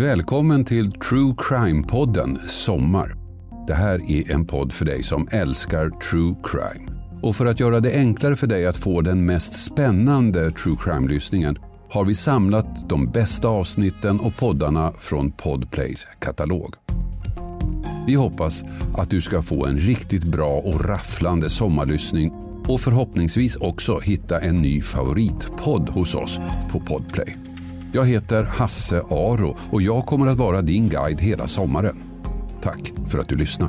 Välkommen 0.00 0.64
till 0.64 0.92
True 0.92 1.34
Crime-podden 1.38 2.38
Sommar. 2.46 3.16
Det 3.66 3.74
här 3.74 4.10
är 4.10 4.32
en 4.32 4.46
podd 4.46 4.72
för 4.72 4.84
dig 4.84 5.02
som 5.02 5.28
älskar 5.30 5.90
true 5.90 6.34
crime. 6.44 6.90
Och 7.22 7.36
för 7.36 7.46
att 7.46 7.60
göra 7.60 7.80
det 7.80 7.94
enklare 7.94 8.36
för 8.36 8.46
dig 8.46 8.66
att 8.66 8.76
få 8.76 9.00
den 9.00 9.26
mest 9.26 9.64
spännande 9.64 10.50
true 10.50 10.76
crime-lyssningen 10.84 11.56
har 11.90 12.04
vi 12.04 12.14
samlat 12.14 12.88
de 12.88 13.06
bästa 13.06 13.48
avsnitten 13.48 14.20
och 14.20 14.36
poddarna 14.36 14.92
från 14.98 15.32
Podplays 15.32 16.06
katalog. 16.18 16.74
Vi 18.06 18.14
hoppas 18.14 18.64
att 18.96 19.10
du 19.10 19.20
ska 19.20 19.42
få 19.42 19.66
en 19.66 19.76
riktigt 19.76 20.24
bra 20.24 20.58
och 20.58 20.84
rafflande 20.84 21.50
sommarlyssning 21.50 22.32
och 22.68 22.80
förhoppningsvis 22.80 23.56
också 23.56 23.98
hitta 23.98 24.40
en 24.40 24.62
ny 24.62 24.82
favoritpodd 24.82 25.88
hos 25.88 26.14
oss 26.14 26.40
på 26.72 26.80
Podplay. 26.80 27.49
Jag 27.92 28.06
heter 28.06 28.42
Hasse 28.42 29.02
Aro 29.10 29.56
och 29.70 29.82
jag 29.82 30.06
kommer 30.06 30.26
att 30.26 30.38
vara 30.38 30.62
din 30.62 30.88
guide 30.88 31.20
hela 31.20 31.46
sommaren. 31.46 32.02
Tack 32.62 32.92
för 33.06 33.18
att 33.18 33.28
du 33.28 33.36
lyssnar. 33.36 33.68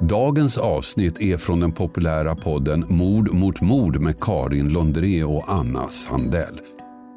Dagens 0.00 0.58
avsnitt 0.58 1.20
är 1.20 1.36
från 1.36 1.60
den 1.60 1.72
populära 1.72 2.34
podden 2.34 2.84
Mord 2.88 3.32
mot 3.32 3.60
mord 3.60 4.00
med 4.00 4.20
Karin 4.20 4.68
Londré 4.68 5.24
och 5.24 5.44
Anna 5.48 5.88
Sandell. 5.88 6.60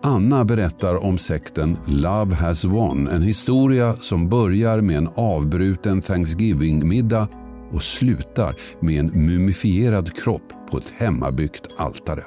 Anna 0.03 0.45
berättar 0.45 1.03
om 1.03 1.17
sekten 1.17 1.77
Love 1.87 2.35
has 2.35 2.65
won, 2.65 3.07
en 3.07 3.21
historia 3.21 3.93
som 3.93 4.29
börjar 4.29 4.81
med 4.81 4.97
en 4.97 5.09
avbruten 5.15 6.01
Thanksgiving-middag 6.01 7.27
och 7.73 7.83
slutar 7.83 8.55
med 8.79 8.99
en 8.99 9.25
mumifierad 9.25 10.15
kropp 10.15 10.53
på 10.71 10.77
ett 10.77 10.89
hemmabyggt 10.89 11.67
altare. 11.77 12.23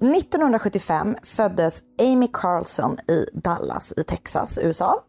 –1975 0.00 1.16
föddes 1.22 1.82
Amy 2.00 2.28
Carlson 2.32 2.96
i 3.08 3.26
Dallas 3.34 3.92
i 3.96 4.04
Texas, 4.04 4.58
USA. 4.62 5.02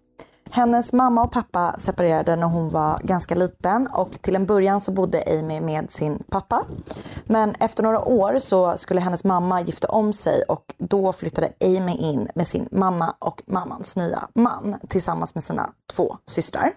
Hennes 0.52 0.94
mamma 0.94 1.24
och 1.24 1.32
pappa 1.32 1.76
separerade 1.78 2.36
när 2.36 2.48
hon 2.48 2.70
var 2.70 3.00
ganska 3.04 3.36
liten 3.36 3.88
och 3.88 4.22
till 4.22 4.36
en 4.36 4.46
början 4.46 4.82
så 4.82 4.92
bodde 4.92 5.24
Amy 5.28 5.62
med 5.62 5.92
sin 5.92 6.24
pappa. 6.30 6.66
Men 7.26 7.56
efter 7.60 7.84
några 7.84 8.06
år 8.06 8.40
så 8.40 8.78
skulle 8.78 9.02
hennes 9.02 9.24
mamma 9.24 9.62
gifta 9.62 9.88
om 9.88 10.14
sig 10.14 10.44
och 10.44 10.76
då 10.78 11.14
flyttade 11.14 11.50
Amy 11.62 11.96
in 11.96 12.28
med 12.36 12.48
sin 12.48 12.68
mamma 12.72 13.16
och 13.20 13.42
mammans 13.48 13.96
nya 13.96 14.28
man 14.34 14.76
tillsammans 14.90 15.36
med 15.36 15.44
sina 15.44 15.70
två 15.94 16.18
systrar. 16.26 16.74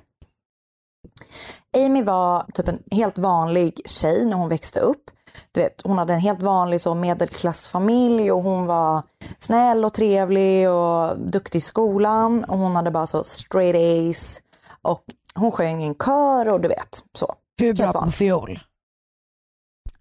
Amy 1.76 2.02
var 2.02 2.46
typ 2.54 2.68
en 2.68 2.82
helt 2.90 3.18
vanlig 3.18 3.80
tjej 3.84 4.24
när 4.24 4.36
hon 4.36 4.48
växte 4.48 4.80
upp. 4.80 5.10
Du 5.52 5.60
vet, 5.60 5.82
hon 5.84 5.98
hade 5.98 6.12
en 6.12 6.20
helt 6.20 6.42
vanlig 6.42 6.80
så 6.80 6.94
medelklassfamilj 6.94 8.32
och 8.32 8.42
hon 8.42 8.66
var 8.66 9.02
snäll 9.38 9.84
och 9.84 9.92
trevlig 9.92 10.70
och 10.70 11.18
duktig 11.18 11.58
i 11.58 11.62
skolan. 11.62 12.44
Och 12.44 12.58
hon 12.58 12.76
hade 12.76 12.90
bara 12.90 13.06
så 13.06 13.24
straight 13.24 13.76
A's 13.76 14.42
och 14.82 15.04
hon 15.34 15.52
sjöng 15.52 15.82
i 15.82 15.86
en 15.86 15.94
kör 15.94 16.48
och 16.48 16.60
du 16.60 16.68
vet 16.68 17.04
så. 17.14 17.34
Hur 17.60 17.74
bra 17.74 17.92
på 17.92 18.10
fiol? 18.10 18.60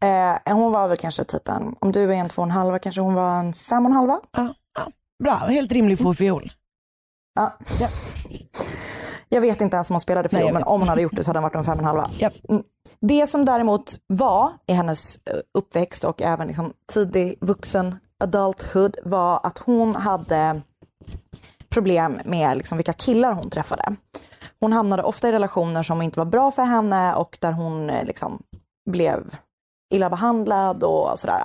Eh, 0.02 0.56
hon 0.56 0.72
var 0.72 0.88
väl 0.88 0.98
kanske 0.98 1.24
typ 1.24 1.48
en, 1.48 1.76
om 1.80 1.92
du 1.92 2.14
är 2.14 2.18
en 2.18 2.30
två 2.30 2.42
och 2.42 2.48
en 2.48 2.52
halva 2.52 2.80
kanske 2.80 3.02
hon 3.02 3.14
var 3.14 3.40
en 3.40 3.54
fem 3.54 3.86
och 3.86 3.90
en 3.90 3.96
halva. 3.96 4.20
Ja, 4.32 4.54
ja. 4.78 4.88
Bra, 5.24 5.34
helt 5.34 5.72
rimlig 5.72 6.00
på 6.00 6.14
fiol. 6.14 6.52
Ja. 7.40 7.58
Jag 9.30 9.42
vet 9.42 9.62
inte 9.62 9.76
ens 9.76 9.90
om 9.90 9.94
hon 9.94 10.02
spelade 10.02 10.30
jag 10.32 10.54
men 10.54 10.64
om 10.64 10.82
hon 10.82 10.90
hade 10.90 11.02
gjort 11.02 11.16
det 11.16 11.24
så 11.24 11.30
hade 11.30 11.40
hon 11.40 11.44
varit 11.44 11.56
en 11.56 11.64
fem 11.64 11.74
och 11.74 11.80
en 11.80 11.86
halva. 11.86 12.10
Japp. 12.20 12.34
Mm. 12.50 12.64
Det 13.02 13.28
som 13.28 13.46
däremot 13.46 13.96
var 14.08 14.52
i 14.68 14.74
hennes 14.74 15.16
eh, 15.16 15.40
uppväxt 15.58 16.04
och 16.04 16.22
även 16.22 16.48
liksom 16.48 16.74
tidig 16.94 17.38
vuxen 17.42 17.96
adulthood 18.24 18.96
var 19.04 19.40
att 19.44 19.58
hon 19.58 19.96
hade 19.96 20.62
problem 21.70 22.20
med 22.26 22.58
liksom 22.58 22.78
vilka 22.78 22.94
killar 22.94 23.34
hon 23.34 23.50
träffade. 23.50 23.96
Hon 24.60 24.74
hamnade 24.74 25.04
ofta 25.04 25.30
i 25.30 25.32
relationer 25.32 25.84
som 25.84 26.02
inte 26.02 26.20
var 26.20 26.26
bra 26.26 26.52
för 26.52 26.64
henne 26.64 27.16
och 27.16 27.38
där 27.42 27.52
hon 27.52 27.90
eh, 27.90 28.06
liksom 28.06 28.42
blev 28.90 29.36
illa 29.94 30.10
behandlad 30.10 30.84
och 30.84 31.20
sådär. 31.20 31.42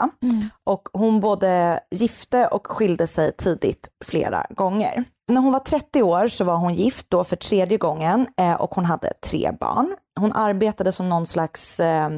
Och 0.65 0.89
hon 0.93 1.21
både 1.21 1.81
gifte 1.91 2.47
och 2.47 2.67
skilde 2.67 3.07
sig 3.07 3.33
tidigt 3.33 3.89
flera 4.05 4.47
gånger. 4.51 5.05
När 5.29 5.41
hon 5.41 5.53
var 5.53 5.61
30 5.61 6.03
år 6.03 6.29
så 6.29 6.45
var 6.45 6.57
hon 6.57 6.75
gift 6.75 7.07
då 7.09 7.25
för 7.25 7.37
tredje 7.37 7.79
gången 7.79 8.27
eh, 8.41 8.55
och 8.55 8.75
hon 8.75 8.85
hade 8.85 9.13
tre 9.27 9.53
barn. 9.61 9.97
Hon 10.21 10.33
arbetade 10.33 10.93
som 10.93 11.09
någon 11.09 11.27
slags 11.27 11.81
eh, 11.81 12.11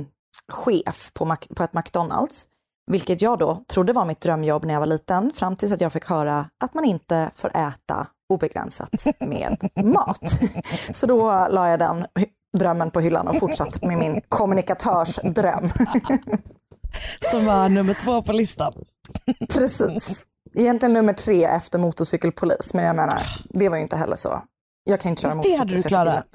chef 0.52 1.10
på, 1.14 1.24
Mac- 1.24 1.54
på 1.56 1.62
ett 1.62 1.72
McDonalds. 1.74 2.46
Vilket 2.90 3.22
jag 3.22 3.38
då 3.38 3.64
trodde 3.68 3.92
var 3.92 4.04
mitt 4.04 4.20
drömjobb 4.20 4.64
när 4.64 4.74
jag 4.74 4.80
var 4.80 4.86
liten, 4.86 5.32
fram 5.34 5.56
tills 5.56 5.72
att 5.72 5.80
jag 5.80 5.92
fick 5.92 6.04
höra 6.04 6.50
att 6.64 6.74
man 6.74 6.84
inte 6.84 7.30
får 7.34 7.56
äta 7.56 8.06
obegränsat 8.28 9.06
med 9.20 9.68
mat. 9.84 10.38
Så 10.92 11.06
då 11.06 11.46
la 11.50 11.68
jag 11.68 11.78
den 11.78 12.06
drömmen 12.58 12.90
på 12.90 13.00
hyllan 13.00 13.28
och 13.28 13.38
fortsatte 13.38 13.86
med 13.86 13.98
min 13.98 14.20
kommunikatörsdröm. 14.28 15.68
Som 17.30 17.46
var 17.46 17.68
nummer 17.68 17.94
två 17.94 18.22
på 18.22 18.32
listan. 18.32 18.72
Precis. 19.54 20.26
Egentligen 20.56 20.92
nummer 20.92 21.12
tre 21.12 21.44
efter 21.44 21.78
motorcykelpolis, 21.78 22.74
men 22.74 22.84
jag 22.84 22.96
menar, 22.96 23.22
det 23.50 23.68
var 23.68 23.76
ju 23.76 23.82
inte 23.82 23.96
heller 23.96 24.16
så. 24.16 24.42
Jag 24.84 25.00
kan 25.00 25.10
inte 25.10 25.22
köra 25.22 25.32
Fast 25.34 25.42
det 25.44 25.56
hade 25.56 25.64
motorcykel. 25.64 25.82
du 25.82 25.88
klarat. 25.88 26.26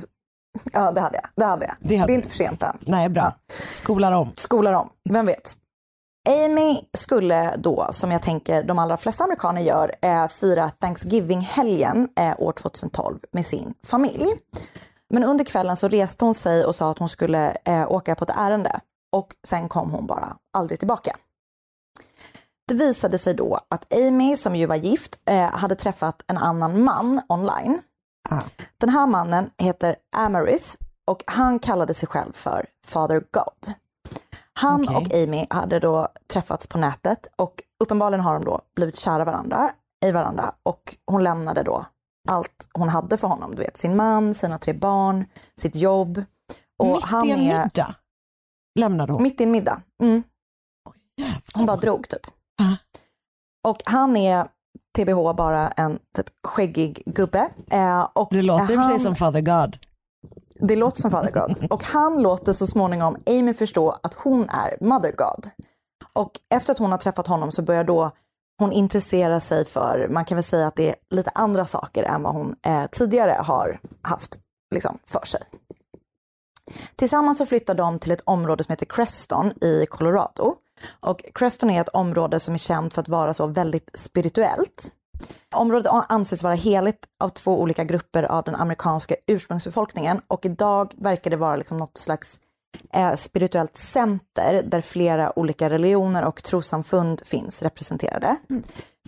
Ja, 0.74 0.92
det 0.92 1.02
hade 1.02 1.16
jag. 1.16 1.30
Det 1.36 1.46
hade 1.46 1.66
jag. 1.66 1.76
Det 1.80 1.88
Det, 1.90 1.96
hade 1.98 2.12
är 2.14 2.16
du. 2.16 2.18
inte 2.18 2.30
för 2.30 2.36
sent 2.38 2.64
än. 2.64 2.78
Nej, 2.81 3.10
bra. 3.10 3.36
Skolar 3.72 4.12
om. 4.12 4.31
Skolar 4.36 4.74
om, 4.74 4.90
vem 5.10 5.26
vet. 5.26 5.58
Amy 6.30 6.78
skulle 6.98 7.56
då, 7.58 7.88
som 7.92 8.12
jag 8.12 8.22
tänker 8.22 8.64
de 8.64 8.80
allra 8.80 8.98
flesta 8.98 9.24
amerikaner 9.24 9.62
gör, 9.62 9.92
eh, 10.02 10.28
fira 10.28 10.70
Thanksgiving-helgen 10.70 12.08
eh, 12.20 12.34
år 12.42 12.52
2012 12.52 13.20
med 13.31 13.46
sin 13.46 13.74
familj. 13.86 14.26
Men 15.14 15.24
under 15.24 15.46
kvällen 15.46 15.78
så 15.78 15.88
reste 15.88 16.26
hon 16.26 16.34
sig 16.34 16.66
och 16.66 16.76
sa 16.76 16.92
att 16.92 17.00
hon 17.00 17.10
skulle 17.10 17.58
eh, 17.66 17.92
åka 17.92 18.16
på 18.16 18.24
ett 18.24 18.31
ärende. 18.38 18.80
Och 19.16 19.28
sen 19.48 19.70
kom 19.70 19.92
hon 19.92 20.08
bara 20.08 20.36
aldrig 20.58 20.80
tillbaka. 20.80 21.16
Det 22.72 22.76
visade 22.78 23.18
sig 23.18 23.34
då 23.34 23.59
att 23.70 23.94
Amy, 23.94 24.36
som 24.36 24.56
ju 24.56 24.66
var 24.66 24.76
gift, 24.76 25.20
eh, 25.26 25.52
hade 25.52 25.76
träffat 25.76 26.24
en 26.28 26.38
annan 26.38 26.84
man 26.84 27.22
online. 27.30 27.82
Ah. 28.30 28.42
Den 28.78 28.90
här 28.90 29.08
mannen 29.08 29.50
heter 29.58 29.96
Amarith 30.16 30.76
och 31.08 31.24
han 31.28 31.60
kallade 31.60 31.94
sig 31.94 32.08
själv 32.08 32.31
för 32.34 32.66
Father 32.88 33.24
God. 33.31 33.76
Han 34.54 34.84
Okej. 34.84 34.96
och 34.96 35.24
Amy 35.24 35.46
hade 35.50 35.80
då 35.80 36.08
träffats 36.34 36.68
på 36.68 36.78
nätet 36.78 37.28
och 37.36 37.64
uppenbarligen 37.84 38.24
har 38.24 38.34
de 38.34 38.46
då 38.46 38.62
blivit 38.76 38.96
kära 38.96 39.26
varandra, 39.26 39.72
i 40.06 40.12
varandra 40.12 40.56
och 40.64 40.96
hon 41.06 41.24
lämnade 41.24 41.64
då 41.64 41.86
allt 42.30 42.70
hon 42.74 42.90
hade 42.90 43.18
för 43.18 43.28
honom. 43.28 43.56
Du 43.56 43.62
vet, 43.62 43.78
sin 43.78 43.96
man, 43.96 44.34
sina 44.34 44.58
tre 44.58 44.74
barn, 44.74 45.26
sitt 45.62 45.76
jobb. 45.76 46.24
Och 46.80 46.88
Mitt 46.88 47.04
han 47.04 47.28
i 47.28 47.31
en 47.31 47.40
är 47.40 47.64
middag 47.64 47.96
lämnade 48.80 49.14
hon. 49.14 49.24
mitt 49.24 49.42
i 49.42 49.44
en 49.44 49.52
middag. 49.52 49.81
Mm. 50.04 50.24
Jävlar. 51.18 51.42
Hon 51.54 51.66
bara 51.66 51.78
drog 51.78 52.07
typ. 52.07 52.28
Och 53.68 53.81
han 53.86 54.18
är 54.18 54.48
TBH 54.98 55.34
bara 55.34 55.68
en 55.69 56.00
typ 56.16 56.25
skäggig 56.48 57.04
gubbe. 57.06 57.50
Eh, 57.72 58.08
och 58.13 58.28
Det 58.31 58.42
låter 58.42 58.74
i 58.74 58.78
han- 58.78 59.00
som 59.00 59.16
Father 59.16 59.42
God. 59.42 59.78
Det 60.60 60.75
låter 60.75 61.02
som 61.02 61.12
Father 61.12 61.31
God. 61.31 61.68
Och 61.72 61.84
han 61.84 62.22
låter 62.22 62.54
så 62.54 62.68
småningom 62.68 63.18
Amy 63.30 63.54
förstå 63.54 64.00
att 64.04 64.13
hon 64.13 64.50
är 64.50 64.84
Mother 64.86 65.12
God. 65.18 65.50
Och 66.13 66.31
efter 66.50 66.74
att 66.74 66.80
hon 66.80 66.92
har 66.92 66.98
träffat 66.98 67.28
honom 67.28 67.52
så 67.52 67.62
börjar 67.62 67.84
då 67.84 68.12
hon 68.60 68.72
intressera 68.72 69.40
sig 69.40 69.66
för, 69.66 70.07
man 70.12 70.25
kan 70.25 70.36
väl 70.36 70.44
säga 70.44 70.68
att 70.68 70.75
det 70.75 70.90
är 70.90 70.96
lite 71.10 71.31
andra 71.36 71.66
saker 71.66 72.04
än 72.04 72.24
vad 72.24 72.34
hon 72.34 72.56
eh, 72.66 72.86
tidigare 72.92 73.38
har 73.40 73.80
haft 74.02 74.40
liksom, 74.75 74.98
för 75.06 75.25
sig. 75.25 75.42
Tillsammans 76.96 77.38
så 77.38 77.46
flyttar 77.46 77.75
de 77.75 78.00
till 78.00 78.12
ett 78.12 78.22
område 78.25 78.64
som 78.64 78.72
heter 78.72 78.86
Creston 78.86 79.52
i 79.64 79.86
Colorado. 79.90 80.56
Och 80.89 81.25
Creston 81.33 81.69
är 81.69 81.81
ett 81.81 81.89
område 81.89 82.39
som 82.39 82.54
är 82.54 82.57
känt 82.57 82.94
för 82.94 83.01
att 83.01 83.10
vara 83.10 83.33
så 83.33 83.48
väldigt 83.48 83.92
spirituellt. 83.94 84.92
Området 85.56 85.92
anses 86.10 86.44
vara 86.44 86.54
heligt 86.54 87.06
av 87.19 87.30
två 87.30 87.62
olika 87.62 87.83
grupper 87.83 88.24
av 88.24 88.44
den 88.44 88.56
amerikanska 88.56 89.16
ursprungsbefolkningen 89.28 90.22
och 90.28 90.45
idag 90.45 90.94
verkar 90.98 91.31
det 91.31 91.38
vara 91.38 91.56
liksom 91.56 91.78
något 91.78 91.98
slags 91.98 92.39
eh, 92.94 93.13
spirituellt 93.13 93.78
center 93.78 94.62
där 94.66 94.81
flera 94.81 95.39
olika 95.39 95.69
religioner 95.69 96.25
och 96.25 96.44
trossamfund 96.44 97.22
finns 97.25 97.62
representerade. 97.62 98.36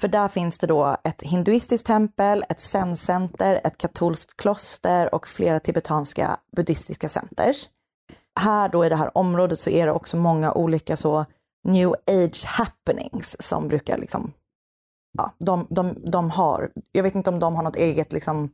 För 0.02 0.08
där 0.08 0.28
finns 0.28 0.58
det 0.58 0.68
då 0.68 0.98
ett 1.04 1.22
hinduistiskt 1.22 1.88
tempel, 1.88 2.46
ett 2.50 2.60
zen-center, 2.60 3.62
ett 3.64 3.78
katolskt 3.78 4.38
kloster 4.38 5.16
och 5.16 5.28
flera 5.28 5.60
tibetanska 5.60 6.38
buddhistiska 6.56 7.10
centers. 7.10 7.70
Här 8.40 8.70
då 8.70 8.86
i 8.86 8.90
det 8.90 8.96
här 8.96 9.18
området 9.18 9.60
så 9.60 9.70
är 9.70 9.86
det 9.86 9.92
också 9.92 10.18
många 10.18 10.54
olika 10.54 10.98
så 10.98 11.25
new 11.63 11.95
age 12.12 12.45
happenings 12.45 13.36
som 13.39 13.68
brukar 13.68 13.98
liksom, 13.98 14.33
ja, 15.18 15.33
de, 15.38 15.68
de, 15.69 16.12
de 16.12 16.30
har, 16.30 16.71
jag 16.92 17.04
vet 17.04 17.15
inte 17.15 17.30
om 17.30 17.39
de 17.39 17.56
har 17.56 17.63
något 17.63 17.75
eget 17.75 18.13
liksom 18.13 18.50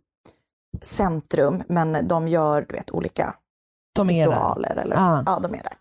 centrum, 0.81 1.63
men 1.67 2.07
de 2.07 2.27
gör 2.27 2.65
du 2.69 2.75
vet 2.75 2.91
olika 2.91 3.35
De 3.95 4.09
är 4.09 4.27
där. 4.27 4.31
ritualer. 4.33 4.75
Eller, 4.75 4.95
Ah. 5.00 5.23
Ja, 5.25 5.39
de 5.39 5.53
är 5.53 5.63
där. 5.63 5.77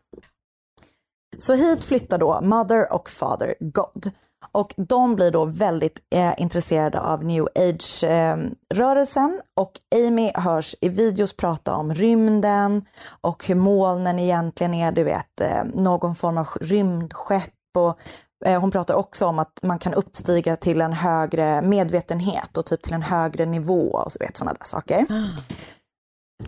Så 1.38 1.54
hit 1.54 1.84
flyttar 1.84 2.18
då 2.18 2.40
Mother 2.40 2.92
och 2.92 3.10
Father 3.10 3.54
God. 3.60 4.10
Och 4.52 4.74
de 4.76 5.16
blir 5.16 5.30
då 5.30 5.44
väldigt 5.44 5.98
eh, 6.14 6.40
intresserade 6.40 7.00
av 7.00 7.24
new 7.24 7.48
age-rörelsen. 7.54 9.40
Och 9.56 9.72
Amy 10.06 10.30
hörs 10.34 10.74
i 10.80 10.88
videos 10.88 11.36
prata 11.36 11.74
om 11.74 11.94
rymden 11.94 12.84
och 13.20 13.46
hur 13.46 13.54
molnen 13.54 14.18
egentligen 14.18 14.74
är, 14.74 14.92
du 14.92 15.04
vet, 15.04 15.40
eh, 15.40 15.64
någon 15.74 16.14
form 16.14 16.38
av 16.38 16.48
rymdskepp. 16.60 17.52
Och 17.76 17.98
eh, 18.44 18.60
hon 18.60 18.70
pratar 18.70 18.94
också 18.94 19.26
om 19.26 19.38
att 19.38 19.60
man 19.62 19.78
kan 19.78 19.94
uppstiga 19.94 20.56
till 20.56 20.80
en 20.80 20.92
högre 20.92 21.62
medvetenhet 21.62 22.58
och 22.58 22.66
typ 22.66 22.82
till 22.82 22.94
en 22.94 23.02
högre 23.02 23.46
nivå 23.46 23.90
och 23.90 24.12
så 24.12 24.18
vet 24.20 24.36
sådana 24.36 24.56
där 24.58 24.66
saker. 24.66 25.06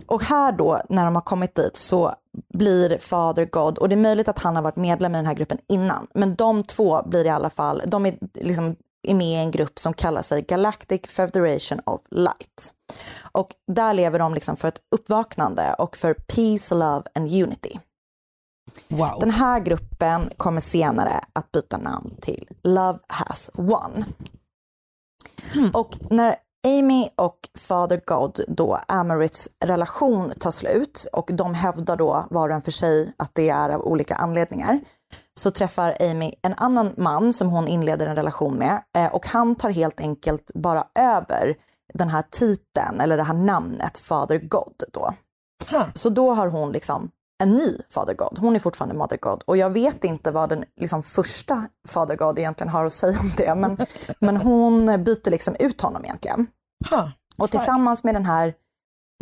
Och 0.07 0.23
här 0.23 0.51
då, 0.51 0.81
när 0.89 1.05
de 1.05 1.15
har 1.15 1.21
kommit 1.21 1.55
dit, 1.55 1.75
så 1.75 2.15
blir 2.53 2.97
Father 2.97 3.45
God, 3.45 3.77
och 3.77 3.89
det 3.89 3.95
är 3.95 3.97
möjligt 3.97 4.27
att 4.27 4.39
han 4.39 4.55
har 4.55 4.63
varit 4.63 4.75
medlem 4.75 5.15
i 5.15 5.17
den 5.17 5.25
här 5.25 5.33
gruppen 5.33 5.57
innan, 5.67 6.07
men 6.13 6.35
de 6.35 6.63
två 6.63 7.01
blir 7.05 7.25
i 7.25 7.29
alla 7.29 7.49
fall, 7.49 7.81
de 7.85 8.05
är 8.05 8.17
liksom 8.33 8.75
är 9.07 9.13
med 9.13 9.27
i 9.27 9.35
en 9.35 9.51
grupp 9.51 9.79
som 9.79 9.93
kallar 9.93 10.21
sig 10.21 10.41
Galactic 10.41 11.01
Federation 11.07 11.79
of 11.85 12.01
Light. 12.11 12.73
Och 13.21 13.55
där 13.71 13.93
lever 13.93 14.19
de 14.19 14.33
liksom 14.33 14.55
för 14.55 14.67
ett 14.67 14.81
uppvaknande 14.95 15.75
och 15.77 15.97
för 15.97 16.13
peace, 16.13 16.75
love 16.75 17.03
and 17.15 17.27
unity. 17.27 17.79
Wow. 18.87 19.19
Den 19.19 19.31
här 19.31 19.59
gruppen 19.59 20.29
kommer 20.37 20.61
senare 20.61 21.23
att 21.33 21.51
byta 21.51 21.77
namn 21.77 22.15
till 22.21 22.47
Love 22.63 22.99
has 23.07 23.51
won. 23.53 24.05
Och 25.73 25.97
när 26.09 26.35
Amy 26.67 27.09
och 27.15 27.37
Father 27.57 28.01
God 28.05 28.39
då 28.47 28.79
Amarits 28.87 29.49
relation 29.65 30.31
tar 30.39 30.51
slut 30.51 31.07
och 31.13 31.29
de 31.33 31.53
hävdar 31.53 31.97
då 31.97 32.25
var 32.29 32.49
och 32.49 32.55
en 32.55 32.61
för 32.61 32.71
sig 32.71 33.13
att 33.17 33.31
det 33.35 33.49
är 33.49 33.69
av 33.69 33.81
olika 33.81 34.15
anledningar 34.15 34.79
så 35.39 35.51
träffar 35.51 35.97
Amy 35.99 36.33
en 36.41 36.53
annan 36.57 36.93
man 36.97 37.33
som 37.33 37.49
hon 37.49 37.67
inleder 37.67 38.07
en 38.07 38.15
relation 38.15 38.55
med 38.55 38.83
eh, 38.97 39.15
och 39.15 39.27
han 39.27 39.55
tar 39.55 39.69
helt 39.69 39.99
enkelt 39.99 40.51
bara 40.53 40.87
över 40.95 41.55
den 41.93 42.09
här 42.09 42.23
titeln 42.31 43.01
eller 43.01 43.17
det 43.17 43.23
här 43.23 43.33
namnet 43.33 43.99
Father 43.99 44.37
God 44.37 44.83
då. 44.93 45.13
Huh. 45.69 45.85
Så 45.93 46.09
då 46.09 46.33
har 46.33 46.47
hon 46.47 46.71
liksom 46.71 47.11
en 47.41 47.53
ny 47.53 47.77
Father 47.89 48.13
God. 48.13 48.37
Hon 48.37 48.55
är 48.55 48.59
fortfarande 48.59 48.95
Mother 48.95 49.17
God 49.17 49.43
och 49.45 49.57
jag 49.57 49.69
vet 49.69 50.03
inte 50.03 50.31
vad 50.31 50.49
den 50.49 50.65
liksom, 50.79 51.03
första 51.03 51.67
Father 51.87 52.15
God 52.15 52.39
egentligen 52.39 52.69
har 52.69 52.85
att 52.85 52.93
säga 52.93 53.19
om 53.19 53.29
det 53.37 53.55
men, 53.55 53.77
men 54.19 54.37
hon 54.37 55.03
byter 55.03 55.29
liksom 55.31 55.55
ut 55.59 55.81
honom 55.81 56.03
egentligen. 56.03 56.47
Huh. 56.89 57.09
Och 57.37 57.51
tillsammans 57.51 58.03
med 58.03 58.15
den 58.15 58.25
här, 58.25 58.53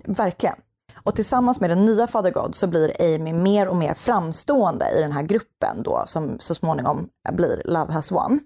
verkligen, 0.06 0.56
och 1.04 1.16
tillsammans 1.16 1.60
med 1.60 1.70
den 1.70 1.86
nya 1.86 2.08
Father 2.08 2.32
God 2.32 2.56
så 2.56 2.68
blir 2.68 3.16
Amy 3.16 3.34
mer 3.34 3.68
och 3.68 3.76
mer 3.76 3.94
framstående 3.94 4.90
i 4.98 5.02
den 5.02 5.12
här 5.12 5.24
gruppen 5.24 5.84
då 5.84 6.04
som 6.06 6.40
så 6.40 6.56
småningom 6.56 7.10
blir 7.32 7.62
Love 7.66 7.94
has 7.94 8.12
won. 8.12 8.40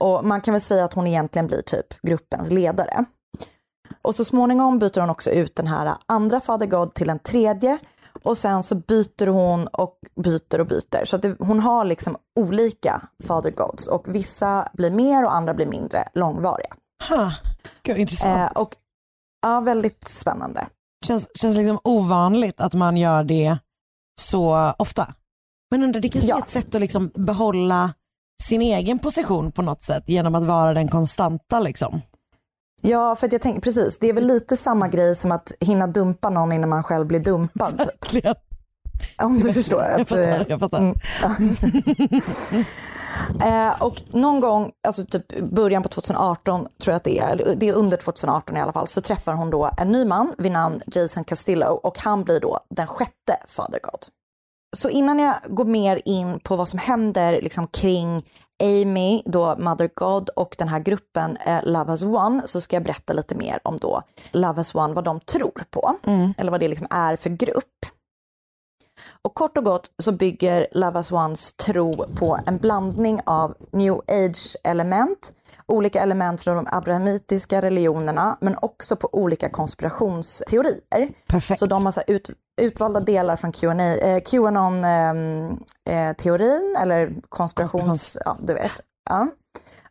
Och 0.00 0.24
man 0.24 0.40
kan 0.40 0.54
väl 0.54 0.60
säga 0.60 0.84
att 0.84 0.94
hon 0.94 1.06
egentligen 1.06 1.46
blir 1.46 1.60
typ 1.60 2.02
gruppens 2.02 2.50
ledare. 2.50 3.04
Och 4.02 4.14
så 4.14 4.24
småningom 4.24 4.78
byter 4.78 5.00
hon 5.00 5.10
också 5.10 5.30
ut 5.30 5.56
den 5.56 5.66
här 5.66 5.96
andra 6.06 6.40
Father 6.40 6.66
God 6.66 6.94
till 6.94 7.10
en 7.10 7.18
tredje 7.18 7.78
och 8.22 8.38
sen 8.38 8.62
så 8.62 8.74
byter 8.74 9.26
hon 9.26 9.66
och 9.66 9.98
byter 10.22 10.60
och 10.60 10.66
byter. 10.66 11.04
Så 11.04 11.16
att 11.16 11.22
det, 11.22 11.36
hon 11.38 11.60
har 11.60 11.84
liksom 11.84 12.16
olika 12.40 13.02
Father 13.26 13.50
Gods 13.50 13.86
och 13.88 14.14
vissa 14.14 14.68
blir 14.72 14.90
mer 14.90 15.24
och 15.24 15.34
andra 15.34 15.54
blir 15.54 15.66
mindre 15.66 16.08
långvariga. 16.14 16.74
Huh. 17.08 17.32
Gud, 17.82 17.98
intressant. 17.98 18.56
Eh, 18.56 18.62
och 18.62 18.76
ja, 19.42 19.60
väldigt 19.60 20.08
spännande. 20.08 20.66
Känns, 21.06 21.28
känns 21.34 21.56
liksom 21.56 21.78
ovanligt 21.84 22.60
att 22.60 22.74
man 22.74 22.96
gör 22.96 23.24
det 23.24 23.58
så 24.20 24.72
ofta. 24.78 25.14
Men 25.70 25.82
undrar, 25.82 26.00
det 26.00 26.08
kanske 26.08 26.30
Ja. 26.30 26.36
är 26.36 26.40
ett 26.42 26.50
sätt 26.50 26.74
att 26.74 26.80
liksom 26.80 27.10
behålla 27.14 27.94
sin 28.42 28.62
egen 28.62 28.98
position 28.98 29.52
på 29.52 29.62
något 29.62 29.82
sätt 29.82 30.08
genom 30.08 30.34
att 30.34 30.44
vara 30.44 30.74
den 30.74 30.88
konstanta 30.88 31.60
liksom. 31.60 32.00
Ja, 32.82 33.16
för 33.16 33.26
att 33.26 33.32
jag 33.32 33.42
tänker 33.42 33.60
precis, 33.60 33.98
det 33.98 34.08
är 34.08 34.12
väl 34.12 34.26
lite 34.26 34.56
samma 34.56 34.88
grej 34.88 35.16
som 35.16 35.32
att 35.32 35.52
hinna 35.60 35.86
dumpa 35.86 36.30
någon 36.30 36.52
innan 36.52 36.68
man 36.68 36.82
själv 36.82 37.06
blir 37.06 37.20
dumpad. 37.20 37.78
Typ. 37.78 37.88
Verkligen. 37.88 38.34
Om 39.22 39.40
du 39.40 39.52
förstår. 39.52 39.82
Jag 39.82 40.00
Att, 40.00 40.08
fattar, 40.08 40.22
eh, 40.22 40.42
jag 40.48 40.60
fattar. 40.60 40.78
Mm, 40.78 40.94
Eh, 43.42 43.82
och 43.82 44.02
någon 44.12 44.40
gång, 44.40 44.70
alltså 44.86 45.04
typ 45.04 45.40
början 45.40 45.82
på 45.82 45.88
2018 45.88 46.60
tror 46.60 46.92
jag 46.92 46.96
att 46.96 47.04
det 47.04 47.18
är, 47.18 47.28
eller 47.28 47.54
det 47.54 47.68
är 47.68 47.74
under 47.74 47.96
2018 47.96 48.56
i 48.56 48.60
alla 48.60 48.72
fall, 48.72 48.86
så 48.88 49.00
träffar 49.00 49.32
hon 49.32 49.50
då 49.50 49.70
en 49.78 49.92
ny 49.92 50.04
man 50.04 50.34
vid 50.38 50.52
namn 50.52 50.80
Jason 50.86 51.24
Castillo 51.24 51.66
och 51.66 51.98
han 51.98 52.24
blir 52.24 52.40
då 52.40 52.60
den 52.70 52.86
sjätte 52.86 53.36
Father 53.48 53.78
God. 53.82 54.06
Så 54.76 54.88
innan 54.88 55.18
jag 55.18 55.34
går 55.48 55.64
mer 55.64 56.02
in 56.04 56.40
på 56.40 56.56
vad 56.56 56.68
som 56.68 56.78
händer 56.78 57.42
liksom 57.42 57.66
kring 57.66 58.22
Amy, 58.60 59.22
då 59.24 59.56
Mother 59.58 59.90
God 59.94 60.28
och 60.28 60.54
den 60.58 60.68
här 60.68 60.78
gruppen 60.78 61.36
eh, 61.36 61.60
Love 61.64 61.90
Has 61.90 62.02
One 62.02 62.42
så 62.46 62.60
ska 62.60 62.76
jag 62.76 62.82
berätta 62.82 63.12
lite 63.12 63.34
mer 63.34 63.60
om 63.64 63.78
då 63.78 64.02
Love 64.32 64.56
Has 64.56 64.74
One, 64.74 64.94
vad 64.94 65.04
de 65.04 65.20
tror 65.20 65.64
på. 65.70 65.96
Eller 66.38 66.50
vad 66.50 66.60
det 66.60 66.68
liksom 66.68 66.86
är 66.90 67.16
för 67.16 67.30
grupp. 67.30 67.86
Och 69.22 69.34
kort 69.34 69.56
och 69.56 69.64
gott 69.64 69.90
så 70.02 70.12
bygger 70.12 70.66
Love 70.72 70.98
Has 70.98 71.12
Ones 71.12 71.52
tro 71.52 72.06
på 72.14 72.38
en 72.46 72.58
blandning 72.58 73.20
av 73.26 73.54
new 73.72 73.94
age 73.94 74.56
element, 74.64 75.32
olika 75.70 76.02
element 76.02 76.42
från 76.42 76.56
de 76.56 76.66
abrahamitiska 76.70 77.62
religionerna 77.62 78.36
men 78.40 78.56
också 78.62 78.96
på 78.96 79.08
olika 79.12 79.50
konspirationsteorier. 79.50 80.80
Perfekt. 81.26 81.58
Så 81.58 81.66
de 81.66 81.84
har 81.84 81.92
så 81.92 82.02
ut, 82.06 82.30
utvalda 82.60 83.00
delar 83.00 83.36
från 83.36 83.52
Q&A, 83.52 83.96
eh, 83.96 84.20
Qanon-teorin 84.20 86.76
eller 86.82 87.14
konspirations... 87.28 88.18
Ja, 88.24 88.36
du 88.40 88.54
vet. 88.54 88.72
Ja. 89.08 89.28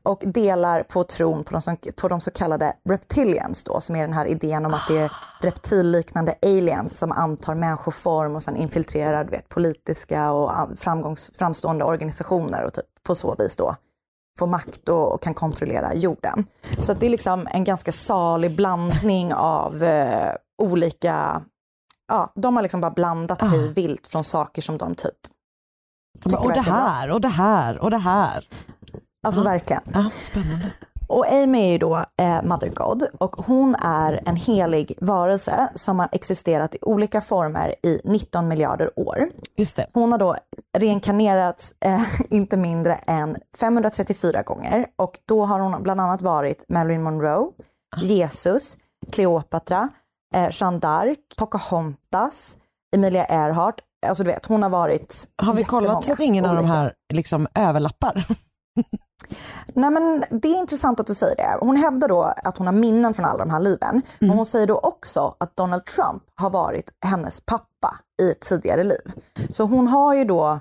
Och 0.04 0.24
delar 0.26 0.84
på 0.84 1.04
tron 1.04 1.44
på 1.44 1.52
de, 1.52 1.62
som, 1.62 1.78
på 1.96 2.08
de 2.08 2.22
så 2.22 2.32
kallade 2.32 2.74
reptilians 2.90 3.64
då, 3.64 3.82
som 3.82 3.96
är 3.96 4.02
den 4.02 4.14
här 4.14 4.26
idén 4.26 4.66
om 4.66 4.74
att 4.74 4.88
det 4.88 4.98
är 4.98 5.12
reptilliknande 5.42 6.36
aliens 6.42 6.98
som 6.98 7.12
antar 7.12 7.56
människoform 7.56 8.36
och 8.36 8.44
sen 8.44 8.56
infiltrerar 8.56 9.24
du 9.24 9.32
vet, 9.32 9.50
politiska 9.50 10.32
och 10.32 10.52
framgångs, 10.80 11.32
framstående 11.36 11.86
organisationer 11.86 12.66
och 12.66 12.74
typ 12.74 12.86
på 13.04 13.16
så 13.16 13.36
vis 13.40 13.56
då 13.56 13.76
får 14.40 14.48
makt 14.48 14.90
och, 14.90 15.14
och 15.14 15.22
kan 15.22 15.34
kontrollera 15.34 15.94
jorden. 15.94 16.46
Så 16.80 16.94
det 16.94 17.06
är 17.06 17.10
liksom 17.10 17.48
en 17.52 17.64
ganska 17.64 17.92
salig 17.92 18.56
blandning 18.56 19.34
av 19.34 19.84
eh, 19.84 20.34
olika, 20.62 21.42
ja, 22.08 22.32
de 22.36 22.56
har 22.56 22.64
liksom 22.64 22.82
bara 22.82 22.92
blandat 22.92 23.42
hej 23.42 23.74
vilt 23.74 24.08
från 24.08 24.24
saker 24.24 24.62
som 24.62 24.78
de 24.78 24.96
typ, 24.96 25.18
och 26.38 26.54
det 26.54 26.62
här 26.62 27.12
och 27.12 27.22
det 27.22 27.28
här 27.28 27.80
och 27.80 27.92
det 27.92 27.98
här. 27.98 28.48
alltså 29.28 29.44
verkligen. 29.44 29.84
Ja, 29.94 30.10
spännande. 30.10 30.72
Och 31.10 31.32
Amy 31.32 31.60
är 31.62 31.72
ju 31.72 31.78
då 31.78 32.06
eh, 32.18 32.44
Mother 32.44 32.68
God 32.70 33.04
och 33.18 33.36
hon 33.36 33.76
är 33.76 34.24
en 34.26 34.36
helig 34.36 34.98
varelse 35.02 35.70
som 35.76 36.00
har 36.00 36.10
existerat 36.12 36.76
i 36.76 36.78
olika 36.82 37.22
former 37.22 37.76
i 37.84 38.02
19 38.04 38.48
miljarder 38.48 39.00
år. 39.00 39.30
Just 39.56 39.76
det. 39.76 39.88
Hon 39.94 40.12
har 40.12 40.20
då 40.20 40.36
reinkarnerats 40.78 41.74
eh, 41.86 42.02
inte 42.30 42.58
mindre 42.58 42.96
än 42.96 43.38
534 43.60 44.42
gånger 44.42 44.86
och 44.96 45.20
då 45.26 45.46
har 45.46 45.60
hon 45.60 45.84
bland 45.84 46.02
annat 46.02 46.22
varit 46.22 46.66
Marilyn 46.70 47.04
Monroe, 47.04 47.52
Jesus, 48.02 48.78
Cleopatra, 49.12 49.90
eh, 50.36 50.50
Jeanne 50.52 50.80
d'Arc, 50.80 51.18
Pocahontas, 51.38 52.58
Emilia 52.96 53.26
Earhart. 53.26 53.82
Alltså 54.08 54.24
du 54.24 54.30
vet, 54.30 54.46
hon 54.46 54.64
har 54.64 54.70
varit 54.70 55.30
Har 55.36 55.54
vi 55.54 55.64
kollat 55.64 56.06
så 56.06 56.14
att 56.14 56.20
ingen 56.20 56.46
av 56.46 56.56
de 56.56 56.60
olika. 56.60 56.74
här 56.74 56.94
liksom 57.14 57.48
överlappar? 57.56 58.26
Nej 59.74 59.90
men 59.90 60.24
det 60.30 60.48
är 60.48 60.60
intressant 60.60 61.00
att 61.00 61.08
du 61.08 61.14
säger 61.14 61.36
det. 61.36 61.58
Hon 61.62 61.76
hävdar 61.76 62.08
då 62.08 62.34
att 62.44 62.58
hon 62.58 62.68
har 62.68 62.74
minnen 62.74 63.14
från 63.14 63.26
alla 63.26 63.46
de 63.46 63.50
här 63.50 63.60
liven. 63.60 64.02
Men 64.20 64.30
hon 64.30 64.46
säger 64.46 64.68
då 64.68 64.78
också 64.78 65.36
att 65.38 65.56
Donald 65.56 65.86
Trump 65.86 66.24
har 66.36 66.50
varit 66.50 66.94
hennes 67.06 67.42
pappa 67.42 68.00
i 68.22 68.32
ett 68.32 68.40
tidigare 68.40 68.84
liv. 68.84 69.12
Så 69.50 69.64
hon 69.64 69.88
har 69.88 70.14
ju 70.14 70.26
då 70.26 70.60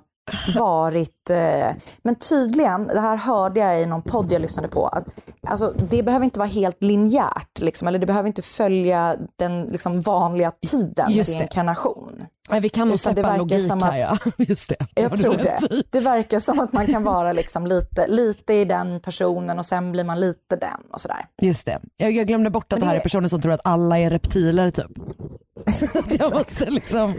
varit, 0.56 1.30
eh, 1.30 1.70
men 2.02 2.14
tydligen, 2.14 2.86
det 2.86 3.00
här 3.00 3.16
hörde 3.16 3.60
jag 3.60 3.82
i 3.82 3.86
någon 3.86 4.02
podd 4.02 4.32
jag 4.32 4.42
lyssnade 4.42 4.68
på, 4.68 4.86
att 4.86 5.04
alltså, 5.46 5.74
det 5.90 6.02
behöver 6.02 6.24
inte 6.24 6.38
vara 6.38 6.48
helt 6.48 6.82
linjärt, 6.82 7.60
liksom, 7.60 7.88
eller 7.88 7.98
det 7.98 8.06
behöver 8.06 8.26
inte 8.26 8.42
följa 8.42 9.16
den 9.36 9.62
liksom, 9.62 10.00
vanliga 10.00 10.52
tiden 10.70 11.10
Just 11.10 11.30
med 11.30 11.38
reinkarnation. 11.38 12.26
Nej, 12.50 12.60
vi 12.60 12.68
kan 12.68 12.88
nog 12.88 12.94
det 12.94 12.98
släppa 12.98 13.36
logik 13.36 13.66
som 13.66 13.82
här 13.82 14.12
att- 14.12 14.20
ja. 14.24 14.32
Just 14.44 14.68
det. 14.68 14.76
Jag 14.94 15.16
tror 15.18 15.36
det. 15.36 15.58
Det 15.90 16.00
verkar 16.00 16.40
som 16.40 16.60
att 16.60 16.72
man 16.72 16.86
kan 16.86 17.02
vara 17.04 17.32
liksom 17.32 17.66
lite, 17.66 18.06
lite 18.06 18.52
i 18.54 18.64
den 18.64 19.00
personen 19.00 19.58
och 19.58 19.66
sen 19.66 19.92
blir 19.92 20.04
man 20.04 20.20
lite 20.20 20.56
den 20.56 20.80
och 20.92 21.00
sådär. 21.00 21.24
Just 21.42 21.66
det. 21.66 21.78
Jag, 21.96 22.12
jag 22.12 22.26
glömde 22.26 22.50
bort 22.50 22.72
att 22.72 22.78
Men 22.78 22.80
det 22.80 22.86
här 22.86 22.94
är 22.94 22.98
det- 22.98 23.02
personer 23.02 23.28
som 23.28 23.40
tror 23.40 23.52
att 23.52 23.60
alla 23.64 23.98
är 23.98 24.10
reptiler 24.10 24.70
typ. 24.70 24.90
jag 26.20 26.32
måste 26.32 26.70
liksom, 26.70 27.14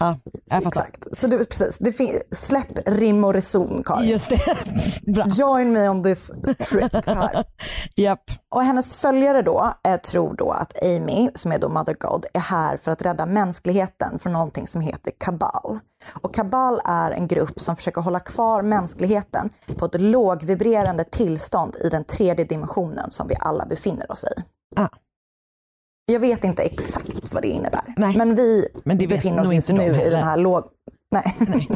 ja 0.00 0.18
jag 0.50 0.62
fattar. 0.62 0.80
Exakt. 0.80 1.16
Så 1.16 1.26
du, 1.26 1.38
precis, 1.38 1.78
det 1.78 1.92
släpp 2.36 2.88
rim 2.88 3.24
och 3.24 3.34
reson 3.34 3.82
Karin. 3.84 4.08
Just 4.08 4.28
det. 4.28 4.56
Bra. 5.12 5.26
Join 5.26 5.72
me 5.72 5.88
on 5.88 6.02
this 6.02 6.32
trip 6.70 7.06
här. 7.06 7.44
Japp. 7.96 8.30
Och 8.54 8.62
hennes 8.62 8.96
följare 8.96 9.42
då 9.42 9.72
eh, 9.88 9.96
tror 9.96 10.34
då 10.34 10.50
att 10.50 10.82
Amy, 10.82 11.30
som 11.34 11.52
är 11.52 11.58
då 11.58 11.68
Mother 11.68 11.96
God, 12.00 12.26
är 12.34 12.40
här 12.40 12.76
för 12.76 12.92
att 12.92 13.02
rädda 13.02 13.26
mänskligheten 13.26 14.18
från 14.18 14.32
någonting 14.32 14.66
som 14.66 14.80
heter 14.80 15.12
Kabal. 15.18 15.78
Och 16.22 16.34
Kabal 16.34 16.80
är 16.84 17.10
en 17.10 17.26
grupp 17.26 17.60
som 17.60 17.76
försöker 17.76 18.00
hålla 18.00 18.20
kvar 18.20 18.62
mänskligheten 18.62 19.50
på 19.76 19.84
ett 19.84 20.00
lågvibrerande 20.00 21.04
tillstånd 21.04 21.76
i 21.84 21.88
den 21.88 22.04
tredje 22.04 22.44
dimensionen 22.44 23.10
som 23.10 23.28
vi 23.28 23.34
alla 23.40 23.66
befinner 23.66 24.12
oss 24.12 24.24
i. 24.24 24.42
Ah. 24.76 24.88
Jag 26.10 26.20
vet 26.20 26.44
inte 26.44 26.62
exakt 26.62 27.32
vad 27.32 27.42
det 27.42 27.48
innebär, 27.48 27.94
Nej. 27.96 28.16
men 28.16 28.34
vi 28.34 28.68
Men 28.84 28.98
befinner 28.98 29.42
oss 29.42 29.52
inte 29.52 29.72
nu 29.72 30.02
i 30.02 30.10
den 30.10 30.24
här 30.24 30.36
låg... 30.36 30.64
Nej. 31.10 31.68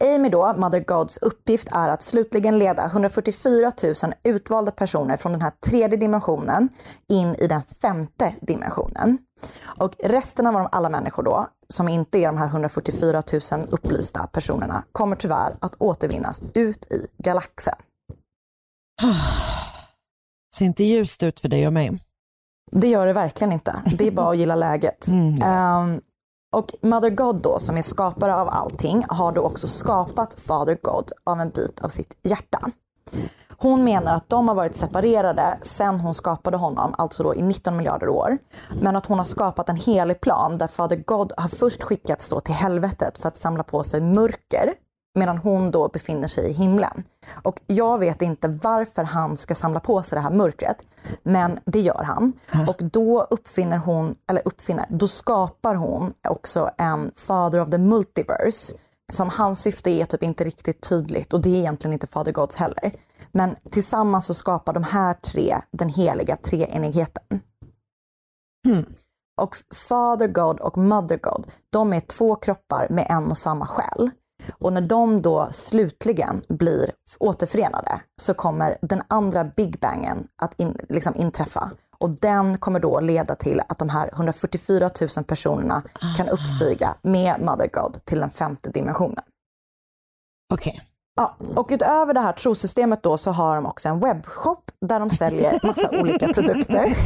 Amy 0.14 0.28
då, 0.28 0.54
Mother 0.56 0.80
Gods 0.80 1.18
uppgift 1.18 1.68
är 1.72 1.88
att 1.88 2.02
slutligen 2.02 2.58
leda 2.58 2.84
144 2.84 3.72
000 3.82 3.94
utvalda 4.24 4.72
personer 4.72 5.16
från 5.16 5.32
den 5.32 5.42
här 5.42 5.52
tredje 5.66 5.98
dimensionen 5.98 6.68
in 7.08 7.34
i 7.34 7.46
den 7.46 7.62
femte 7.82 8.34
dimensionen. 8.40 9.18
Och 9.62 9.94
resten 10.04 10.46
av 10.46 10.68
alla 10.72 10.88
människor 10.88 11.22
då, 11.22 11.46
som 11.68 11.88
inte 11.88 12.18
är 12.18 12.26
de 12.26 12.36
här 12.36 12.46
144 12.46 13.22
000 13.52 13.68
upplysta 13.70 14.26
personerna, 14.26 14.84
kommer 14.92 15.16
tyvärr 15.16 15.56
att 15.60 15.74
återvinnas 15.78 16.42
ut 16.54 16.92
i 16.92 17.06
galaxen. 17.18 17.74
Ser 20.56 20.64
inte 20.64 20.84
ljust 20.84 21.22
ut 21.22 21.40
för 21.40 21.48
dig 21.48 21.66
och 21.66 21.72
mig. 21.72 22.00
Det 22.72 22.88
gör 22.88 23.06
det 23.06 23.12
verkligen 23.12 23.52
inte. 23.52 23.82
Det 23.98 24.06
är 24.06 24.10
bara 24.10 24.30
att 24.30 24.36
gilla 24.36 24.54
läget. 24.54 25.06
Mm, 25.12 25.42
Ehm, 25.42 26.00
och 26.56 26.74
Mother 26.82 27.10
God 27.10 27.36
då, 27.42 27.58
som 27.58 27.76
är 27.78 27.82
skapare 27.82 28.34
av 28.34 28.48
allting, 28.48 29.04
har 29.08 29.32
då 29.32 29.40
också 29.42 29.66
skapat 29.66 30.34
Father 30.40 30.78
God 30.82 31.12
av 31.24 31.40
en 31.40 31.50
bit 31.50 31.80
av 31.80 31.88
sitt 31.88 32.18
hjärta. 32.22 32.70
Hon 33.58 33.84
menar 33.84 34.14
att 34.14 34.28
de 34.28 34.48
har 34.48 34.54
varit 34.54 34.74
separerade 34.76 35.58
sedan 35.62 36.00
hon 36.00 36.14
skapade 36.14 36.56
honom, 36.56 36.94
alltså 36.98 37.22
då 37.22 37.34
i 37.34 37.42
19 37.42 37.76
miljarder 37.76 38.08
år. 38.08 38.38
Men 38.80 38.96
att 38.96 39.06
hon 39.06 39.18
har 39.18 39.24
skapat 39.24 39.68
en 39.68 39.76
helig 39.76 40.20
plan 40.20 40.58
där 40.58 40.66
Father 40.66 40.96
God 40.96 41.32
har 41.36 41.48
först 41.48 41.82
skickats 41.82 42.28
då 42.28 42.40
till 42.40 42.54
helvetet 42.54 43.18
för 43.18 43.28
att 43.28 43.36
samla 43.36 43.62
på 43.62 43.84
sig 43.84 44.00
mörker 44.00 44.72
medan 45.14 45.38
hon 45.38 45.70
då 45.70 45.88
befinner 45.88 46.28
sig 46.28 46.50
i 46.50 46.52
himlen. 46.52 47.04
Och 47.42 47.60
jag 47.66 47.98
vet 47.98 48.22
inte 48.22 48.48
varför 48.48 49.04
han 49.04 49.36
ska 49.36 49.54
samla 49.54 49.80
på 49.80 50.02
sig 50.02 50.16
det 50.16 50.22
här 50.22 50.30
mörkret, 50.30 50.76
men 51.22 51.60
det 51.64 51.80
gör 51.80 52.02
han. 52.02 52.32
Och 52.68 52.76
då 52.78 53.22
uppfinner 53.22 53.78
hon, 53.78 54.14
eller 54.28 54.42
uppfinner, 54.44 54.86
då 54.88 55.08
skapar 55.08 55.74
hon 55.74 56.12
också 56.28 56.70
en 56.78 57.12
Father 57.16 57.60
of 57.60 57.70
the 57.70 57.78
Multiverse 57.78 58.74
som 59.12 59.28
hans 59.28 59.60
syfte 59.60 59.90
är 59.90 60.04
typ 60.04 60.22
inte 60.22 60.44
riktigt 60.44 60.80
tydligt 60.88 61.32
och 61.32 61.40
det 61.40 61.48
är 61.48 61.58
egentligen 61.58 61.92
inte 61.92 62.06
Father 62.06 62.32
Gods 62.32 62.56
heller. 62.56 62.92
Men 63.32 63.56
tillsammans 63.70 64.26
så 64.26 64.34
skapar 64.34 64.72
de 64.72 64.84
här 64.84 65.14
tre 65.14 65.56
den 65.70 65.88
heliga 65.88 66.36
treenigheten. 66.36 67.40
Och 69.40 69.56
Father 69.74 70.28
God 70.28 70.60
och 70.60 70.78
Mother 70.78 71.16
God, 71.16 71.46
de 71.70 71.92
är 71.92 72.00
två 72.00 72.34
kroppar 72.34 72.86
med 72.90 73.06
en 73.08 73.30
och 73.30 73.38
samma 73.38 73.66
själ. 73.66 74.10
Och 74.50 74.72
när 74.72 74.80
de 74.80 75.22
då 75.22 75.48
slutligen 75.52 76.42
blir 76.48 76.90
återförenade 77.20 78.00
så 78.22 78.34
kommer 78.34 78.76
den 78.82 79.02
andra 79.08 79.44
Big 79.44 79.80
Bangen 79.80 80.28
att 80.42 80.60
in, 80.60 80.76
liksom 80.88 81.14
inträffa. 81.16 81.70
Och 81.98 82.10
den 82.10 82.58
kommer 82.58 82.80
då 82.80 83.00
leda 83.00 83.34
till 83.34 83.62
att 83.68 83.78
de 83.78 83.88
här 83.88 84.10
144 84.12 84.90
000 85.16 85.24
personerna 85.24 85.82
kan 86.16 86.28
uppstiga 86.28 86.94
med 87.02 87.40
Mother 87.40 87.68
God 87.72 88.04
till 88.04 88.20
den 88.20 88.30
femte 88.30 88.70
dimensionen. 88.70 89.24
Okej. 90.52 90.80
Ja, 91.14 91.36
och 91.56 91.68
utöver 91.70 92.14
det 92.14 92.20
här 92.20 92.32
trosystemet 92.32 93.02
då 93.02 93.18
så 93.18 93.30
har 93.30 93.54
de 93.54 93.66
också 93.66 93.88
en 93.88 94.00
webbshop 94.00 94.70
där 94.86 95.00
de 95.00 95.10
säljer 95.10 95.60
massa 95.62 95.90
olika 96.00 96.28
produkter. 96.32 96.84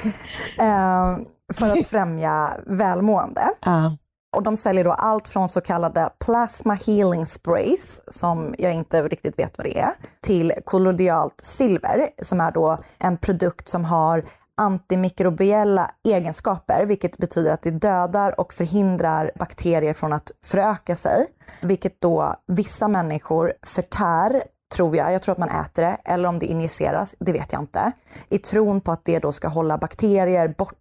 eh, 0.58 1.18
för 1.52 1.72
att 1.72 1.86
främja 1.86 2.56
välmående. 2.66 3.50
Ja. 3.60 3.96
Och 4.32 4.42
de 4.42 4.56
säljer 4.56 4.84
då 4.84 4.92
allt 4.92 5.28
från 5.28 5.48
så 5.48 5.60
kallade 5.60 6.10
plasma 6.18 6.74
healing 6.74 7.26
sprays, 7.26 8.02
som 8.06 8.54
jag 8.58 8.72
inte 8.72 9.02
riktigt 9.02 9.38
vet 9.38 9.58
vad 9.58 9.66
det 9.66 9.78
är, 9.78 9.92
till 10.20 10.52
kollodialt 10.64 11.40
silver, 11.40 12.08
som 12.22 12.40
är 12.40 12.52
då 12.52 12.78
en 12.98 13.16
produkt 13.16 13.68
som 13.68 13.84
har 13.84 14.24
antimikrobiella 14.56 15.90
egenskaper, 16.08 16.86
vilket 16.86 17.16
betyder 17.16 17.52
att 17.52 17.62
det 17.62 17.70
dödar 17.70 18.40
och 18.40 18.52
förhindrar 18.52 19.30
bakterier 19.38 19.94
från 19.94 20.12
att 20.12 20.30
föröka 20.44 20.96
sig, 20.96 21.26
vilket 21.62 22.00
då 22.00 22.34
vissa 22.46 22.88
människor 22.88 23.52
förtär 23.62 24.42
tror 24.74 24.96
jag, 24.96 25.12
jag 25.12 25.22
tror 25.22 25.32
att 25.32 25.38
man 25.38 25.48
äter 25.48 25.82
det, 25.82 25.96
eller 26.04 26.28
om 26.28 26.38
det 26.38 26.46
injiceras, 26.46 27.14
det 27.20 27.32
vet 27.32 27.52
jag 27.52 27.62
inte, 27.62 27.92
i 28.28 28.38
tron 28.38 28.80
på 28.80 28.92
att 28.92 29.04
det 29.04 29.18
då 29.18 29.32
ska 29.32 29.48
hålla 29.48 29.78
bakterier 29.78 30.54
borta 30.58 30.76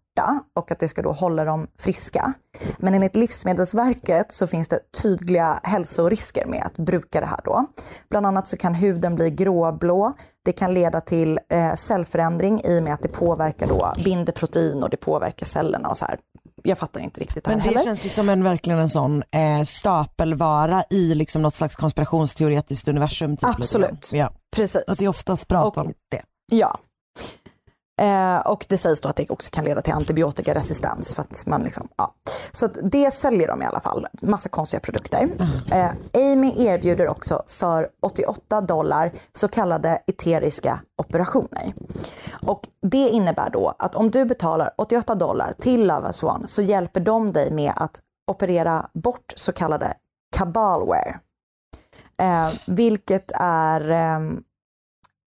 och 0.55 0.71
att 0.71 0.79
det 0.79 0.87
ska 0.87 1.01
då 1.01 1.11
hålla 1.11 1.45
dem 1.45 1.67
friska. 1.79 2.33
Men 2.77 2.93
enligt 2.93 3.15
Livsmedelsverket 3.15 4.31
så 4.31 4.47
finns 4.47 4.67
det 4.69 4.79
tydliga 5.01 5.59
hälsorisker 5.63 6.45
med 6.45 6.63
att 6.65 6.77
bruka 6.77 7.19
det 7.19 7.25
här 7.25 7.39
då. 7.43 7.65
Bland 8.09 8.25
annat 8.25 8.47
så 8.47 8.57
kan 8.57 8.73
huden 8.73 9.15
bli 9.15 9.29
gråblå, 9.29 10.13
det 10.45 10.51
kan 10.51 10.73
leda 10.73 11.01
till 11.01 11.39
eh, 11.51 11.73
cellförändring 11.75 12.61
i 12.65 12.79
och 12.79 12.83
med 12.83 12.93
att 12.93 13.01
det 13.01 13.07
påverkar 13.07 13.67
då, 13.67 13.93
binder 14.03 14.33
protein 14.33 14.83
och 14.83 14.89
det 14.89 14.97
påverkar 14.97 15.45
cellerna 15.45 15.89
och 15.89 15.97
så 15.97 16.05
här. 16.05 16.19
Jag 16.63 16.77
fattar 16.77 17.01
inte 17.01 17.19
riktigt 17.21 17.43
det 17.43 17.49
här 17.51 17.57
Men 17.57 17.63
det 17.67 17.69
heller. 17.73 17.83
känns 17.83 18.05
ju 18.05 18.09
som 18.09 18.29
en 18.29 18.43
verkligen 18.43 18.79
en 18.79 18.89
sån 18.89 19.23
eh, 19.31 19.63
stapelvara 19.65 20.83
i 20.89 21.15
liksom 21.15 21.41
något 21.41 21.55
slags 21.55 21.75
konspirationsteoretiskt 21.75 22.87
universum. 22.87 23.37
Typ, 23.37 23.49
Absolut. 23.49 24.09
Ja. 24.13 24.31
Precis. 24.55 24.83
Att 24.87 24.97
det 24.97 25.05
är 25.05 25.09
oftast 25.09 25.47
prat 25.47 25.77
Och- 25.77 25.85
om 25.85 25.93
det. 26.11 26.21
Ja. 26.51 26.77
Eh, 27.99 28.37
och 28.39 28.65
det 28.69 28.77
sägs 28.77 29.01
då 29.01 29.09
att 29.09 29.15
det 29.15 29.29
också 29.29 29.51
kan 29.51 29.65
leda 29.65 29.81
till 29.81 29.93
antibiotikaresistens. 29.93 31.15
För 31.15 31.21
att 31.21 31.43
man 31.47 31.63
liksom, 31.63 31.87
ja. 31.97 32.15
Så 32.51 32.65
att 32.65 32.77
det 32.83 33.13
säljer 33.13 33.47
de 33.47 33.61
i 33.61 33.65
alla 33.65 33.81
fall, 33.81 34.07
massa 34.21 34.49
konstiga 34.49 34.79
produkter. 34.79 35.29
Eh, 35.71 35.89
Amy 36.13 36.53
erbjuder 36.57 37.07
också 37.07 37.43
för 37.47 37.89
88 38.01 38.61
dollar 38.61 39.11
så 39.33 39.47
kallade 39.47 39.99
eteriska 40.07 40.79
operationer. 40.97 41.73
Och 42.41 42.61
det 42.81 43.09
innebär 43.09 43.49
då 43.49 43.73
att 43.79 43.95
om 43.95 44.11
du 44.11 44.25
betalar 44.25 44.71
88 44.77 45.15
dollar 45.15 45.53
till 45.59 45.87
Love 45.87 46.07
as 46.07 46.23
One 46.23 46.47
så 46.47 46.61
hjälper 46.61 46.99
de 46.99 47.31
dig 47.31 47.51
med 47.51 47.73
att 47.75 47.99
operera 48.31 48.89
bort 48.93 49.33
så 49.35 49.51
kallade 49.51 49.93
kabalware. 50.37 51.19
Eh, 52.21 52.49
vilket 52.67 53.31
är 53.35 53.89
ehm, 53.91 54.43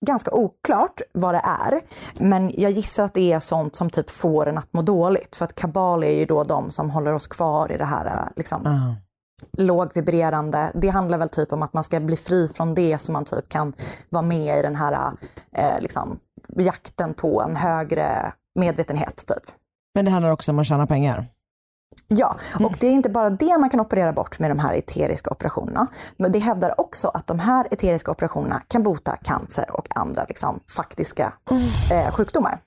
ganska 0.06 0.30
oklart 0.30 1.00
vad 1.12 1.34
det 1.34 1.42
är. 1.44 1.80
Men 2.14 2.50
jag 2.54 2.70
gissar 2.70 3.04
att 3.04 3.14
det 3.14 3.32
är 3.32 3.40
sånt 3.40 3.76
som 3.76 3.90
typ 3.90 4.10
får 4.10 4.46
en 4.48 4.58
att 4.58 4.72
må 4.72 4.82
dåligt. 4.82 5.36
För 5.36 5.44
att 5.44 5.54
kabal 5.54 6.04
är 6.04 6.10
ju 6.18 6.26
då 6.26 6.44
de 6.44 6.70
som 6.70 6.90
håller 6.90 7.12
oss 7.12 7.26
kvar 7.26 7.72
i 7.72 7.76
det 7.76 7.84
här 7.84 8.06
eh, 8.06 8.28
liksom, 8.36 8.60
Ja. 8.64 8.96
lågvibrerande. 9.64 10.72
Det 10.74 10.88
handlar 10.88 11.18
väl 11.18 11.28
typ 11.28 11.52
om 11.52 11.62
att 11.62 11.72
man 11.72 11.84
ska 11.84 12.00
bli 12.00 12.16
fri 12.16 12.48
från 12.48 12.74
det 12.74 12.98
så 12.98 13.12
man 13.12 13.24
typ 13.24 13.48
kan 13.48 13.72
vara 14.08 14.22
med 14.22 14.58
i 14.58 14.62
den 14.62 14.76
här 14.76 15.12
eh, 15.56 15.80
liksom, 15.80 16.18
jakten 16.56 17.14
på 17.14 17.42
en 17.42 17.56
högre 17.56 18.32
medvetenhet. 18.54 19.16
typ. 19.26 19.54
Men 19.94 20.04
det 20.04 20.10
handlar 20.10 20.30
också 20.30 20.50
om 20.52 20.58
att 20.58 20.66
tjäna 20.66 20.86
pengar. 20.86 21.24
Ja, 22.08 22.36
och 22.60 22.76
det 22.80 22.86
är 22.86 22.92
inte 22.92 23.10
bara 23.10 23.30
det 23.30 23.58
man 23.58 23.70
kan 23.70 23.80
operera 23.80 24.12
bort 24.12 24.38
med 24.38 24.50
de 24.50 24.58
här 24.58 24.74
eteriska 24.74 25.30
operationerna. 25.30 25.86
Men 26.16 26.32
det 26.32 26.38
hävdar 26.38 26.80
också 26.80 27.08
att 27.08 27.26
de 27.26 27.38
här 27.38 27.66
eteriska 27.70 28.10
operationerna 28.10 28.62
kan 28.68 28.82
bota 28.82 29.16
cancer 29.16 29.70
och 29.70 29.96
andra 29.96 30.24
liksom, 30.28 30.60
faktiska 30.66 31.32
eh, 31.90 32.12
sjukdomar. 32.12 32.60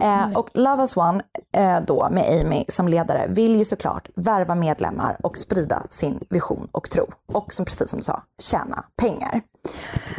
Eh, 0.00 0.38
och 0.38 0.50
Love 0.54 0.82
as 0.82 0.96
One 0.96 1.22
eh, 1.56 1.80
då 1.86 2.08
med 2.10 2.40
Amy 2.40 2.64
som 2.68 2.88
ledare 2.88 3.26
vill 3.28 3.56
ju 3.56 3.64
såklart 3.64 4.08
värva 4.14 4.54
medlemmar 4.54 5.16
och 5.22 5.38
sprida 5.38 5.82
sin 5.90 6.20
vision 6.30 6.68
och 6.72 6.90
tro. 6.90 7.06
Och 7.26 7.52
som 7.52 7.64
precis 7.64 7.90
som 7.90 7.98
du 7.98 8.04
sa, 8.04 8.22
tjäna 8.42 8.84
pengar. 8.96 9.40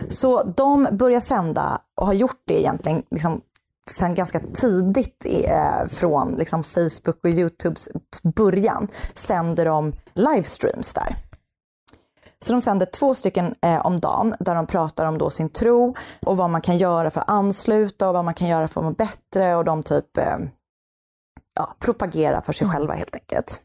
Så 0.10 0.44
de 0.44 0.88
börjar 0.91 1.20
sända 1.20 1.82
och 1.96 2.05
har 2.05 2.13
gjort 2.13 2.41
det 2.48 2.60
egentligen 2.60 3.03
liksom 3.12 3.41
sen 3.92 4.15
ganska 4.15 4.39
tidigt 4.39 5.25
eh, 5.25 5.88
från 5.88 6.36
liksom 6.36 6.63
Facebook 6.63 7.18
och 7.24 7.30
Youtubes 7.30 7.89
början 8.24 8.88
sänder 9.13 9.65
de 9.65 9.94
livestreams 10.13 10.94
där. 10.94 11.15
Så 12.39 12.54
de 12.54 12.62
sänder 12.62 12.86
två 12.86 13.15
stycken 13.15 13.56
eh, 13.62 13.86
om 13.86 14.00
dagen 14.00 14.36
där 14.39 14.56
de 14.56 14.68
pratar 14.68 15.06
om 15.06 15.18
då 15.18 15.30
sin 15.30 15.50
tro 15.50 15.96
och 16.22 16.38
vad 16.38 16.50
man 16.50 16.62
kan 16.62 16.77
göra 16.77 17.12
för 17.12 17.22
att 17.22 17.30
ansluta 17.30 18.08
och 18.08 18.13
vad 18.13 18.25
man 18.25 18.34
kan 18.34 18.48
göra 18.48 18.68
för 18.68 18.82
att 18.82 18.86
må 18.86 18.92
bättre 18.92 19.56
och 19.56 19.65
de 19.65 19.84
typ 19.84 20.18
eh, 20.18 20.38
ja, 21.56 21.75
propagera 21.80 22.42
för 22.42 22.54
sig 22.54 22.70
själva 22.70 22.94
helt 22.94 23.15
enkelt. 23.15 23.62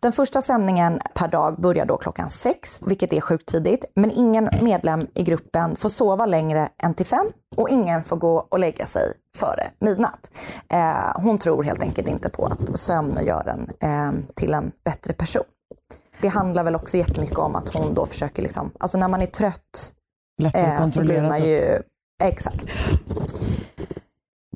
Den 0.00 0.12
första 0.12 0.42
sändningen 0.42 1.00
per 1.14 1.28
dag 1.28 1.60
börjar 1.60 1.86
då 1.86 1.96
klockan 1.96 2.30
sex, 2.30 2.82
vilket 2.86 3.12
är 3.12 3.20
sjukt 3.20 3.48
tidigt. 3.48 3.84
Men 3.94 4.10
ingen 4.10 4.50
medlem 4.62 5.00
i 5.14 5.22
gruppen 5.22 5.76
får 5.76 5.88
sova 5.88 6.26
längre 6.26 6.68
än 6.82 6.94
till 6.94 7.06
fem 7.06 7.26
och 7.56 7.68
ingen 7.68 8.02
får 8.02 8.16
gå 8.16 8.46
och 8.48 8.58
lägga 8.58 8.86
sig 8.86 9.12
före 9.36 9.70
midnatt. 9.78 10.30
Eh, 10.68 11.22
hon 11.22 11.38
tror 11.38 11.62
helt 11.62 11.82
enkelt 11.82 12.08
inte 12.08 12.28
på 12.30 12.46
att 12.46 12.78
sömn 12.78 13.18
gör 13.22 13.48
en 13.48 13.70
eh, 13.90 14.12
till 14.34 14.54
en 14.54 14.72
bättre 14.84 15.12
person. 15.12 15.44
Det 16.20 16.28
handlar 16.28 16.64
väl 16.64 16.74
också 16.74 16.96
jättemycket 16.96 17.38
om 17.38 17.56
att 17.56 17.68
hon 17.68 17.94
då 17.94 18.06
försöker, 18.06 18.42
liksom, 18.42 18.70
alltså 18.80 18.98
när 18.98 19.08
man 19.08 19.22
är 19.22 19.26
trött 19.26 19.92
eh, 20.54 20.86
så 20.86 21.00
blir 21.00 21.22
man 21.22 21.42
ju, 21.42 21.82
exakt. 22.22 22.80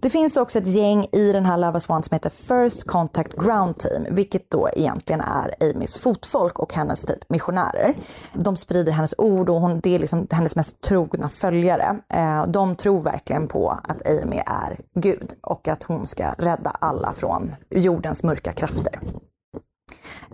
Det 0.05 0.11
finns 0.11 0.37
också 0.37 0.59
ett 0.59 0.67
gäng 0.67 1.07
i 1.13 1.33
den 1.33 1.45
här 1.45 1.59
Love 1.59 1.77
as 1.77 1.89
One 1.89 2.03
som 2.03 2.15
heter 2.15 2.31
First 2.31 2.85
Contact 2.87 3.33
Ground 3.33 3.79
Team, 3.79 4.07
vilket 4.11 4.51
då 4.51 4.69
egentligen 4.77 5.21
är 5.21 5.55
Amys 5.61 5.99
fotfolk 5.99 6.59
och 6.59 6.75
hennes 6.75 7.05
typ 7.05 7.31
missionärer. 7.31 7.95
De 8.33 8.57
sprider 8.57 8.93
hennes 8.93 9.15
ord 9.19 9.49
och 9.49 9.61
hon, 9.61 9.81
det 9.81 9.95
är 9.95 9.99
liksom 9.99 10.27
hennes 10.31 10.57
mest 10.57 10.81
trogna 10.81 11.29
följare. 11.29 11.99
Eh, 12.09 12.47
de 12.47 12.77
tror 12.77 13.01
verkligen 13.01 13.49
på 13.49 13.71
att 13.71 14.09
Amy 14.09 14.37
är 14.47 14.81
Gud 14.95 15.33
och 15.43 15.69
att 15.69 15.83
hon 15.83 16.07
ska 16.07 16.33
rädda 16.39 16.71
alla 16.71 17.13
från 17.13 17.55
jordens 17.71 18.23
mörka 18.23 18.53
krafter. 18.53 19.01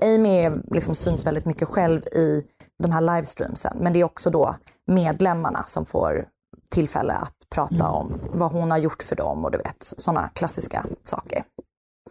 Amy 0.03 0.51
liksom 0.71 0.95
syns 0.95 1.27
väldigt 1.27 1.45
mycket 1.45 1.69
själv 1.69 2.03
i 2.05 2.43
de 2.83 2.93
här 2.93 3.01
livestreamsen, 3.01 3.77
men 3.81 3.93
det 3.93 4.01
är 4.01 4.05
också 4.05 4.31
då 4.31 4.57
medlemmarna 4.87 5.65
som 5.67 5.85
får 5.85 6.25
tillfälle 6.71 7.13
att 7.13 7.40
prata 7.55 7.91
om 7.91 8.21
vad 8.33 8.53
hon 8.53 8.71
har 8.71 8.79
gjort 8.79 9.03
för 9.03 9.17
dem 9.17 9.45
och 9.45 9.51
du 9.51 9.59
vet, 9.59 9.77
sådana 9.81 10.29
klassiska 10.29 10.87
saker. 11.03 11.45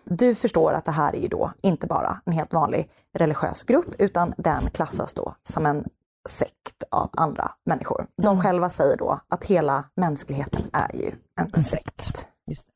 Du 0.03 0.35
förstår 0.35 0.73
att 0.73 0.85
det 0.85 0.91
här 0.91 1.15
är 1.15 1.19
ju 1.19 1.27
då 1.27 1.51
inte 1.61 1.87
bara 1.87 2.21
en 2.25 2.33
helt 2.33 2.53
vanlig 2.53 2.87
religiös 3.17 3.63
grupp, 3.63 3.95
utan 3.97 4.33
den 4.37 4.69
klassas 4.69 5.13
då 5.13 5.35
som 5.43 5.65
en 5.65 5.85
sekt 6.29 6.83
av 6.91 7.09
andra 7.13 7.51
människor. 7.65 8.07
De 8.21 8.41
själva 8.41 8.69
säger 8.69 8.97
då 8.97 9.19
att 9.29 9.43
hela 9.43 9.83
mänskligheten 9.95 10.69
är 10.73 10.95
ju 10.95 11.11
en 11.41 11.63
sekt. 11.63 12.27
Just 12.47 12.67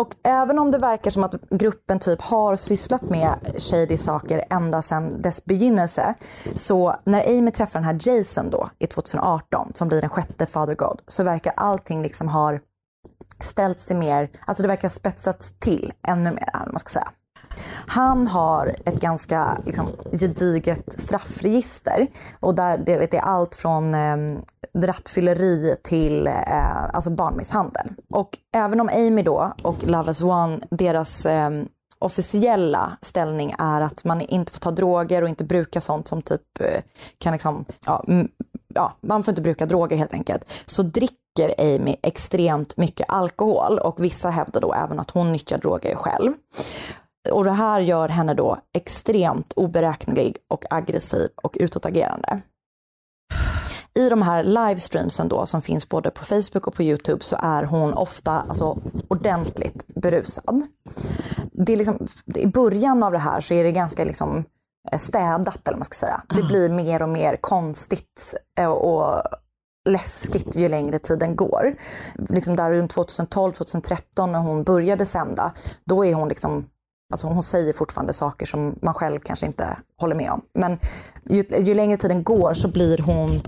och 0.00 0.14
även 0.22 0.58
om 0.58 0.70
det 0.70 0.78
verkar 0.78 1.10
som 1.10 1.24
att 1.24 1.34
gruppen 1.50 1.98
typ 1.98 2.20
har 2.20 2.56
sysslat 2.56 3.02
med 3.02 3.38
shady 3.58 3.96
saker 3.96 4.44
ända 4.50 4.82
sedan 4.82 5.22
dess 5.22 5.44
begynnelse, 5.44 6.14
så 6.54 6.96
när 7.04 7.38
Amy 7.38 7.50
träffar 7.50 7.80
den 7.80 7.84
här 7.84 7.98
Jason 8.08 8.50
då 8.50 8.70
i 8.78 8.86
2018, 8.86 9.72
som 9.74 9.88
blir 9.88 10.00
den 10.00 10.10
sjätte 10.10 10.46
Father 10.46 10.74
God, 10.74 11.00
så 11.06 11.22
verkar 11.22 11.52
allting 11.56 12.02
liksom 12.02 12.28
har 12.28 12.60
ställt 13.40 13.80
sig 13.80 13.96
mer, 13.96 14.30
alltså 14.46 14.62
det 14.62 14.68
verkar 14.68 14.88
spetsats 14.88 15.52
till 15.58 15.92
ännu 16.08 16.30
mer, 16.30 16.50
eller 16.54 16.64
vad 16.64 16.72
man 16.72 16.78
ska 16.78 16.90
säga. 16.90 17.12
Han 17.86 18.26
har 18.26 18.76
ett 18.84 19.00
ganska 19.00 19.58
liksom, 19.66 19.86
gediget 20.12 21.00
straffregister 21.00 22.06
och 22.40 22.54
där 22.54 22.78
det 22.78 22.98
vet, 22.98 23.14
är 23.14 23.20
allt 23.20 23.54
från 23.54 23.94
eh, 23.94 24.16
rattfylleri 24.78 25.76
till 25.82 26.26
eh, 26.26 26.84
alltså 26.92 27.10
barnmisshandel. 27.10 27.88
Och 28.10 28.38
även 28.54 28.80
om 28.80 28.88
Amy 28.88 29.22
då 29.22 29.52
och 29.62 29.84
Love 29.84 30.10
as 30.10 30.22
One, 30.22 30.60
deras 30.70 31.26
eh, 31.26 31.50
officiella 31.98 32.96
ställning 33.00 33.54
är 33.58 33.80
att 33.80 34.04
man 34.04 34.20
inte 34.20 34.52
får 34.52 34.60
ta 34.60 34.70
droger 34.70 35.22
och 35.22 35.28
inte 35.28 35.44
bruka 35.44 35.80
sånt 35.80 36.08
som 36.08 36.22
typ 36.22 36.60
eh, 36.60 36.82
kan 37.18 37.32
liksom, 37.32 37.64
ja, 37.86 38.04
ja, 38.74 38.92
man 39.00 39.24
får 39.24 39.32
inte 39.32 39.42
bruka 39.42 39.66
droger 39.66 39.96
helt 39.96 40.12
enkelt. 40.12 40.44
Så 40.66 40.82
dricker 40.82 41.54
Amy 41.58 41.96
extremt 42.02 42.76
mycket 42.76 43.06
alkohol 43.10 43.78
och 43.78 44.04
vissa 44.04 44.30
hävdar 44.30 44.60
då 44.60 44.74
även 44.74 45.00
att 45.00 45.10
hon 45.10 45.32
nyttjar 45.32 45.58
droger 45.58 45.94
själv. 45.94 46.32
Och 47.30 47.44
det 47.44 47.50
här 47.50 47.80
gör 47.80 48.08
henne 48.08 48.34
då 48.34 48.58
extremt 48.72 49.52
oberäknelig 49.56 50.36
och 50.48 50.64
aggressiv 50.70 51.28
och 51.42 51.56
utåtagerande. 51.60 52.40
I 53.94 54.08
de 54.08 54.22
här 54.22 54.44
livestreamsen 54.44 55.28
då 55.28 55.46
som 55.46 55.62
finns 55.62 55.88
både 55.88 56.10
på 56.10 56.24
Facebook 56.24 56.66
och 56.66 56.74
på 56.74 56.82
Youtube 56.82 57.24
så 57.24 57.36
är 57.42 57.62
hon 57.62 57.94
ofta 57.94 58.32
alltså, 58.32 58.78
ordentligt 59.08 59.86
berusad. 59.86 60.62
Det 61.52 61.72
är 61.72 61.76
liksom, 61.76 62.08
I 62.34 62.46
början 62.46 63.02
av 63.02 63.12
det 63.12 63.18
här 63.18 63.40
så 63.40 63.54
är 63.54 63.64
det 63.64 63.72
ganska 63.72 64.04
liksom 64.04 64.44
eh, 64.92 64.98
städat 64.98 65.68
eller 65.68 65.72
vad 65.72 65.78
man 65.78 65.84
ska 65.84 66.06
säga. 66.06 66.22
Det 66.28 66.42
blir 66.42 66.68
mer 66.68 67.02
och 67.02 67.08
mer 67.08 67.36
konstigt 67.36 68.34
eh, 68.58 68.70
och 68.70 69.22
läskigt 69.88 70.56
ju 70.56 70.68
längre 70.68 70.98
tiden 70.98 71.36
går. 71.36 71.74
Liksom 72.14 72.56
där 72.56 72.70
runt 72.70 72.94
2012-2013 72.94 74.26
när 74.26 74.38
hon 74.38 74.64
började 74.64 75.06
sända, 75.06 75.52
då 75.84 76.04
är 76.04 76.14
hon 76.14 76.28
liksom 76.28 76.66
Alltså 77.10 77.26
hon 77.26 77.42
säger 77.42 77.72
fortfarande 77.72 78.12
saker 78.12 78.46
som 78.46 78.78
man 78.82 78.94
själv 78.94 79.20
kanske 79.20 79.46
inte 79.46 79.78
håller 80.00 80.14
med 80.14 80.30
om. 80.30 80.42
Men 80.54 80.78
ju, 81.30 81.44
ju 81.60 81.74
längre 81.74 81.96
tiden 81.96 82.22
går 82.22 82.54
så 82.54 82.68
blir 82.68 82.98
hon, 82.98 83.40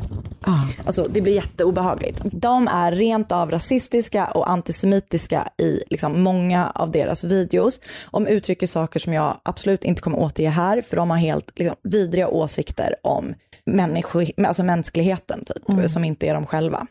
alltså 0.87 1.09
det 1.11 1.21
blir 1.21 1.35
jätteobehagligt. 1.35 2.23
De 2.25 2.69
är 2.69 2.93
rent 2.93 3.33
av 3.33 3.51
rasistiska 3.51 4.27
och 4.27 4.51
antisemitiska 4.51 5.49
i 5.59 5.83
liksom 5.91 6.23
många 6.23 6.71
av 6.75 6.91
deras 6.91 7.25
videos. 7.25 7.81
De 8.13 8.27
uttrycker 8.27 8.67
saker 8.67 9.01
som 9.01 9.13
jag 9.13 9.41
absolut 9.43 9.85
inte 9.85 10.03
kommer 10.03 10.19
återge 10.19 10.49
här, 10.49 10.83
för 10.83 10.97
de 10.97 11.11
har 11.11 11.17
helt 11.17 11.59
liksom, 11.59 11.77
vidriga 11.83 12.29
åsikter 12.29 12.95
om 13.03 13.35
människo, 13.65 14.25
alltså 14.47 14.63
mänskligheten 14.63 15.41
typ, 15.45 15.91
som 15.91 16.05
inte 16.05 16.27
är 16.27 16.35
de 16.35 16.47
själva. 16.47 16.87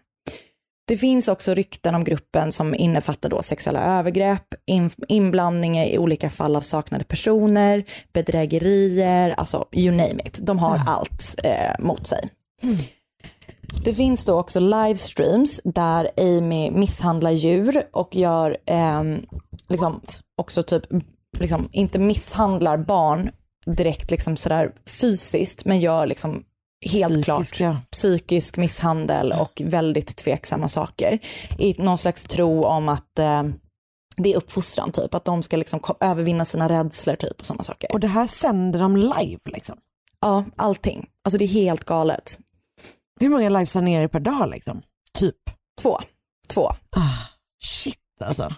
Det 0.92 0.98
finns 0.98 1.28
också 1.28 1.54
rykten 1.54 1.96
om 1.96 2.04
gruppen 2.04 2.52
som 2.52 2.76
innefattar 2.76 3.30
då 3.30 3.42
sexuella 3.42 4.00
övergrepp, 4.00 4.54
in, 4.66 4.90
inblandning 5.08 5.80
i 5.80 5.98
olika 5.98 6.30
fall 6.30 6.56
av 6.56 6.62
saknade 6.62 7.04
personer, 7.04 7.84
bedrägerier, 8.14 9.30
alltså 9.30 9.66
you 9.72 9.92
name 9.92 10.20
it. 10.26 10.40
De 10.42 10.60
har 10.60 10.82
allt 10.88 11.36
eh, 11.44 11.80
mot 11.80 12.08
sig. 12.08 12.30
Det 13.84 13.94
finns 13.94 14.26
då 14.26 14.40
också 14.40 14.60
livestreams 14.60 15.62
där 15.64 16.10
Amy 16.18 16.72
misshandlar 16.72 17.32
djur 17.32 17.84
och 17.92 18.16
gör 18.16 18.58
ehm, 18.66 19.26
liksom 19.70 20.02
också 20.38 20.64
typ, 20.64 20.84
liksom, 21.40 21.70
inte 21.72 22.00
misshandlar 22.00 22.78
barn 22.78 23.32
direkt 23.66 24.12
liksom 24.12 24.38
sådär 24.38 24.72
fysiskt, 24.86 25.66
men 25.66 25.80
gör 25.80 26.06
liksom 26.06 26.44
helt 26.82 27.26
Psykisk, 27.26 27.56
klart 27.56 27.60
ja. 27.60 27.82
psykisk 27.92 28.58
misshandel 28.58 29.32
och 29.32 29.62
väldigt 29.66 30.16
tveksamma 30.16 30.70
saker. 30.70 31.20
I 31.58 31.74
någon 31.82 31.98
slags 31.98 32.24
tro 32.24 32.66
om 32.66 32.90
att 32.90 33.20
eh, 33.20 33.44
det 34.18 34.34
är 34.34 34.38
uppfostran 34.38 34.92
typ, 34.92 35.14
att 35.14 35.26
de 35.26 35.44
ska 35.44 35.58
liksom 35.58 35.80
övervinna 36.00 36.46
sina 36.46 36.70
rädslor 36.70 37.16
typ 37.16 37.40
och 37.40 37.46
sådana 37.46 37.64
saker. 37.64 37.92
Och 37.92 38.00
det 38.00 38.08
här 38.08 38.28
sänder 38.28 38.80
de 38.80 38.98
live 38.98 39.40
liksom. 39.46 39.78
Ja, 40.20 40.44
allting. 40.56 41.10
Alltså 41.24 41.38
det 41.38 41.46
är 41.46 41.48
helt 41.48 41.84
galet. 41.86 42.40
Hur 43.20 43.30
många 43.30 43.50
livesändningar 43.50 44.00
är 44.00 44.04
det 44.04 44.10
per 44.10 44.20
dag 44.20 44.50
liksom? 44.50 44.82
Typ. 45.14 45.36
Två. 45.82 45.98
Två. 46.50 46.68
Ah, 46.96 47.28
shit 47.64 47.98
alltså. 48.26 48.50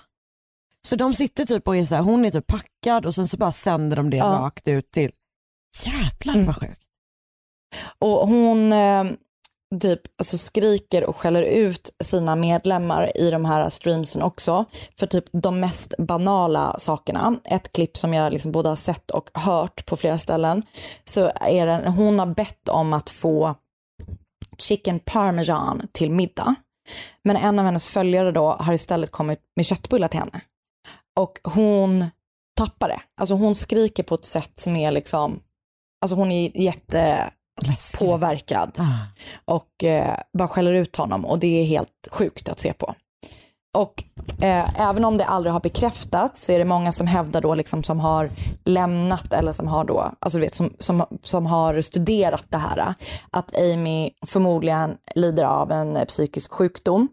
Så 0.87 0.95
de 0.95 1.13
sitter 1.13 1.45
typ 1.45 1.67
och 1.67 1.77
är 1.77 1.85
så 1.85 1.95
här, 1.95 2.01
hon 2.01 2.25
är 2.25 2.31
typ 2.31 2.47
packad 2.47 3.05
och 3.05 3.15
sen 3.15 3.27
så 3.27 3.37
bara 3.37 3.51
sänder 3.51 3.97
de 3.97 4.09
det 4.09 4.17
Ja. 4.17 4.25
rakt 4.25 4.67
ut 4.67 4.91
till, 4.91 5.11
jävlar 5.85 6.33
Mm. 6.33 6.45
vad 6.45 6.55
sjukt. 6.57 6.81
Och 7.99 8.27
hon 8.27 8.73
eh, 8.73 9.03
typ 9.79 10.01
alltså 10.17 10.37
skriker 10.37 11.03
och 11.03 11.15
skäller 11.15 11.43
ut 11.43 11.95
sina 12.03 12.35
medlemmar 12.35 13.17
i 13.17 13.31
de 13.31 13.45
här 13.45 13.69
streamsen 13.69 14.21
också 14.21 14.65
för 14.99 15.07
typ 15.07 15.25
de 15.31 15.59
mest 15.59 15.93
banala 15.97 16.79
sakerna. 16.79 17.39
Ett 17.43 17.71
klipp 17.71 17.97
som 17.97 18.13
jag 18.13 18.33
liksom 18.33 18.51
både 18.51 18.69
har 18.69 18.75
sett 18.75 19.11
och 19.11 19.29
hört 19.33 19.85
på 19.85 19.95
flera 19.95 20.17
ställen 20.17 20.63
så 21.03 21.31
är 21.35 21.65
den, 21.65 21.93
hon 21.93 22.19
har 22.19 22.25
bett 22.25 22.69
om 22.69 22.93
att 22.93 23.09
få 23.09 23.55
chicken 24.57 24.99
parmesan 24.99 25.87
till 25.91 26.11
middag. 26.11 26.55
Men 27.23 27.37
en 27.37 27.59
av 27.59 27.65
hennes 27.65 27.87
följare 27.87 28.31
då 28.31 28.51
har 28.51 28.73
istället 28.73 29.11
kommit 29.11 29.39
med 29.55 29.65
köttbullar 29.65 30.07
till 30.07 30.19
henne. 30.19 30.41
Och 31.19 31.39
hon 31.43 32.05
tappar 32.57 32.87
det. 32.87 33.01
Alltså 33.21 33.35
hon 33.35 33.55
skriker 33.55 34.03
på 34.03 34.15
ett 34.15 34.25
sätt 34.25 34.59
som 34.59 34.75
är 34.75 34.91
liksom, 34.91 35.39
alltså 36.01 36.15
hon 36.15 36.31
är 36.31 36.57
jätte 36.57 37.31
Läskigt. 37.61 37.99
påverkad 37.99 38.77
Ah. 38.79 39.53
och 39.55 39.83
eh, 39.83 40.17
bara 40.37 40.47
skäller 40.47 40.73
ut 40.73 40.95
honom 40.95 41.25
och 41.25 41.39
det 41.39 41.61
är 41.61 41.65
helt 41.65 42.07
sjukt 42.11 42.49
att 42.49 42.59
se 42.59 42.73
på. 42.73 42.95
Och 43.77 44.03
eh, 44.41 44.81
även 44.81 45.05
om 45.05 45.17
det 45.17 45.25
aldrig 45.25 45.53
har 45.53 45.59
bekräftats 45.59 46.45
så 46.45 46.51
är 46.51 46.59
det 46.59 46.65
många 46.65 46.91
som 46.91 47.07
hävdar 47.07 47.41
då 47.41 47.55
liksom 47.55 47.83
som 47.83 47.99
har 47.99 48.29
lämnat 48.63 49.33
eller 49.33 49.51
som 49.51 49.67
har 49.67 49.83
då, 49.85 50.11
alltså 50.19 50.37
du 50.37 50.43
vet 50.43 50.55
som, 50.55 50.73
som, 50.79 51.05
som 51.23 51.45
har 51.45 51.81
studerat 51.81 52.45
det 52.49 52.57
här. 52.57 52.93
Att 53.31 53.57
Amy 53.57 54.09
förmodligen 54.25 54.97
lider 55.15 55.43
av 55.43 55.71
en 55.71 56.05
psykisk 56.05 56.51
sjukdom 56.53 57.07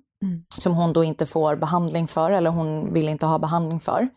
som 0.55 0.75
hon 0.75 0.93
då 0.93 1.05
inte 1.05 1.27
får 1.27 1.57
behandling 1.57 2.09
för 2.09 2.31
eller 2.31 2.51
hon 2.51 2.93
vill 2.93 3.09
inte 3.09 3.27
ha 3.27 3.39
behandling 3.39 3.81
för. 3.81 4.09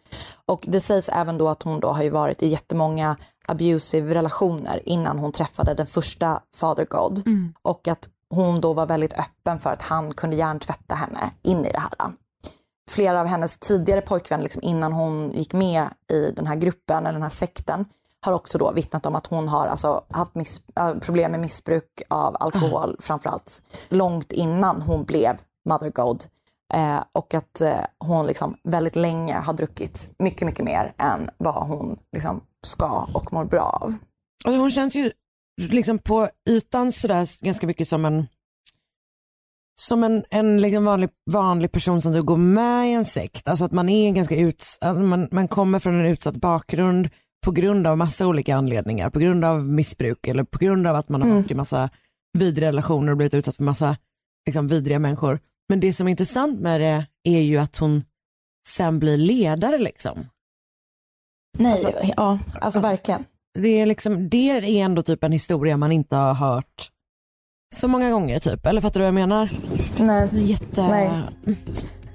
Och 0.46 0.66
det 0.68 0.82
sägs 0.82 1.10
även 1.10 1.38
då 1.38 1.50
att 1.50 1.64
hon 1.64 1.80
då 1.80 1.88
har 1.88 2.04
ju 2.04 2.10
varit 2.10 2.44
i 2.44 2.48
jättemånga 2.48 3.18
abusive 3.48 4.14
relationer 4.14 4.90
innan 4.90 5.20
hon 5.20 5.32
träffade 5.32 5.74
den 5.74 5.88
första 5.88 6.40
Father 6.56 6.86
God. 6.86 7.24
Och 7.62 7.88
att 7.88 8.10
hon 8.30 8.62
då 8.62 8.74
var 8.74 8.86
väldigt 8.86 9.14
öppen 9.14 9.60
för 9.60 9.74
att 9.74 9.82
han 9.82 10.14
kunde 10.14 10.36
hjärntvätta 10.36 10.96
henne 10.96 11.32
in 11.42 11.66
i 11.66 11.72
det 11.72 11.80
här. 11.80 12.14
flera 12.90 13.20
av 13.22 13.28
hennes 13.28 13.58
tidigare 13.58 14.02
pojkvänner 14.02 14.44
liksom 14.44 14.62
innan 14.64 14.94
hon 14.94 15.32
gick 15.32 15.54
med 15.54 15.88
i 16.12 16.32
den 16.32 16.48
här 16.48 16.56
gruppen 16.56 17.06
eller 17.06 17.14
den 17.14 17.22
här 17.22 17.30
sekten 17.30 17.86
har 18.26 18.34
också 18.34 18.58
då 18.58 18.72
vittnat 18.72 19.06
om 19.06 19.16
att 19.16 19.28
hon 19.28 19.48
har 19.48 19.68
alltså 19.68 20.04
haft 20.10 20.36
miss, 20.36 20.62
äh, 20.76 20.94
problem 20.94 21.32
med 21.32 21.40
missbruk 21.40 22.02
av 22.10 22.38
alkohol 22.40 22.90
mm. 22.90 22.98
framförallt 23.00 23.64
långt 23.90 24.32
innan 24.32 24.82
hon 24.82 25.04
blev 25.04 25.38
mother 25.70 25.90
god. 25.90 26.24
Eh, 26.74 27.04
och 27.12 27.34
att 27.34 27.62
eh, 27.62 27.86
hon 28.00 28.28
liksom 28.28 28.58
väldigt 28.64 28.96
länge 28.96 29.34
har 29.34 29.54
druckit 29.54 30.14
mycket, 30.20 30.46
mycket 30.46 30.66
mer 30.66 30.94
än 30.98 31.30
vad 31.38 31.68
hon 31.68 32.00
liksom 32.12 32.42
ska 32.66 33.10
och 33.14 33.34
mår 33.34 33.46
bra 33.46 33.80
av. 33.82 33.94
Alltså 34.46 34.60
hon 34.60 34.72
känns 34.72 34.96
ju 34.96 35.12
liksom 35.62 36.00
på 36.00 36.30
ytan 36.50 36.92
sådär 36.92 37.46
ganska 37.46 37.68
mycket 37.68 37.88
som 37.88 38.06
en 38.06 38.28
som 39.82 40.04
en, 40.04 40.24
en 40.30 40.62
liksom 40.62 40.86
vanlig, 40.86 41.10
vanlig 41.32 41.72
person 41.72 42.02
som 42.02 42.12
du 42.12 42.24
går 42.24 42.38
med 42.38 42.90
i 42.90 42.94
en 42.94 43.06
sekt. 43.06 43.48
Alltså 43.48 43.66
att 43.66 43.72
man 43.72 43.90
är 43.90 44.12
ganska 44.12 44.36
utsatt, 44.36 44.90
alltså 44.90 45.04
man, 45.04 45.28
man 45.32 45.48
kommer 45.48 45.80
från 45.80 46.00
en 46.00 46.06
utsatt 46.06 46.36
bakgrund 46.36 47.10
på 47.46 47.52
grund 47.52 47.88
av 47.88 47.98
massa 47.98 48.28
olika 48.28 48.56
anledningar. 48.56 49.10
På 49.10 49.20
grund 49.20 49.46
av 49.46 49.70
missbruk 49.70 50.28
eller 50.28 50.44
på 50.44 50.58
grund 50.58 50.88
av 50.88 50.96
att 50.96 51.10
man 51.10 51.22
har 51.22 51.28
mm. 51.28 51.42
varit 51.42 51.52
i 51.52 51.56
massa 51.56 51.90
vidriga 52.34 52.70
relationer 52.70 53.12
och 53.12 53.18
blivit 53.18 53.34
utsatt 53.34 53.56
för 53.56 53.64
massa 53.64 53.98
liksom, 54.46 54.68
vidriga 54.68 55.00
människor. 55.00 55.40
Men 55.70 55.80
det 55.80 55.94
som 55.94 56.08
är 56.08 56.12
intressant 56.12 56.60
med 56.60 56.82
det 56.82 57.06
är 57.24 57.42
ju 57.42 57.58
att 57.58 57.78
hon 57.78 58.04
sen 58.68 59.00
blir 59.00 59.18
ledare 59.18 59.78
liksom. 59.78 60.26
Nej, 61.58 61.72
alltså, 61.72 61.92
ja, 62.18 62.40
alltså 62.62 62.80
verkligen. 62.80 63.26
Det 63.60 63.68
är, 63.82 63.86
liksom, 63.86 64.30
det 64.30 64.50
är 64.50 64.64
ändå 64.64 65.04
typ 65.04 65.24
en 65.24 65.32
historia 65.32 65.78
man 65.78 65.92
inte 65.92 66.16
har 66.16 66.34
hört 66.34 66.92
så 67.76 67.88
många 67.88 68.12
gånger 68.12 68.40
typ. 68.40 68.66
Eller 68.66 68.82
fattar 68.82 69.00
du 69.00 69.04
vad 69.04 69.08
jag 69.08 69.14
menar? 69.14 69.50
Nej. 70.00 70.30
Jätte... 70.34 70.88
Nej. 70.88 71.12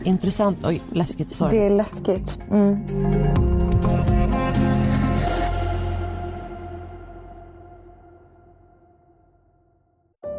Intressant 0.04 0.64
och 0.64 0.72
läskigt. 0.92 1.34
Sorry. 1.34 1.58
Det 1.58 1.64
är 1.64 1.70
läskigt. 1.70 2.40
Mm. 2.50 3.57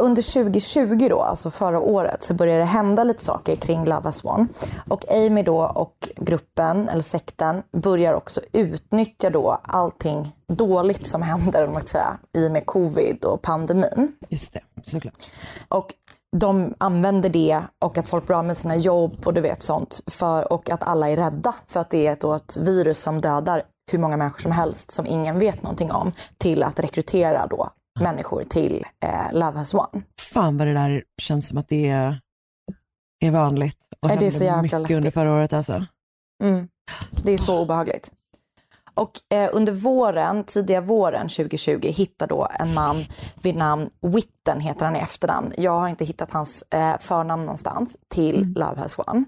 Under 0.00 0.32
2020 0.32 1.06
då, 1.10 1.22
alltså 1.22 1.50
förra 1.50 1.80
året, 1.80 2.22
så 2.22 2.34
började 2.34 2.58
det 2.58 2.64
hända 2.64 3.04
lite 3.04 3.24
saker 3.24 3.56
kring 3.56 3.84
Lava 3.84 4.12
Swan. 4.12 4.48
Och 4.88 5.12
Amy 5.12 5.42
då 5.42 5.62
och 5.62 6.08
gruppen, 6.16 6.88
eller 6.88 7.02
sekten, 7.02 7.62
börjar 7.72 8.14
också 8.14 8.40
utnyttja 8.52 9.30
då 9.30 9.60
allting 9.62 10.32
dåligt 10.48 11.06
som 11.06 11.22
händer, 11.22 11.66
om 11.66 11.72
man 11.72 11.86
säga, 11.86 12.18
i 12.32 12.48
och 12.48 12.52
med 12.52 12.66
covid 12.66 13.24
och 13.24 13.42
pandemin. 13.42 14.12
Just 14.28 14.52
det, 14.52 14.60
såklart. 14.84 15.14
Och 15.68 15.94
de 16.36 16.74
använder 16.78 17.28
det 17.28 17.62
och 17.84 17.98
att 17.98 18.08
folk 18.08 18.26
blir 18.26 18.36
av 18.36 18.44
med 18.44 18.56
sina 18.56 18.76
jobb 18.76 19.26
och 19.26 19.34
du 19.34 19.40
vet 19.40 19.62
sånt. 19.62 20.00
För, 20.06 20.52
och 20.52 20.70
att 20.70 20.82
alla 20.82 21.08
är 21.08 21.16
rädda 21.16 21.54
för 21.66 21.80
att 21.80 21.90
det 21.90 22.06
är 22.06 22.16
då 22.20 22.34
ett 22.34 22.56
virus 22.56 23.02
som 23.02 23.20
dödar 23.20 23.62
hur 23.92 23.98
många 23.98 24.16
människor 24.16 24.38
som 24.38 24.52
helst 24.52 24.90
som 24.90 25.06
ingen 25.06 25.38
vet 25.38 25.62
någonting 25.62 25.92
om 25.92 26.12
till 26.38 26.62
att 26.62 26.80
rekrytera 26.80 27.46
då 27.46 27.70
människor 28.00 28.44
till 28.44 28.84
eh, 29.04 29.32
Love 29.32 29.58
has 29.58 29.74
one. 29.74 30.02
Fan 30.20 30.56
vad 30.56 30.66
det 30.66 30.74
där 30.74 31.04
känns 31.22 31.48
som 31.48 31.58
att 31.58 31.68
det 31.68 31.88
är, 31.88 32.20
är 33.20 33.30
vanligt. 33.30 33.78
Och 34.00 34.10
är 34.10 34.16
det 34.16 34.26
är 34.26 34.30
så 34.30 34.44
jävla 34.44 34.62
mycket 34.62 34.80
läskigt. 34.80 34.96
under 34.96 35.10
förra 35.10 35.32
året 35.32 35.52
alltså. 35.52 35.86
Mm. 36.42 36.68
Det 37.24 37.32
är 37.32 37.38
så 37.38 37.58
obehagligt. 37.62 38.12
Och 38.94 39.12
eh, 39.34 39.50
under 39.52 39.72
våren, 39.72 40.44
tidiga 40.44 40.80
våren 40.80 41.28
2020 41.28 41.80
hittar 41.82 42.26
då 42.26 42.48
en 42.58 42.74
man 42.74 43.04
vid 43.42 43.56
namn 43.56 43.90
Witten, 44.00 44.60
heter 44.60 44.86
han 44.86 44.96
i 44.96 44.98
efternamn. 44.98 45.52
Jag 45.56 45.80
har 45.80 45.88
inte 45.88 46.04
hittat 46.04 46.30
hans 46.30 46.64
eh, 46.70 46.98
förnamn 47.00 47.42
någonstans, 47.42 47.96
till 48.08 48.36
mm. 48.36 48.54
Love 48.54 48.80
has 48.80 48.98
one. 48.98 49.24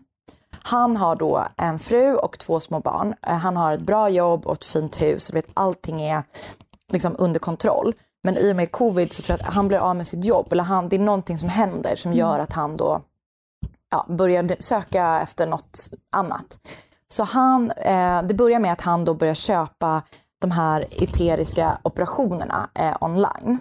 Han 0.51 0.97
har 0.97 1.17
då 1.17 1.45
en 1.57 1.79
fru 1.79 2.15
och 2.15 2.39
två 2.39 2.61
små 2.61 2.81
barn. 2.81 3.15
Eh, 3.27 3.37
han 3.37 3.57
har 3.57 3.73
ett 3.73 3.81
bra 3.81 4.09
jobb 4.09 4.47
och 4.47 4.55
ett 4.55 4.65
fint 4.65 5.03
hus. 5.03 5.35
Vet, 5.35 5.47
allting 5.55 6.03
är 6.03 6.23
liksom 6.93 7.17
under 7.19 7.41
kontroll. 7.41 7.95
Men 8.23 8.37
i 8.37 8.53
och 8.53 8.57
med 8.57 8.73
covid 8.73 9.13
så 9.13 9.23
tror 9.23 9.39
jag 9.39 9.49
att 9.49 9.55
han 9.55 9.69
blir 9.69 9.79
av 9.79 9.97
med 9.97 10.07
sitt 10.07 10.25
jobb. 10.25 10.53
Eller 10.53 10.65
han, 10.65 10.89
det 10.89 10.97
är 10.97 11.01
någonting 11.01 11.39
som 11.39 11.49
händer 11.49 11.97
som 11.97 12.13
mm. 12.13 12.19
gör 12.19 12.39
att 12.39 12.53
han 12.53 12.77
då 12.77 13.03
ja, 13.91 14.07
börjar 14.09 14.57
söka 14.59 15.21
efter 15.23 15.47
något 15.47 15.91
annat. 16.17 16.59
Så 17.09 17.25
han, 17.25 17.71
eh, 17.71 18.23
det 18.23 18.35
börjar 18.35 18.59
med 18.59 18.73
att 18.73 18.81
han 18.81 19.05
då 19.05 19.15
börjar 19.15 19.35
köpa 19.35 20.03
de 20.41 20.51
här 20.51 20.87
eteriska 20.91 21.79
operationerna 21.83 22.71
eh, 22.75 22.97
online. 23.01 23.59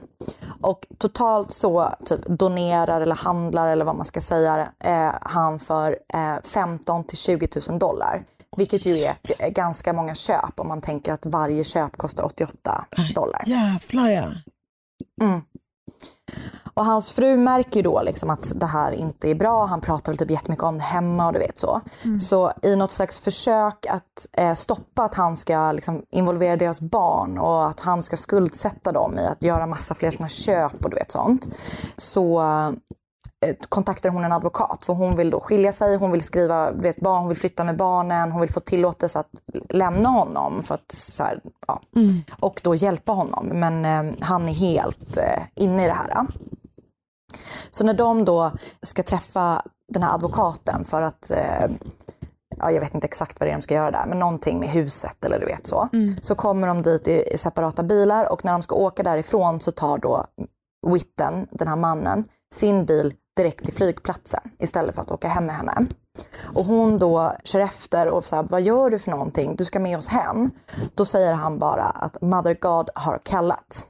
Och 0.62 0.88
totalt 0.98 1.52
så 1.52 1.94
typ 2.06 2.26
donerar 2.26 3.02
eller 3.02 3.16
handlar 3.16 3.68
eller 3.68 3.86
vad 3.86 3.96
man 3.96 4.06
ska 4.06 4.22
säga 4.22 4.72
eh, 4.80 5.12
han 5.22 5.60
för 5.60 5.98
eh, 6.14 6.36
15 6.44 7.04
till 7.04 7.18
20 7.18 7.48
000 7.70 7.80
dollar. 7.80 8.24
Vilket 8.58 8.86
ju 8.86 9.04
är 9.40 9.50
ganska 9.50 9.94
många 9.94 10.16
köp 10.16 10.60
om 10.60 10.68
man 10.68 10.82
tänker 10.82 11.14
att 11.14 11.26
varje 11.26 11.64
köp 11.64 11.98
kostar 11.98 12.24
88 12.24 12.86
dollar. 13.16 13.44
Jävlar 13.46 14.10
ja. 14.10 14.28
Mm. 15.22 15.42
Och 16.74 16.86
hans 16.86 17.12
fru 17.12 17.38
märker 17.38 17.76
ju 17.76 17.82
då 17.82 18.02
liksom 18.02 18.30
att 18.30 18.52
det 18.56 18.66
här 18.66 18.92
inte 18.92 19.30
är 19.30 19.36
bra. 19.36 19.66
Han 19.66 19.82
pratar 19.82 20.12
väl 20.12 20.18
typ 20.18 20.32
jättemycket 20.32 20.64
om 20.64 20.76
det 20.76 20.84
hemma 20.84 21.28
och 21.28 21.34
du 21.34 21.40
vet 21.40 21.58
så. 21.58 21.82
Mm. 22.04 22.20
Så 22.20 22.52
i 22.64 22.76
något 22.76 22.92
slags 22.92 23.20
försök 23.20 23.86
att 23.86 24.28
eh, 24.38 24.54
stoppa 24.54 25.04
att 25.04 25.16
han 25.16 25.38
ska 25.38 25.72
liksom, 25.72 26.04
involvera 26.10 26.58
deras 26.58 26.82
barn 26.82 27.38
och 27.38 27.68
att 27.68 27.80
han 27.80 28.04
ska 28.04 28.18
skuldsätta 28.18 28.92
dem 28.92 29.20
i 29.20 29.26
att 29.26 29.44
göra 29.44 29.68
massa 29.68 29.96
fler 29.96 30.12
sådana 30.12 30.30
köp 30.30 30.84
och 30.84 30.90
du 30.90 30.96
vet 30.96 31.12
sånt. 31.12 31.48
Så 31.98 32.42
kontaktar 33.70 34.10
hon 34.10 34.24
en 34.24 34.32
advokat 34.32 34.86
för 34.86 34.94
hon 34.94 35.16
vill 35.16 35.30
då 35.30 35.40
skilja 35.40 35.74
sig, 35.74 35.98
hon 35.98 36.12
vill 36.12 36.22
skriva, 36.22 36.72
vet, 36.72 37.00
barn, 37.00 37.20
hon 37.20 37.28
vill 37.28 37.38
flytta 37.38 37.64
med 37.64 37.78
barnen, 37.78 38.32
hon 38.32 38.42
vill 38.42 38.50
få 38.50 38.60
tillåtelse 38.60 39.20
att 39.20 39.30
lämna 39.70 40.10
honom 40.10 40.64
för 40.64 40.76
att, 40.76 40.92
så 40.92 41.24
här, 41.24 41.42
ja, 41.68 41.82
mm. 41.96 42.22
och 42.40 42.62
då 42.64 42.76
hjälpa 42.76 43.12
honom. 43.12 43.48
Men 43.48 43.86
eh, 43.86 44.16
han 44.22 44.50
är 44.50 44.54
helt 44.54 45.18
eh, 45.18 45.44
inne 45.56 45.84
i 45.84 45.88
det 45.88 45.94
här. 45.94 46.28
Så 47.70 47.84
när 47.84 47.94
de 47.94 48.26
då 48.26 48.52
ska 48.82 49.04
träffa 49.04 49.62
den 49.94 50.04
här 50.04 50.14
advokaten 50.14 50.86
för 50.86 51.02
att 51.02 51.32
eh, 51.32 51.72
ja, 52.58 52.72
jag 52.72 52.80
vet 52.80 52.94
inte 52.94 53.08
exakt 53.08 53.40
vad 53.40 53.48
det 53.48 53.52
är 53.52 53.56
de 53.56 53.62
ska 53.62 53.74
göra 53.74 53.92
där, 53.92 54.06
men 54.08 54.20
någonting 54.20 54.60
med 54.60 54.70
huset 54.70 55.26
eller 55.26 55.40
du 55.40 55.46
vet 55.46 55.68
så. 55.68 55.90
Mm. 55.94 56.16
Så 56.22 56.36
kommer 56.36 56.68
de 56.68 56.82
dit 56.82 57.08
i, 57.08 57.34
i 57.34 57.38
separata 57.38 57.84
bilar 57.84 58.32
och 58.32 58.46
när 58.46 58.52
de 58.52 58.62
ska 58.62 58.76
åka 58.76 59.04
därifrån 59.04 59.60
så 59.60 59.72
tar 59.72 59.98
då 59.98 60.26
Witten, 60.88 61.48
den 61.52 61.68
här 61.68 61.76
mannen, 61.76 62.24
sin 62.54 62.86
bil 62.86 63.14
direkt 63.38 63.66
till 63.66 63.74
flygplatsen 63.74 64.42
istället 64.60 64.96
för 64.96 65.02
att 65.02 65.12
åka 65.12 65.28
hem 65.28 65.46
med 65.46 65.56
henne. 65.56 65.86
Och 66.54 66.66
hon 66.66 67.00
då 67.00 67.34
kör 67.44 67.60
efter 67.60 68.08
och 68.08 68.26
säger, 68.26 68.44
vad 68.44 68.62
gör 68.62 68.90
du 68.90 69.00
för 69.00 69.12
någonting? 69.12 69.56
Du 69.56 69.66
ska 69.66 69.80
med 69.80 69.98
oss 69.98 70.08
hem. 70.08 70.52
Då 70.96 71.06
säger 71.06 71.34
han 71.34 71.60
bara 71.60 71.84
att 71.84 72.22
Mother 72.22 72.58
God 72.62 72.90
har 72.96 73.20
kallat. 73.24 73.86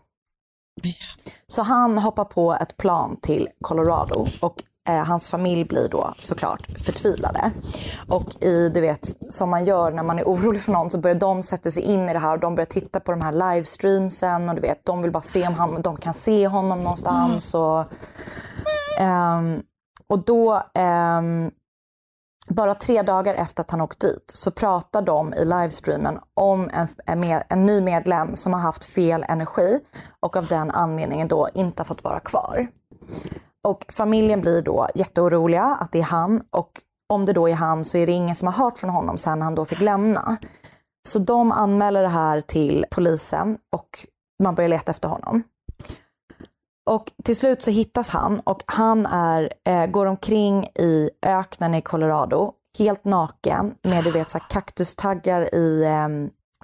Så 1.48 1.62
han 1.62 1.98
hoppar 1.98 2.26
på 2.26 2.54
ett 2.62 2.78
plan 2.78 3.18
till 3.22 3.48
Colorado 3.62 4.28
och 4.42 4.64
eh, 4.90 5.04
hans 5.06 5.30
familj 5.30 5.66
blir 5.66 5.90
då 5.90 6.14
såklart 6.20 6.68
förtvivlade. 6.86 7.52
Och 8.08 8.44
i, 8.44 8.70
du 8.70 8.82
vet, 8.82 9.16
som 9.30 9.50
man 9.50 9.66
gör 9.66 9.92
när 9.92 10.04
man 10.04 10.20
är 10.20 10.24
orolig 10.24 10.62
för 10.62 10.72
någon 10.72 10.90
så 10.90 10.98
börjar 10.98 11.16
de 11.16 11.44
sätta 11.44 11.72
sig 11.72 11.84
in 11.84 12.10
i 12.10 12.14
det 12.14 12.20
här 12.20 12.34
och 12.34 12.40
de 12.40 12.56
börjar 12.56 12.66
titta 12.66 13.00
på 13.00 13.12
de 13.12 13.22
här 13.22 13.32
livestreamsen 13.32 14.50
och 14.50 14.56
du 14.56 14.62
vet, 14.62 14.86
de 14.86 15.02
vill 15.02 15.12
bara 15.12 15.24
se 15.24 15.48
om 15.48 15.54
han, 15.54 15.82
de 15.82 15.98
kan 15.98 16.14
se 16.14 16.48
honom 16.48 16.84
någonstans. 16.84 17.56
Och, 17.56 17.86
Um, 19.00 19.64
och 20.08 20.26
då, 20.26 20.64
um, 20.80 21.52
bara 22.50 22.74
tre 22.74 23.02
dagar 23.02 23.36
efter 23.36 23.64
att 23.64 23.72
han 23.72 23.82
åkt 23.82 24.00
dit 24.00 24.32
så 24.34 24.52
pratar 24.52 25.02
de 25.02 25.34
i 25.34 25.46
livestreamen 25.46 26.20
om 26.34 26.70
en, 26.74 26.88
en, 27.06 27.20
med, 27.20 27.44
en, 27.50 27.66
ny 27.66 27.82
medlem 27.82 28.36
som 28.36 28.54
har 28.54 28.60
haft 28.60 28.84
fel 28.84 29.26
energi 29.30 29.80
och 30.20 30.36
av 30.36 30.48
den 30.48 30.72
anledningen 30.72 31.28
då 31.28 31.50
inte 31.54 31.80
har 31.80 31.86
fått 31.86 32.04
vara 32.04 32.20
kvar. 32.20 32.68
Och 33.68 33.86
familjen 33.90 34.42
blir 34.42 34.62
då 34.62 34.88
jätteoroliga 34.96 35.64
att 35.64 35.92
det 35.92 36.00
är 36.00 36.04
han 36.04 36.42
och 36.52 36.72
om 37.14 37.26
det 37.26 37.34
då 37.34 37.50
är 37.50 37.54
han 37.54 37.86
så 37.86 37.98
är 37.98 38.06
det 38.06 38.12
ingen 38.12 38.36
som 38.36 38.48
har 38.48 38.54
hört 38.54 38.78
från 38.78 38.90
honom 38.90 39.18
sen 39.18 39.42
han 39.42 39.56
då 39.56 39.66
fick 39.66 39.82
lämna. 39.82 40.38
Så 41.08 41.20
de 41.20 41.52
anmäler 41.52 42.02
det 42.02 42.08
här 42.08 42.42
till 42.42 42.86
polisen 42.92 43.58
och 43.76 43.90
man 44.44 44.56
börjar 44.56 44.70
leta 44.70 44.92
efter 44.92 45.10
honom. 45.10 45.44
Och 46.88 47.12
till 47.24 47.36
slut 47.36 47.62
så 47.62 47.72
hittas 47.72 48.10
han 48.10 48.40
och 48.40 48.64
han 48.66 49.06
är, 49.06 49.54
eh, 49.66 49.86
går 49.86 50.06
omkring 50.06 50.64
i 50.64 51.10
öknen 51.26 51.76
i 51.76 51.82
Colorado 51.82 52.54
helt 52.78 53.06
naken 53.06 53.76
med 53.84 54.04
du 54.04 54.12
vet 54.12 54.30
så 54.30 54.38
här, 54.38 54.46
kaktustaggar 54.50 55.56
i 55.56 55.84
eh, 55.84 56.08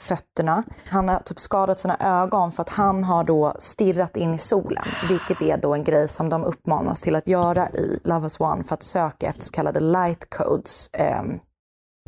fötterna. 0.01 0.63
Han 0.85 1.09
har 1.09 1.19
typ 1.19 1.39
skadat 1.39 1.79
sina 1.79 1.97
ögon 1.99 2.51
för 2.51 2.61
att 2.61 2.69
han 2.69 3.03
har 3.03 3.23
då 3.23 3.55
stirrat 3.59 4.17
in 4.17 4.33
i 4.33 4.37
solen, 4.37 4.83
vilket 5.09 5.41
är 5.41 5.57
då 5.57 5.73
en 5.73 5.83
grej 5.83 6.07
som 6.07 6.29
de 6.29 6.43
uppmanas 6.43 7.01
till 7.01 7.15
att 7.15 7.27
göra 7.27 7.69
i 7.69 7.99
Love 8.03 8.25
Us 8.25 8.39
One 8.39 8.63
för 8.63 8.73
att 8.73 8.83
söka 8.83 9.27
efter 9.27 9.43
så 9.43 9.51
kallade 9.51 9.79
light 9.79 10.29
codes, 10.29 10.89
eh, 10.93 11.23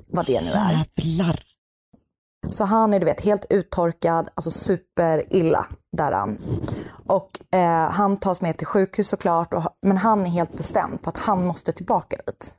vad 0.07 0.25
det 0.25 0.41
nu 0.41 0.51
är. 0.51 0.85
Jävlar. 1.05 1.39
Så 2.49 2.63
han 2.63 2.93
är 2.93 2.99
du 2.99 3.05
vet 3.05 3.21
helt 3.21 3.45
uttorkad, 3.49 4.29
alltså 4.35 4.51
superilla 4.51 5.65
där 5.95 6.11
han. 6.11 6.61
Och 7.05 7.39
eh, 7.51 7.89
han 7.89 8.17
tas 8.17 8.41
med 8.41 8.57
till 8.57 8.67
sjukhus 8.67 9.07
såklart, 9.07 9.53
och, 9.53 9.63
men 9.81 9.97
han 9.97 10.21
är 10.21 10.29
helt 10.29 10.57
bestämd 10.57 11.01
på 11.01 11.09
att 11.09 11.17
han 11.17 11.45
måste 11.45 11.71
tillbaka 11.71 12.17
dit. 12.27 12.57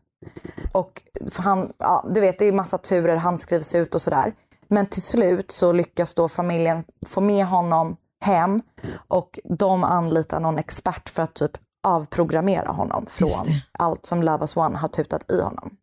Och 0.72 1.02
för 1.30 1.42
han, 1.42 1.72
ja, 1.78 2.06
du 2.10 2.20
vet 2.20 2.38
det 2.38 2.44
är 2.44 2.52
massa 2.52 2.78
turer, 2.78 3.16
han 3.16 3.38
skrivs 3.38 3.74
ut 3.74 3.94
och 3.94 4.02
sådär. 4.02 4.34
Men 4.68 4.86
till 4.86 5.02
slut 5.02 5.50
så 5.50 5.72
lyckas 5.72 6.14
då 6.14 6.28
familjen 6.28 6.84
få 7.06 7.20
med 7.20 7.46
honom 7.46 7.96
hem 8.24 8.62
och 9.08 9.38
de 9.44 9.84
anlitar 9.84 10.40
någon 10.40 10.58
expert 10.58 11.08
för 11.08 11.22
att 11.22 11.34
typ 11.34 11.52
avprogrammera 11.86 12.68
honom 12.68 13.06
från 13.08 13.46
allt 13.78 14.06
som 14.06 14.22
Love 14.22 14.40
Us 14.40 14.56
One 14.56 14.78
har 14.78 14.88
tutat 14.88 15.30
i 15.30 15.40
honom. 15.40 15.76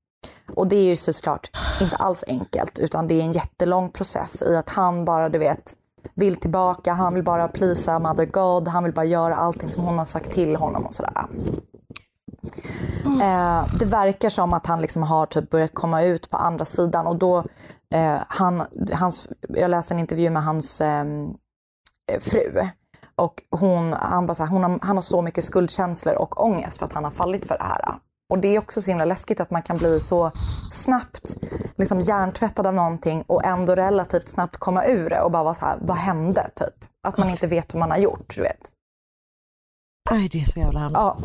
Och 0.56 0.68
det 0.68 0.76
är 0.76 0.86
ju 0.86 0.96
såklart 0.96 1.50
inte 1.82 1.96
alls 1.96 2.24
enkelt 2.28 2.80
utan 2.80 3.08
det 3.08 3.13
är 3.13 3.24
en 3.24 3.32
jättelång 3.32 3.89
process 3.89 4.42
i 4.42 4.56
att 4.56 4.70
han 4.70 5.06
bara, 5.06 5.30
du 5.30 5.38
vet, 5.38 5.74
vill 6.16 6.36
tillbaka, 6.36 6.94
han 6.94 7.13
vill 7.13 7.24
bara 7.24 7.48
plisa 7.48 8.00
Mother 8.00 8.26
God, 8.26 8.68
han 8.68 8.84
vill 8.84 8.94
bara 8.94 9.06
göra 9.06 9.36
allting 9.36 9.70
som 9.70 9.84
hon 9.84 10.00
har 10.00 10.06
sagt 10.06 10.32
till 10.32 10.56
honom 10.56 10.86
och 10.86 10.94
sådär. 10.94 11.26
Eh, 13.06 13.66
det 13.80 13.86
verkar 13.86 14.30
som 14.30 14.54
att 14.54 14.66
han 14.66 14.82
liksom 14.82 15.04
har 15.04 15.26
typ 15.26 15.50
börjat 15.50 15.74
komma 15.74 16.04
ut 16.04 16.30
på 16.30 16.38
andra 16.38 16.66
sidan 16.66 17.08
och 17.08 17.16
då, 17.16 17.38
eh, 17.94 18.18
han, 18.28 18.63
hans, 18.94 19.28
jag 19.50 19.72
läste 19.72 19.94
en 19.94 20.00
intervju 20.00 20.30
med 20.30 20.44
hans 20.44 20.82
ehm, 20.82 21.34
eh, 22.12 22.20
fru 22.20 22.62
och 23.16 23.44
hon, 23.60 23.94
han, 23.94 24.26
bara 24.26 24.36
så 24.36 24.44
här, 24.44 24.50
hon 24.50 24.63
har, 24.63 24.80
han 24.82 24.98
har 24.98 25.02
så 25.02 25.22
mycket 25.22 25.44
skuldkänslor 25.44 26.16
och 26.16 26.44
ångest 26.46 26.78
för 26.78 26.86
att 26.86 26.94
han 26.94 27.04
har 27.04 27.12
fallit 27.12 27.46
för 27.46 27.58
det 27.58 27.63
här. 27.63 27.96
Och 28.34 28.39
det 28.39 28.56
är 28.56 28.60
också 28.60 28.82
så 28.82 28.89
himla 28.91 29.06
läskigt 29.06 29.39
att 29.39 29.52
man 29.52 29.62
kan 29.62 29.78
bli 29.78 30.00
så 30.00 30.32
snabbt 30.72 31.38
liksom 31.76 32.00
hjärntvättad 32.00 32.67
av 32.67 32.74
någonting 32.74 33.24
och 33.28 33.46
ändå 33.46 33.76
relativt 33.76 34.30
snabbt 34.30 34.58
komma 34.58 34.86
ur 34.86 35.10
det 35.10 35.22
och 35.22 35.32
bara 35.32 35.43
vara 35.43 35.54
så 35.54 35.65
här, 35.65 35.78
vad 35.82 35.98
hände? 35.98 36.50
Typ. 36.56 36.86
Att 37.08 37.17
man 37.17 37.30
inte 37.30 37.48
vet 37.48 37.74
vad 37.74 37.80
man 37.80 37.91
har 37.91 37.98
gjort, 37.98 38.36
du 38.36 38.41
vet. 38.41 38.72
Nej 40.12 40.30
det 40.32 40.39
är 40.39 40.46
så 40.46 40.60
jävla 40.60 40.80
hemskt. 40.80 40.93
Ja, 40.93 41.17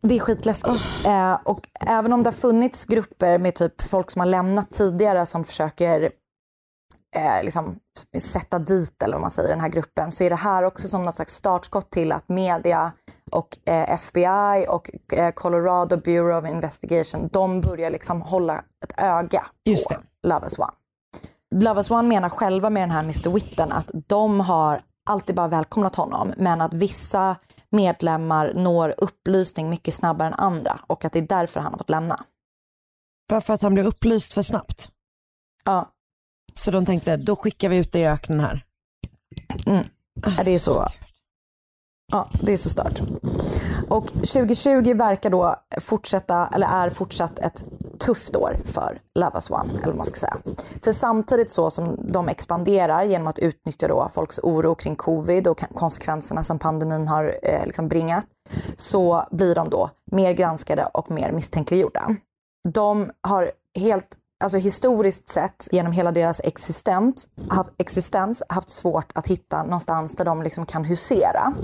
det 0.00 0.14
är 0.14 0.20
skitläskigt. 0.20 0.94
Eh, 1.06 1.34
och 1.44 1.68
även 1.80 2.12
om 2.12 2.22
det 2.22 2.30
har 2.30 2.34
funnits 2.34 2.84
grupper 2.84 3.38
med 3.38 3.54
typ 3.54 3.82
folk 3.82 4.10
som 4.10 4.20
har 4.20 4.26
lämnat 4.26 4.72
tidigare 4.72 5.26
som 5.26 5.44
försöker 5.44 6.10
eh, 7.16 7.42
liksom 7.42 7.78
sätta 8.18 8.58
dit, 8.58 9.02
eller 9.02 9.14
vad 9.14 9.22
man 9.22 9.30
säger, 9.30 9.48
den 9.48 9.60
här 9.60 9.68
gruppen, 9.68 10.10
så 10.10 10.24
är 10.24 10.30
det 10.30 10.36
här 10.36 10.62
också 10.62 10.88
som 10.88 11.04
något 11.04 11.14
slags 11.14 11.34
startskott 11.34 11.90
till 11.90 12.12
att 12.12 12.28
media 12.28 12.92
och 13.30 13.58
eh, 13.68 13.90
FBI 13.90 14.66
och 14.68 14.90
eh, 15.12 15.30
Colorado 15.32 15.96
Bureau 15.96 16.38
of 16.38 16.48
Investigation, 16.50 17.28
de 17.32 17.60
börjar 17.60 17.90
liksom 17.90 18.22
hålla 18.22 18.64
ett 18.84 19.00
öga 19.00 19.46
Just 19.64 19.88
på 19.88 19.94
det. 19.94 20.28
Love 20.28 20.46
Us 20.46 20.58
One. 20.58 20.72
Love 21.54 21.80
Us 21.80 21.90
One 21.90 22.08
menar 22.08 22.28
själva 22.28 22.70
med 22.70 22.82
den 22.82 22.90
här 22.90 23.00
Mr 23.02 23.30
Witten 23.30 23.72
att 23.72 23.90
de 24.06 24.40
har 24.40 24.82
alltid 25.10 25.36
bara 25.36 25.48
välkomnat 25.48 25.96
honom, 25.96 26.32
men 26.36 26.60
att 26.60 26.74
vissa 26.74 27.36
medlemmar 27.70 28.52
når 28.54 28.94
upplysning 28.98 29.70
mycket 29.70 29.94
snabbare 29.94 30.28
än 30.28 30.34
andra 30.34 30.80
och 30.86 31.04
att 31.04 31.12
det 31.12 31.18
är 31.18 31.22
därför 31.26 31.60
han 31.60 31.72
har 31.72 31.78
fått 31.78 31.90
lämna. 31.90 32.24
Bara 33.28 33.40
för 33.40 33.54
att 33.54 33.62
han 33.62 33.74
blev 33.74 33.86
upplyst 33.86 34.32
för 34.32 34.42
snabbt. 34.42 34.90
Ja, 35.64 35.90
Så 36.54 36.70
de 36.70 36.86
tänkte, 36.86 37.16
då 37.16 37.36
skickar 37.36 37.68
vi 37.68 37.76
ut 37.76 37.92
det 37.92 37.98
i 37.98 38.06
öknen 38.06 38.40
här. 38.40 38.64
mm. 39.66 39.84
Ja, 40.36 40.44
det 40.44 40.50
är 40.50 40.58
så. 40.58 40.86
Ja, 42.12 42.30
det 42.42 42.52
är 42.52 42.56
så 42.56 42.68
stört. 42.68 43.02
Och 43.88 44.06
2020 44.06 44.94
verkar 44.94 45.30
då 45.30 45.56
fortsätta, 45.80 46.48
eller 46.54 46.66
är 46.66 46.90
fortsatt 46.90 47.38
ett 47.38 47.64
tufft 47.98 48.36
år 48.36 48.58
för 48.64 48.98
Love 49.14 49.30
Us 49.34 49.50
One, 49.50 49.70
eller 49.74 49.86
vad 49.86 49.96
man 49.96 50.06
ska 50.06 50.14
säga. 50.14 50.36
För 50.84 50.92
samtidigt 50.92 51.50
så 51.50 51.70
som 51.70 51.98
de 52.12 52.28
expanderar 52.28 53.04
genom 53.04 53.26
att 53.26 53.38
utnyttja 53.38 53.88
då 53.88 54.08
folks 54.12 54.38
oro 54.42 54.74
kring 54.74 54.96
covid 54.96 55.48
och 55.48 55.60
konsekvenserna 55.74 56.44
som 56.44 56.58
pandemin 56.58 57.08
har 57.08 57.34
eh, 57.42 57.64
liksom 57.66 57.88
bringat, 57.88 58.24
så 58.76 59.26
blir 59.30 59.54
de 59.54 59.70
då 59.70 59.90
mer 60.12 60.32
granskade 60.32 60.86
och 60.94 61.10
mer 61.10 61.32
misstänkliggjorda. 61.32 62.16
De 62.68 63.10
har 63.20 63.50
helt 63.74 64.16
alltså 64.44 64.58
historiskt 64.58 65.28
sett 65.28 65.68
genom 65.70 65.92
hela 65.92 66.12
deras 66.12 66.40
existens, 66.44 67.28
haft, 67.48 67.70
existens 67.78 68.42
haft 68.48 68.70
svårt 68.70 69.12
att 69.14 69.26
hitta 69.26 69.62
någonstans 69.62 70.12
där 70.12 70.24
de 70.24 70.42
liksom 70.42 70.66
kan 70.66 70.84
husera. 70.84 71.54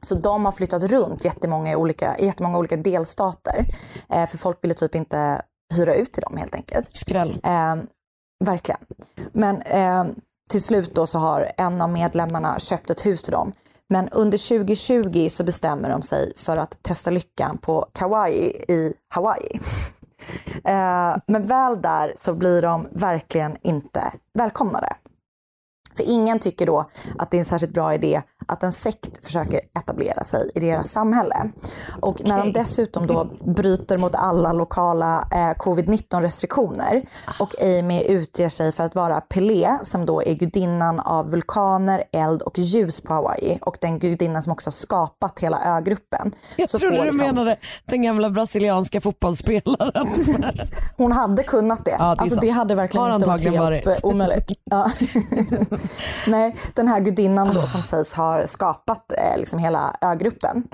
Så 0.00 0.14
de 0.14 0.44
har 0.44 0.52
flyttat 0.52 0.82
runt 0.82 1.24
jättemånga 1.24 1.76
olika, 1.76 2.18
jättemånga 2.18 2.58
olika 2.58 2.76
delstater. 2.76 3.66
Eh, 4.08 4.26
för 4.26 4.38
folk 4.38 4.64
ville 4.64 4.74
typ 4.74 4.94
inte 4.94 5.42
hyra 5.74 5.94
ut 5.94 6.12
till 6.12 6.22
dem 6.22 6.36
helt 6.36 6.54
enkelt. 6.54 6.96
Skräll. 6.96 7.40
Eh, 7.44 7.76
verkligen. 8.44 8.80
Men 9.32 9.62
eh, 9.62 10.04
till 10.50 10.62
slut 10.62 10.94
då 10.94 11.06
så 11.06 11.18
har 11.18 11.52
en 11.56 11.80
av 11.80 11.90
medlemmarna 11.90 12.58
köpt 12.58 12.90
ett 12.90 13.06
hus 13.06 13.22
till 13.22 13.32
dem. 13.32 13.52
Men 13.88 14.08
under 14.08 14.48
2020 14.58 15.28
så 15.28 15.44
bestämmer 15.44 15.90
de 15.90 16.02
sig 16.02 16.32
för 16.36 16.56
att 16.56 16.82
testa 16.82 17.10
lyckan 17.10 17.58
på 17.58 17.86
Kauai 17.92 18.52
i 18.68 18.94
Hawaii. 19.14 19.60
Eh, 20.64 21.16
men 21.26 21.46
väl 21.46 21.80
där 21.80 22.12
så 22.16 22.34
blir 22.34 22.62
de 22.62 22.88
verkligen 22.92 23.56
inte 23.62 24.12
välkomnade. 24.34 24.88
För 25.96 26.04
ingen 26.08 26.38
tycker 26.38 26.66
då 26.66 26.90
att 27.18 27.30
det 27.30 27.36
är 27.36 27.38
en 27.38 27.44
särskilt 27.44 27.72
bra 27.72 27.94
idé 27.94 28.22
att 28.46 28.62
en 28.62 28.72
sekt 28.72 29.24
försöker 29.26 29.60
etablera 29.78 30.24
sig 30.24 30.50
i 30.54 30.60
deras 30.60 30.90
samhälle. 30.90 31.50
Och 32.00 32.20
när 32.24 32.38
de 32.38 32.52
dessutom 32.52 33.06
då 33.06 33.24
bryter 33.44 33.98
mot 33.98 34.14
alla 34.14 34.52
lokala 34.52 35.28
eh, 35.32 35.36
covid-19 35.36 36.20
restriktioner 36.20 37.02
och 37.40 37.54
Amy 37.62 38.02
utger 38.02 38.48
sig 38.48 38.72
för 38.72 38.84
att 38.84 38.94
vara 38.94 39.20
Pelé 39.20 39.78
som 39.84 40.06
då 40.06 40.22
är 40.22 40.34
gudinnan 40.34 41.00
av 41.00 41.30
vulkaner, 41.30 42.04
eld 42.12 42.42
och 42.42 42.58
ljus 42.58 43.00
på 43.00 43.14
Hawaii 43.14 43.58
och 43.62 43.76
den 43.80 43.98
gudinnan 43.98 44.42
som 44.42 44.52
också 44.52 44.68
har 44.68 44.72
skapat 44.72 45.38
hela 45.38 45.64
ögruppen. 45.76 46.32
Jag 46.56 46.70
Så 46.70 46.78
trodde 46.78 46.96
får 46.96 47.04
du 47.04 47.10
liksom- 47.10 47.26
menade 47.26 47.56
den 47.84 48.02
gamla 48.02 48.30
brasilianska 48.30 49.00
fotbollsspelaren. 49.00 50.06
Hon 50.96 51.12
hade 51.12 51.42
kunnat 51.42 51.84
det. 51.84 51.90
Ja, 51.90 51.96
det 51.98 52.04
alltså, 52.04 52.28
sant. 52.28 52.40
det 52.40 52.50
hade 52.50 52.74
verkligen 52.74 53.06
Har 53.06 53.14
inte 53.16 53.28
varit 53.28 53.42
helt 53.42 53.58
varit. 53.58 53.86
eh, 53.86 53.94
omöjligt. 54.02 54.50
Ja. 54.64 54.90
Nej, 56.26 56.56
den 56.74 56.88
här 56.88 57.00
gudinnan 57.00 57.54
då 57.54 57.66
som 57.66 57.82
sägs 57.82 58.14
ha 58.14 58.35
skapat 58.44 59.12
eh, 59.12 59.38
liksom 59.38 59.58
hela 59.58 59.96
ögruppen. 60.00 60.68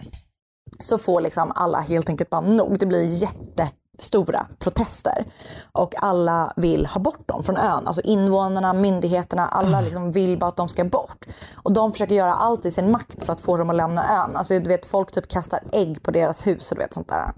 Så 0.79 0.99
får 0.99 1.21
liksom 1.21 1.53
alla 1.55 1.81
helt 1.81 2.09
enkelt 2.09 2.31
bara 2.31 2.41
nog. 2.41 2.79
Det 2.79 2.87
blir 2.87 3.05
jättestora 3.05 4.47
protester. 4.59 5.25
Och 5.73 5.95
alla 6.03 6.53
vill 6.57 6.87
ha 6.87 7.01
bort 7.01 7.29
dem 7.29 7.43
från 7.43 7.57
ön. 7.57 7.87
Alltså 7.87 8.03
invånarna, 8.03 8.73
myndigheterna, 8.73 9.49
alla 9.49 9.81
liksom 9.81 10.13
vill 10.13 10.39
bara 10.39 10.49
att 10.49 10.57
de 10.57 10.69
ska 10.69 10.85
bort. 10.85 11.27
Och 11.55 11.73
de 11.73 11.93
försöker 11.93 12.15
göra 12.15 12.35
allt 12.35 12.67
i 12.67 12.71
sin 12.71 12.91
makt 12.91 13.23
för 13.23 13.33
att 13.33 13.41
få 13.41 13.57
dem 13.57 13.71
att 13.71 13.77
lämna 13.77 14.23
ön. 14.23 14.37
Alltså 14.37 14.59
du 14.59 14.69
vet, 14.69 14.87
folk 14.87 15.13
typ 15.13 15.29
kastar 15.29 15.61
ägg 15.73 16.03
på 16.03 16.11
deras 16.11 16.47
hus 16.47 16.73
och 16.73 16.79
du 16.79 16.83
vet 16.83 16.95
sånt 16.95 17.09
där. 17.09 17.33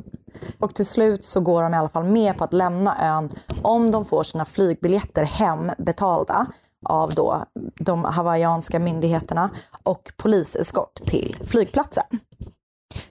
Och 0.58 0.74
till 0.74 0.86
slut 0.86 1.24
så 1.24 1.40
går 1.40 1.62
de 1.62 1.74
i 1.74 1.76
alla 1.76 1.88
fall 1.88 2.04
med 2.04 2.38
på 2.38 2.44
att 2.44 2.52
lämna 2.52 3.16
ön 3.16 3.30
om 3.62 3.90
de 3.90 4.04
får 4.04 4.22
sina 4.22 4.44
flygbiljetter 4.44 5.24
hem 5.24 5.70
betalda 5.78 6.46
av 6.84 7.14
då 7.14 7.44
de 7.74 8.04
hawaiianska 8.04 8.78
myndigheterna 8.78 9.50
och 9.82 10.12
poliseskort 10.16 10.94
till 10.94 11.36
flygplatsen. 11.46 12.04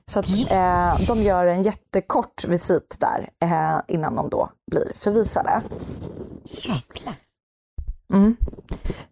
Så 0.05 0.19
att, 0.19 0.29
eh, 0.29 1.07
de 1.07 1.21
gör 1.21 1.47
en 1.47 1.61
jättekort 1.61 2.45
visit 2.45 2.97
där 2.99 3.29
eh, 3.43 3.79
innan 3.87 4.15
de 4.15 4.29
då 4.29 4.49
blir 4.71 4.91
förvisade. 4.95 5.61
Jävlar. 6.45 7.15
Mm. 8.13 8.35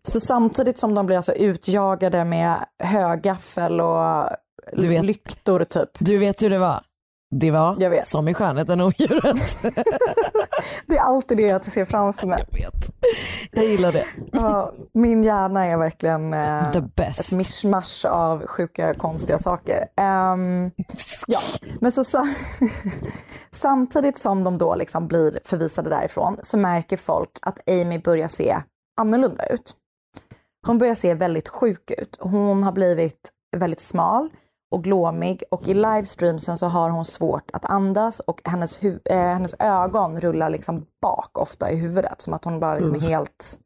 Så 0.04 0.20
samtidigt 0.20 0.78
som 0.78 0.96
de 0.96 1.06
blir 1.06 1.18
alltså 1.18 1.34
utjagade 1.34 2.26
med 2.26 2.66
högaffel 2.84 3.82
och 3.82 4.30
Du 4.74 4.88
vet. 4.88 5.04
lyktor 5.06 5.64
typ. 5.64 5.90
Du 6.00 6.18
vet 6.18 6.42
hur 6.42 6.50
det 6.50 6.60
var? 6.60 6.84
Det 7.34 7.52
var 7.52 7.76
Jag 7.80 7.90
vet. 7.90 8.08
som 8.08 8.28
i 8.28 8.34
Skönheten 8.34 8.82
och 8.82 8.88
odjuret. 8.88 9.58
Det 10.86 10.98
är 10.98 11.02
alltid 11.02 11.38
det 11.38 11.44
jag 11.44 11.66
ser 11.66 11.86
framför 11.86 12.28
mig. 12.28 12.46
Jag 12.52 12.58
vet. 12.60 12.90
Jag 13.52 13.66
gillar 13.66 13.92
det. 13.92 14.06
Ja, 14.32 14.74
min 14.94 15.24
hjärna 15.24 15.66
är 15.66 15.78
verkligen 15.78 16.34
eh, 16.34 16.68
ett 16.98 17.32
mischmasch 17.32 18.06
av 18.06 18.48
sjuka 18.48 18.94
konstiga 18.94 19.40
saker. 19.40 19.86
Ehm, 19.98 20.72
ja, 21.28 21.40
men 21.80 21.92
så, 21.92 22.04
sa- 22.04 22.28
samtidigt 23.52 24.18
som 24.18 24.44
de 24.44 24.58
då 24.58 24.76
liksom 24.76 25.08
blir 25.08 25.40
förvisade 25.46 25.90
därifrån 25.90 26.38
så 26.42 26.58
märker 26.58 26.98
folk 26.98 27.30
att 27.42 27.70
Amy 27.70 28.00
börjar 28.00 28.28
se 28.28 28.58
annorlunda 29.02 29.46
ut. 29.46 29.74
Hon 30.68 30.78
börjar 30.78 30.96
se 30.96 31.14
väldigt 31.14 31.50
sjuk 31.50 31.92
ut. 31.98 32.18
Hon 32.20 32.64
har 32.64 32.72
blivit 32.72 33.30
väldigt 33.58 33.80
smal 33.82 34.30
och 34.72 34.84
glåmig 34.84 35.44
och 35.52 35.68
i 35.68 35.74
livestreamsen 35.74 36.58
så 36.58 36.68
har 36.68 36.90
hon 36.90 37.06
svårt 37.06 37.50
att 37.54 37.66
andas 37.66 38.20
och 38.20 38.42
hennes, 38.44 38.80
hu- 38.80 39.00
eh, 39.06 39.18
hennes 39.18 39.56
ögon 39.60 40.22
rullar 40.22 40.50
liksom 40.50 40.86
bak 41.02 41.38
ofta 41.38 41.72
i 41.72 41.76
huvudet 41.76 42.22
som 42.22 42.34
att 42.34 42.46
hon 42.46 42.60
bara 42.60 42.76
liksom 42.76 42.96
är 42.96 43.00
helt 43.00 43.60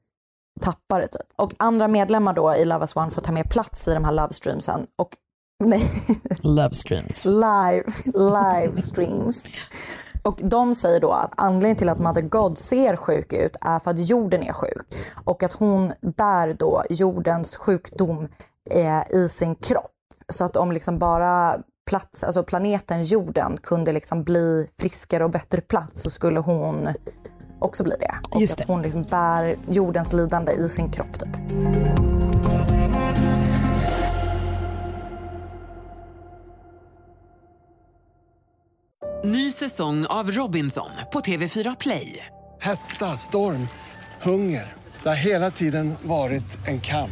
tappar 0.61 1.01
det 1.01 1.07
typ. 1.07 1.21
Och 1.35 1.53
andra 1.59 1.87
medlemmar 1.87 2.33
då 2.33 2.55
i 2.55 2.65
Love 2.65 2.83
As 2.83 2.95
One 2.95 3.11
får 3.11 3.21
ta 3.21 3.31
mer 3.31 3.43
plats 3.43 3.87
i 3.87 3.93
de 3.93 4.05
här 4.05 4.11
livestreamsen 4.11 4.87
och 4.95 5.09
nej, 5.63 5.89
Love 6.41 6.73
streams. 6.73 7.25
live, 7.25 7.83
live 8.13 8.75
streams. 8.81 9.47
Och 10.23 10.39
de 10.43 10.75
säger 10.75 10.99
då 10.99 11.11
att 11.11 11.33
anledningen 11.37 11.75
till 11.77 11.89
att 11.89 11.99
Mother 11.99 12.21
God 12.21 12.57
ser 12.57 12.95
sjuk 12.95 13.33
ut 13.33 13.55
är 13.61 13.79
för 13.79 13.91
att 13.91 14.09
jorden 14.09 14.43
är 14.43 14.53
sjuk 14.53 14.95
och 15.25 15.43
att 15.43 15.53
hon 15.53 15.93
bär 16.17 16.53
då 16.53 16.83
jordens 16.89 17.55
sjukdom 17.55 18.27
eh, 18.71 19.11
i 19.11 19.29
sin 19.29 19.55
kropp. 19.55 19.91
Så 20.29 20.43
att 20.45 20.57
om 20.57 20.71
liksom 20.71 20.99
bara 20.99 21.57
plats, 21.89 22.23
alltså 22.23 22.43
planeten 22.43 23.03
jorden 23.03 23.57
kunde 23.63 23.91
liksom 23.93 24.23
bli 24.23 24.67
friskare 24.79 25.23
och 25.23 25.29
bättre 25.31 25.61
plats 25.61 26.01
så 26.01 26.09
skulle 26.09 26.39
hon 26.39 26.89
också 27.59 27.83
bli 27.83 27.95
det. 27.99 28.15
Och 28.29 28.41
Just 28.41 28.53
att 28.53 28.57
det. 28.67 28.73
hon 28.73 28.81
liksom 28.81 29.03
bär 29.03 29.57
jordens 29.69 30.13
lidande 30.13 30.51
i 30.51 30.69
sin 30.69 30.91
kropp 30.91 31.19
typ. 31.19 31.37
Ny 39.23 39.51
säsong 39.51 40.05
av 40.05 40.31
Robinson 40.31 40.89
på 41.13 41.19
TV4 41.19 41.75
Play. 41.79 42.25
Hetta, 42.61 43.05
storm, 43.17 43.67
hunger. 44.21 44.73
Det 45.03 45.09
har 45.09 45.15
hela 45.15 45.51
tiden 45.51 45.95
varit 46.03 46.67
en 46.67 46.81
kamp. 46.81 47.11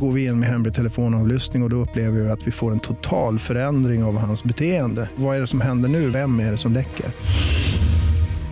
Går 0.00 0.12
vi 0.12 0.26
in 0.26 0.40
med 0.40 0.48
hemlig 0.48 0.74
telefonavlyssning 0.74 1.62
och, 1.62 1.66
och 1.66 1.70
då 1.70 1.76
upplever 1.76 2.20
vi 2.20 2.30
att 2.30 2.46
vi 2.46 2.52
får 2.52 2.72
en 2.72 2.80
total 2.80 3.38
förändring 3.38 4.04
av 4.04 4.18
hans 4.18 4.44
beteende. 4.44 5.10
Vad 5.16 5.36
är 5.36 5.40
det 5.40 5.46
som 5.46 5.60
händer 5.60 5.88
nu? 5.88 6.10
Vem 6.10 6.40
är 6.40 6.50
det 6.50 6.56
som 6.56 6.72
läcker? 6.72 7.06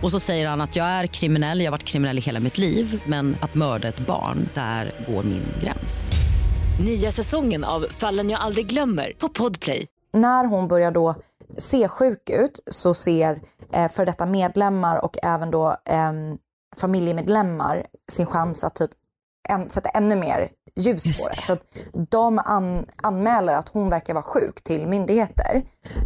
Och 0.03 0.11
så 0.11 0.19
säger 0.19 0.47
han 0.47 0.61
att 0.61 0.75
jag 0.75 0.85
är 0.85 1.07
kriminell, 1.07 1.59
jag 1.59 1.65
har 1.65 1.71
varit 1.71 1.83
kriminell 1.83 2.17
i 2.17 2.21
hela 2.21 2.39
mitt 2.39 2.57
liv 2.57 3.01
men 3.05 3.35
att 3.41 3.55
mörda 3.55 3.87
ett 3.87 3.99
barn, 3.99 4.49
där 4.53 4.91
går 5.07 5.23
min 5.23 5.43
gräns. 5.63 6.11
Nya 6.85 7.11
säsongen 7.11 7.63
av 7.63 7.85
Fallen 7.89 8.29
jag 8.29 8.39
aldrig 8.39 8.67
glömmer 8.67 9.13
på 9.19 9.29
Podplay. 9.29 9.87
när 10.13 10.45
hon 10.45 10.67
börjar 10.67 10.91
då 10.91 11.15
se 11.57 11.87
sjuk 11.87 12.29
ut 12.29 12.59
så 12.71 12.93
ser 12.93 13.39
eh, 13.73 13.91
för 13.91 14.05
detta 14.05 14.25
medlemmar 14.25 15.05
och 15.05 15.17
även 15.23 15.51
då 15.51 15.67
eh, 15.69 16.11
familjemedlemmar 16.77 17.85
sin 18.11 18.25
chans 18.25 18.63
att 18.63 18.75
typ 18.75 18.91
en, 19.47 19.69
sätta 19.69 19.89
ännu 19.89 20.15
mer 20.15 20.51
ljus 20.75 21.23
på 21.23 21.29
det. 21.29 21.41
Så 21.41 21.53
att 21.53 21.65
de 22.09 22.39
an, 22.45 22.85
anmäler 23.03 23.55
att 23.55 23.69
hon 23.69 23.89
verkar 23.89 24.13
vara 24.13 24.23
sjuk 24.23 24.63
till 24.63 24.87
myndigheter. 24.87 25.63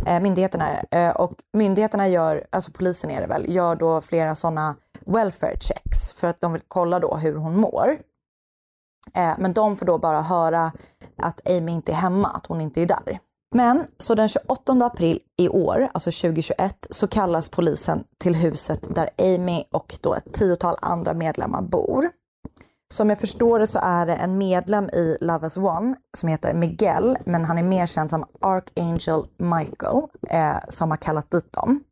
Eh, 0.07 0.19
myndigheterna, 0.19 0.81
eh, 0.91 1.09
och 1.09 1.33
myndigheterna 1.53 2.07
gör, 2.07 2.47
alltså 2.49 2.71
polisen 2.71 3.11
är 3.11 3.21
det 3.21 3.27
väl, 3.27 3.55
gör 3.55 3.75
då 3.75 4.01
flera 4.01 4.35
sådana 4.35 4.75
welfare 5.05 5.57
checks 5.59 6.13
för 6.13 6.27
att 6.27 6.41
de 6.41 6.53
vill 6.53 6.61
kolla 6.67 6.99
då 6.99 7.15
hur 7.15 7.35
hon 7.35 7.55
mår. 7.55 7.97
Eh, 9.13 9.33
men 9.37 9.53
de 9.53 9.77
får 9.77 9.85
då 9.85 9.97
bara 9.97 10.21
höra 10.21 10.71
att 11.17 11.49
Amy 11.49 11.71
inte 11.71 11.91
är 11.91 11.95
hemma, 11.95 12.27
att 12.27 12.47
hon 12.47 12.61
inte 12.61 12.81
är 12.81 12.85
där. 12.85 13.19
Men 13.55 13.85
så 13.97 14.15
den 14.15 14.29
28 14.29 14.73
april 14.85 15.19
i 15.37 15.49
år, 15.49 15.89
alltså 15.93 16.11
2021, 16.11 16.87
så 16.89 17.07
kallas 17.07 17.49
polisen 17.49 18.03
till 18.17 18.35
huset 18.35 18.95
där 18.95 19.09
Amy 19.17 19.63
och 19.71 19.97
då 20.01 20.13
ett 20.13 20.33
tiotal 20.33 20.75
andra 20.81 21.13
medlemmar 21.13 21.61
bor. 21.61 22.09
Som 22.91 23.09
jag 23.09 23.19
förstår 23.19 23.59
det 23.59 23.67
så 23.67 23.79
är 23.83 24.05
det 24.05 24.15
en 24.15 24.37
medlem 24.37 24.89
i 24.89 25.17
Love 25.21 25.47
as 25.47 25.57
One 25.57 25.95
som 26.17 26.29
heter 26.29 26.53
Miguel, 26.53 27.17
men 27.25 27.45
han 27.45 27.57
är 27.57 27.63
mer 27.63 27.87
känd 27.87 28.09
som 28.09 28.25
Archangel 28.41 29.27
Michael, 29.37 30.01
eh, 30.29 30.57
som 30.69 30.89
har 30.89 30.97
kallat 30.97 31.31
dit 31.31 31.53
dem. 31.53 31.83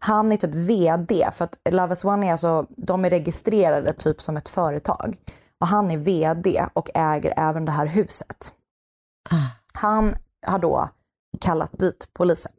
Han 0.00 0.32
är 0.32 0.36
typ 0.36 0.54
VD, 0.54 1.28
för 1.32 1.44
att 1.44 1.58
Love 1.70 1.92
as 1.92 2.04
One 2.04 2.26
är 2.26 2.32
alltså, 2.32 2.66
de 2.76 3.04
är 3.04 3.10
registrerade 3.10 3.92
typ 3.92 4.22
som 4.22 4.36
ett 4.36 4.48
företag. 4.48 5.16
Och 5.60 5.66
han 5.66 5.90
är 5.90 5.96
VD 5.96 6.66
och 6.72 6.90
äger 6.94 7.34
även 7.36 7.64
det 7.64 7.72
här 7.72 7.86
huset. 7.86 8.52
Han 9.74 10.14
har 10.46 10.58
då 10.58 10.88
kallat 11.40 11.78
dit 11.78 12.08
polisen. 12.12 12.52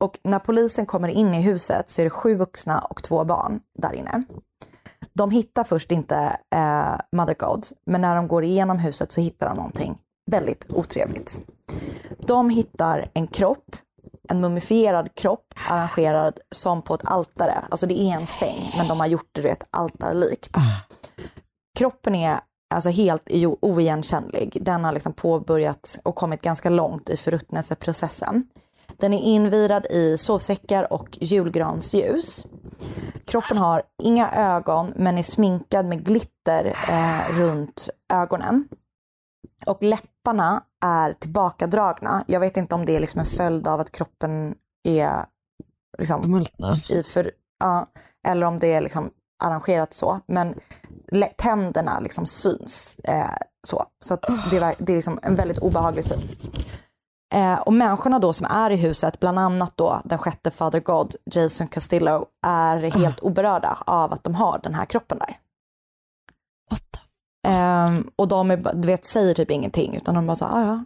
Och 0.00 0.18
när 0.24 0.38
polisen 0.38 0.86
kommer 0.86 1.08
in 1.08 1.34
i 1.34 1.42
huset 1.42 1.90
så 1.90 2.00
är 2.00 2.04
det 2.04 2.10
sju 2.10 2.34
vuxna 2.34 2.78
och 2.78 3.02
två 3.02 3.24
barn 3.24 3.60
där 3.78 3.92
inne. 3.92 4.24
De 5.16 5.30
hittar 5.30 5.64
först 5.64 5.92
inte 5.92 6.16
eh, 6.54 6.96
Mother 7.16 7.34
God, 7.38 7.66
men 7.86 8.00
när 8.00 8.16
de 8.16 8.28
går 8.28 8.44
igenom 8.44 8.78
huset 8.78 9.12
så 9.12 9.20
hittar 9.20 9.48
de 9.48 9.56
någonting 9.56 9.98
väldigt 10.30 10.66
otrevligt. 10.68 11.40
De 12.26 12.50
hittar 12.50 13.10
en 13.14 13.26
kropp, 13.26 13.76
en 14.28 14.40
mumifierad 14.40 15.14
kropp 15.14 15.54
arrangerad 15.70 16.38
som 16.50 16.82
på 16.82 16.94
ett 16.94 17.04
altare. 17.04 17.64
Alltså 17.70 17.86
det 17.86 18.00
är 18.00 18.14
en 18.14 18.26
säng, 18.26 18.74
men 18.76 18.88
de 18.88 19.00
har 19.00 19.06
gjort 19.06 19.28
det 19.32 19.42
rätt 19.42 19.66
altarlikt. 19.70 20.56
Kroppen 21.78 22.14
är 22.14 22.40
alltså 22.74 22.90
helt 22.90 23.22
oigenkännlig. 23.60 24.58
Den 24.60 24.84
har 24.84 24.92
liksom 24.92 25.12
påbörjat 25.12 25.98
och 26.04 26.14
kommit 26.14 26.42
ganska 26.42 26.70
långt 26.70 27.10
i 27.10 27.16
förruttnelseprocessen. 27.16 28.44
Den 28.96 29.14
är 29.14 29.20
invirad 29.20 29.86
i 29.86 30.18
sovsäckar 30.18 30.92
och 30.92 31.18
julgransljus. 31.20 32.46
Kroppen 33.24 33.56
har 33.56 33.82
inga 34.02 34.30
ögon 34.32 34.92
men 34.96 35.18
är 35.18 35.22
sminkad 35.22 35.86
med 35.86 36.04
glitter 36.04 36.76
eh, 36.88 37.38
runt 37.38 37.88
ögonen. 38.12 38.68
Och 39.66 39.82
läpparna 39.82 40.62
är 40.84 41.12
tillbakadragna. 41.12 42.24
Jag 42.26 42.40
vet 42.40 42.56
inte 42.56 42.74
om 42.74 42.84
det 42.84 42.96
är 42.96 43.00
liksom 43.00 43.20
en 43.20 43.26
följd 43.26 43.68
av 43.68 43.80
att 43.80 43.92
kroppen 43.92 44.54
är 44.88 45.26
liksom, 45.98 46.30
Multna. 46.30 46.80
i 46.88 47.02
för, 47.02 47.30
ja, 47.60 47.86
eller 48.28 48.46
om 48.46 48.56
det 48.56 48.72
är 48.72 48.80
liksom 48.80 49.10
arrangerat 49.44 49.92
så. 49.92 50.20
Men 50.26 50.54
tänderna 51.36 52.00
liksom 52.00 52.26
syns. 52.26 52.98
Eh, 53.04 53.30
så 53.66 53.84
så 54.04 54.16
det, 54.50 54.56
är, 54.56 54.74
det 54.78 54.92
är 54.92 54.96
liksom 54.96 55.18
en 55.22 55.34
väldigt 55.34 55.58
obehaglig 55.58 56.04
syn. 56.04 56.20
Eh, 57.34 57.54
och 57.54 57.72
människorna 57.72 58.18
då 58.18 58.32
som 58.32 58.46
är 58.46 58.70
i 58.70 58.76
huset, 58.76 59.20
bland 59.20 59.38
annat 59.38 59.72
då 59.76 60.00
den 60.04 60.18
sjätte 60.18 60.50
Father 60.50 60.80
God, 60.80 61.14
Jason 61.34 61.68
Castillo, 61.68 62.26
är 62.46 62.76
helt 62.98 63.20
oberörda 63.20 63.78
av 63.86 64.12
att 64.12 64.24
de 64.24 64.34
har 64.34 64.60
den 64.62 64.74
här 64.74 64.84
kroppen 64.84 65.18
där. 65.18 65.38
Ehm, 67.46 68.10
och 68.16 68.28
de 68.28 68.50
är, 68.50 68.56
du 68.74 68.86
vet, 68.88 69.04
säger 69.04 69.34
typ 69.34 69.50
ingenting 69.50 69.96
utan 69.96 70.14
de 70.14 70.26
bara 70.26 70.34
så 70.34 70.44
här, 70.44 70.54
"Ah, 70.56 70.66
ja. 70.66 70.84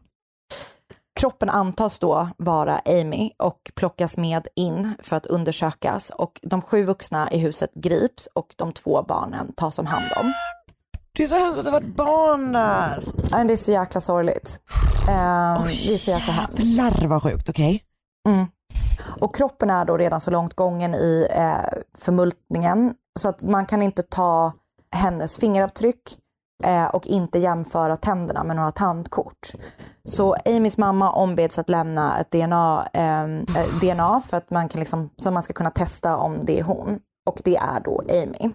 Kroppen 1.20 1.50
antas 1.50 1.98
då 1.98 2.28
vara 2.36 2.80
Amy 2.86 3.30
och 3.38 3.70
plockas 3.74 4.16
med 4.16 4.48
in 4.56 4.94
för 5.02 5.16
att 5.16 5.26
undersökas 5.26 6.10
och 6.10 6.40
de 6.42 6.62
sju 6.62 6.84
vuxna 6.84 7.30
i 7.30 7.38
huset 7.38 7.70
grips 7.74 8.28
och 8.34 8.54
de 8.56 8.72
två 8.72 9.02
barnen 9.02 9.52
tas 9.52 9.78
om 9.78 9.86
hand 9.86 10.04
om. 10.20 10.32
Det 11.20 11.24
är 11.24 11.28
så 11.28 11.38
hemskt 11.38 11.58
att 11.58 11.64
det 11.64 11.70
var 11.70 11.80
ett 11.80 11.96
barn 11.96 12.52
där. 12.52 13.12
Nej, 13.30 13.44
Det 13.44 13.52
är 13.52 13.56
så 13.56 13.72
jäkla 13.72 14.00
sorgligt. 14.00 14.60
Ehm, 15.08 15.62
det 15.64 15.94
är 15.94 15.98
så 15.98 16.10
jäkla 16.10 16.32
hemskt. 16.32 16.58
Jävlar 16.58 17.08
vad 17.08 17.22
sjukt, 17.22 17.48
okej. 17.48 17.84
Mm. 18.28 18.46
Och 19.20 19.34
kroppen 19.34 19.70
är 19.70 19.84
då 19.84 19.96
redan 19.96 20.20
så 20.20 20.30
långt 20.30 20.54
gången 20.54 20.94
i 20.94 21.28
eh, 21.30 21.78
förmultningen 21.98 22.94
så 23.18 23.28
att 23.28 23.42
man 23.42 23.66
kan 23.66 23.82
inte 23.82 24.02
ta 24.02 24.52
hennes 24.96 25.38
fingeravtryck 25.38 26.18
eh, 26.64 26.84
och 26.84 27.06
inte 27.06 27.38
jämföra 27.38 27.96
tänderna 27.96 28.44
med 28.44 28.56
några 28.56 28.72
tandkort. 28.72 29.52
Så 30.04 30.36
Amys 30.46 30.78
mamma 30.78 31.12
ombeds 31.12 31.58
att 31.58 31.68
lämna 31.68 32.20
ett 32.20 32.30
DNA, 32.30 32.88
eh, 32.92 33.24
eh, 33.24 33.66
DNA 33.80 34.20
för 34.20 34.36
att 34.36 34.50
man 34.50 34.68
kan 34.68 34.78
liksom, 34.78 35.10
så 35.16 35.30
man 35.30 35.42
ska 35.42 35.52
kunna 35.52 35.70
testa 35.70 36.16
om 36.16 36.38
det 36.42 36.58
är 36.58 36.64
hon. 36.64 36.98
Och 37.26 37.40
det 37.44 37.56
är 37.56 37.80
då 37.80 38.02
Amy. 38.10 38.52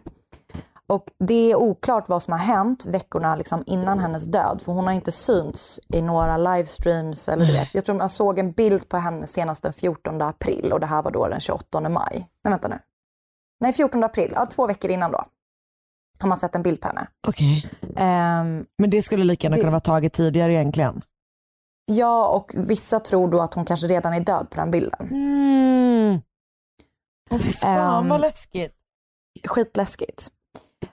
Och 0.88 1.04
det 1.20 1.52
är 1.52 1.56
oklart 1.56 2.10
vad 2.10 2.24
som 2.24 2.32
har 2.32 2.40
hänt 2.40 2.86
veckorna 2.86 3.36
liksom 3.36 3.64
innan 3.66 4.00
hennes 4.00 4.26
död. 4.26 4.62
För 4.62 4.72
hon 4.72 4.86
har 4.88 4.94
inte 4.94 5.12
synts 5.12 5.80
i 5.94 6.02
några 6.02 6.38
livestreams. 6.38 7.28
Eller 7.30 7.46
du 7.46 7.54
vet. 7.54 7.70
Jag 7.74 7.86
tror 7.86 7.96
man 7.96 8.10
såg 8.10 8.40
en 8.40 8.52
bild 8.52 8.90
på 8.90 8.98
henne 8.98 9.28
senast 9.28 9.64
den 9.64 9.74
14 9.74 10.22
april 10.22 10.72
och 10.74 10.80
det 10.80 10.86
här 10.86 11.04
var 11.04 11.12
då 11.12 11.28
den 11.28 11.40
28 11.40 11.90
maj. 11.90 12.12
Nej 12.44 12.52
vänta 12.52 12.68
nu. 12.68 12.80
Nej 13.60 13.74
14 13.74 14.04
april, 14.04 14.32
ja, 14.36 14.46
två 14.46 14.68
veckor 14.68 14.92
innan 14.92 15.12
då. 15.12 15.24
Har 16.20 16.28
man 16.30 16.38
sett 16.38 16.56
en 16.56 16.64
bild 16.64 16.82
på 16.82 16.88
henne. 16.88 17.08
Okej. 17.28 17.70
Ehm, 17.98 18.66
Men 18.78 18.90
det 18.90 19.04
skulle 19.04 19.24
lika 19.24 19.46
gärna 19.46 19.58
kunna 19.58 19.72
vara 19.72 19.80
taget 19.80 20.14
tidigare 20.14 20.54
egentligen. 20.54 21.02
ja 21.86 22.28
och 22.28 22.52
vissa 22.70 23.00
tror 23.00 23.28
då 23.32 23.42
att 23.42 23.54
hon 23.54 23.66
kanske 23.66 23.88
redan 23.88 24.14
är 24.14 24.20
död 24.20 24.48
på 24.50 24.56
den 24.60 24.72
bilden. 24.72 25.08
Mm. 25.12 26.22
Åh 27.32 27.40
fy 27.40 27.52
fan 27.52 28.04
Ehm, 28.04 28.10
vad 28.10 28.22
läskigt. 28.22 28.74
skitläskigt. 29.48 30.32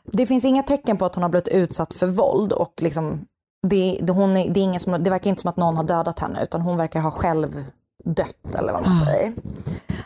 Det 0.04 0.26
finns 0.26 0.44
inga 0.44 0.62
tecken 0.62 0.96
på 0.96 1.04
att 1.04 1.14
hon 1.14 1.22
har 1.22 1.30
blivit 1.30 1.48
utsatt 1.48 1.94
för 1.94 2.06
våld 2.06 2.52
och 2.52 2.72
liksom 2.82 3.26
det, 3.68 3.98
det, 4.02 4.12
hon 4.12 4.36
är, 4.36 4.50
det, 4.50 4.60
är 4.60 4.64
ingen 4.64 4.80
som, 4.80 5.02
det 5.02 5.10
verkar 5.10 5.30
inte 5.30 5.42
som 5.42 5.48
att 5.48 5.56
någon 5.56 5.76
har 5.76 5.84
dödat 5.84 6.18
henne 6.18 6.42
utan 6.42 6.60
hon 6.60 6.76
verkar 6.76 7.00
ha 7.00 7.10
själv 7.10 7.64
dött 8.04 8.54
eller 8.54 8.72
vad 8.72 8.82
man 8.86 9.02
Ah. 9.02 9.06
säger. 9.06 9.32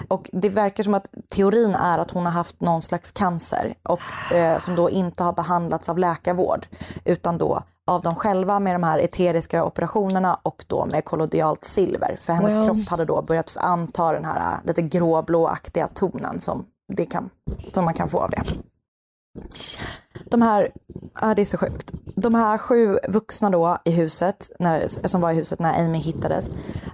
Och 0.09 0.31
det 0.33 0.49
verkar 0.49 0.85
som 0.85 0.95
att 0.95 1.15
teorin 1.29 1.75
är 1.75 1.99
att 1.99 2.11
hon 2.11 2.25
har 2.25 2.33
haft 2.33 2.61
någon 2.61 2.83
slags 2.83 3.13
cancer 3.13 3.75
och 3.83 4.33
eh, 4.35 4.59
som 4.59 4.75
då 4.75 4.91
inte 4.91 5.23
har 5.23 5.33
behandlats 5.33 5.89
av 5.89 5.99
läkarvård 5.99 6.67
utan 7.05 7.39
då 7.39 7.63
av 7.87 8.03
dem 8.03 8.15
själva 8.15 8.61
med 8.61 8.75
de 8.75 8.83
här 8.83 8.99
eteriska 8.99 9.65
operationerna 9.65 10.39
och 10.43 10.65
då 10.67 10.87
med 10.87 11.05
kollodialt 11.05 11.65
silver. 11.65 12.17
För 12.21 12.33
hennes 12.33 12.55
Well. 12.55 12.67
kropp 12.67 12.89
hade 12.89 13.05
då 13.05 13.23
börjat 13.23 13.57
anta 13.57 14.13
den 14.13 14.25
här 14.25 14.61
lite 14.65 14.83
gråblåaktiga 14.83 15.87
tonen 15.87 16.41
som, 16.41 16.65
det 16.93 17.07
kan, 17.07 17.31
som 17.75 17.85
man 17.85 17.95
kan 17.95 18.09
få 18.09 18.19
av 18.19 18.31
det. 18.31 18.43
De 20.25 20.43
här, 20.43 20.71
ja, 21.21 21.35
det 21.35 21.43
är 21.43 21.47
så 21.47 21.59
sjukt. 21.59 21.93
De 22.17 22.35
här 22.35 22.59
sju 22.59 22.99
vuxna 23.09 23.51
då 23.51 23.79
i 23.85 23.91
huset, 23.91 24.51
när, 24.59 25.09
som 25.09 25.21
var 25.21 25.33
i 25.33 25.35
huset 25.35 25.59
när 25.59 25.85
Amy 25.85 25.99
hittades, 25.99 26.49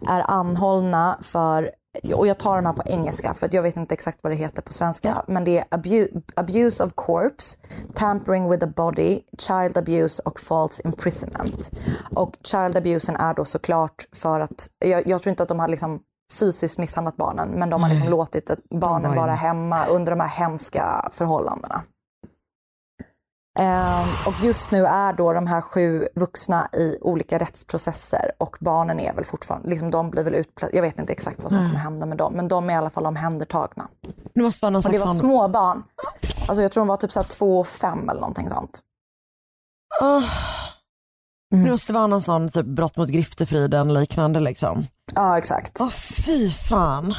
är 0.09 0.31
anhållna 0.31 1.19
för, 1.23 1.71
och 2.15 2.27
jag 2.27 2.39
tar 2.39 2.57
de 2.57 2.67
här 2.67 2.73
på 2.73 2.83
engelska 2.87 3.35
för 3.35 3.49
jag 3.53 3.63
vet 3.63 3.77
inte 3.77 3.95
exakt 3.95 4.19
vad 4.23 4.33
det 4.33 4.37
heter 4.37 4.63
på 4.63 4.73
svenska, 4.73 5.25
men 5.29 5.45
det 5.45 5.59
är 5.59 5.65
abu, 5.71 6.09
abuse 6.37 6.85
of 6.85 6.93
corpse, 6.95 7.59
tampering 7.95 8.51
with 8.51 8.61
the 8.61 8.67
body, 8.67 9.21
child 9.39 9.77
abuse 9.77 10.23
och 10.25 10.41
false 10.41 10.83
imprisonment. 10.85 11.71
Och 12.15 12.37
child 12.45 12.77
abusen 12.77 13.17
är 13.17 13.35
då 13.35 13.45
såklart 13.45 14.05
för 14.17 14.41
att, 14.41 14.69
jag, 14.79 15.07
jag 15.07 15.23
tror 15.23 15.31
inte 15.31 15.43
att 15.43 15.49
de 15.49 15.61
har 15.61 15.69
liksom 15.69 16.01
fysiskt 16.39 16.79
misshandlat 16.79 17.17
barnen, 17.17 17.49
men 17.49 17.71
de 17.71 17.83
har 17.83 17.91
liksom 17.91 18.09
låtit 18.09 18.51
barnen 18.71 19.11
var 19.11 19.17
vara 19.17 19.35
hemma 19.35 19.87
under 19.87 20.13
de 20.13 20.21
här 20.21 20.29
hemska 20.29 21.11
förhållandena. 21.13 21.83
Ehm, 23.59 24.09
och 24.27 24.45
just 24.45 24.71
nu 24.71 24.87
är 24.87 25.13
då 25.13 25.33
de 25.33 25.47
här 25.47 25.61
sju 25.61 26.09
vuxna 26.15 26.69
i 26.73 26.99
olika 27.01 27.39
rättsprocesser 27.39 28.33
och 28.39 28.57
barnen 28.61 29.01
är 29.01 29.15
väl 29.15 29.25
fortfarande, 29.25 29.69
liksom 29.69 29.91
de 29.91 30.11
blir 30.11 30.25
väl 30.25 30.35
utplacerade, 30.35 30.77
jag 30.77 30.83
vet 30.83 30.99
inte 30.99 31.13
exakt 31.13 31.43
vad 31.43 31.53
som 31.53 31.61
kommer 31.61 31.79
hända 31.79 32.07
med 32.07 32.19
dem, 32.19 32.33
men 32.33 32.49
de 32.49 32.71
är 32.71 32.75
i 32.75 32.77
alla 32.77 32.91
fall 32.91 33.07
omhändertagna. 33.07 33.89
Det 34.35 34.43
måste 34.43 34.65
vara 34.65 34.71
någon 34.71 34.83
Och 34.87 34.93
det 34.93 34.99
var 34.99 35.07
sån... 35.07 35.15
små 35.15 35.49
barn. 35.49 35.83
Alltså 36.49 36.63
jag 36.63 36.73
tror 36.73 36.81
de 36.81 36.89
var 36.89 36.97
typ 36.97 37.13
så 37.13 37.25
två 37.25 37.61
och 37.61 37.67
fem 37.67 38.09
eller 38.09 38.21
någonting 38.21 38.49
sånt. 38.49 38.81
Åh. 40.01 40.25
Mm. 41.55 41.65
Det 41.65 41.71
måste 41.71 41.93
vara 41.93 42.07
någon 42.07 42.23
sån 42.23 42.51
typ 42.51 42.67
brott 42.67 42.97
mot 42.97 43.09
griftefriden 43.09 43.95
liknande 43.95 44.41
liksom. 44.41 44.87
Ja 45.15 45.39
exakt. 45.39 45.81
Åh 45.81 45.91
fy 45.91 46.51
fan. 46.51 47.15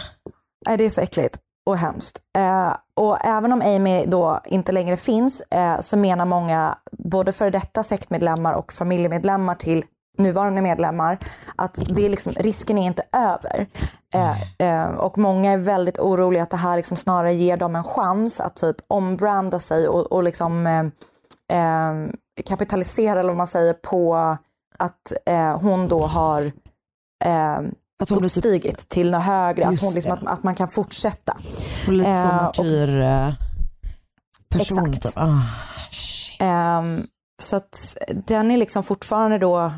Nej, 0.68 0.78
det 0.78 0.86
är 0.86 0.90
så 0.90 1.02
äckligt 1.02 1.40
och 1.66 1.78
hemskt. 1.78 2.22
Eh, 2.38 2.76
och 2.96 3.26
även 3.26 3.52
om 3.52 3.62
Amy 3.62 4.06
då 4.06 4.40
inte 4.46 4.72
längre 4.72 4.98
finns 4.98 5.42
eh, 5.42 5.82
så 5.82 5.98
menar 5.98 6.26
många, 6.26 6.78
både 6.92 7.32
före 7.32 7.50
detta 7.50 7.84
sektmedlemmar 7.84 8.54
och 8.54 8.74
familjemedlemmar 8.74 9.56
till 9.56 9.86
nuvarande 10.18 10.62
medlemmar, 10.62 11.18
att 11.56 11.80
det 11.90 12.06
är 12.06 12.10
liksom, 12.10 12.34
risken 12.34 12.78
är 12.78 12.86
inte 12.86 13.04
över. 13.12 13.68
Eh, 14.14 14.42
eh, 14.68 14.90
och 14.92 15.18
många 15.18 15.52
är 15.52 15.58
väldigt 15.58 16.00
oroliga 16.00 16.44
att 16.44 16.50
det 16.50 16.58
här 16.58 16.76
liksom 16.76 16.98
snarare 16.98 17.34
ger 17.34 17.58
dem 17.58 17.76
en 17.76 17.84
chans 17.84 18.42
att 18.42 18.56
typ 18.56 18.76
ombranda 18.88 19.60
sig 19.60 19.88
och, 19.88 20.12
och 20.12 20.24
liksom 20.24 20.68
eh, 20.68 21.60
eh, 21.60 22.10
kapitalisera, 22.46 23.20
eller 23.20 23.30
vad 23.30 23.38
man 23.38 23.48
säger, 23.48 23.74
på 23.74 24.16
att 24.80 25.14
hon 25.62 25.88
då 25.88 26.06
har 26.06 26.52
Att 28.04 28.10
hon 28.10 28.20
blir 28.20 28.30
typ 28.30 28.38
uppstigit 28.46 28.90
till 28.90 29.12
något 29.12 29.24
högre, 29.24 29.68
att, 29.68 29.82
hon 29.82 29.94
liksom, 29.94 30.12
att, 30.12 30.28
att 30.28 30.44
man 30.44 30.56
kan 30.56 30.68
fortsätta. 30.68 31.38
lite 31.88 32.04
som 32.06 32.14
Eh, 32.14 32.38
och- 32.38 32.44
martyr 32.44 33.02
eh, 33.02 33.34
person 34.50 34.90
Exakt. 34.90 35.04
typ. 35.04 35.18
Ah. 35.18 35.42
Ehm, 36.40 37.08
så 37.42 37.56
att 37.56 37.98
den 38.26 38.52
är 38.52 38.58
liksom 38.58 38.84
fortfarande 38.84 39.38
då 39.38 39.74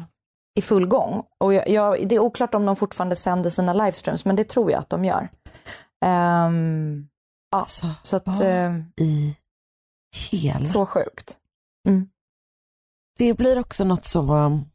i 0.60 0.62
full 0.62 0.86
gång. 0.88 1.24
Och 1.40 1.54
jag, 1.54 1.70
jag, 1.70 2.08
det 2.10 2.16
är 2.16 2.20
oklart 2.20 2.56
om 2.56 2.66
de 2.66 2.76
fortfarande 2.76 3.16
sänder 3.16 3.50
sina 3.50 3.74
livestreams, 3.74 4.26
men 4.26 4.36
det 4.36 4.44
tror 4.50 4.72
jag 4.72 4.80
att 4.80 4.90
de 4.90 5.06
gör. 5.06 5.30
Ehm, 6.06 7.08
ja, 7.52 7.58
Alltså, 7.60 7.88
så 8.04 8.16
att, 8.16 8.28
eh, 8.42 8.76
i 9.02 9.38
hela. 10.32 10.66
så 10.66 10.86
sjukt. 10.86 11.38
Det 13.18 13.34
blir 13.34 13.60
också 13.60 13.84
något 13.84 14.06
så, 14.06 14.34
um, 14.36 14.66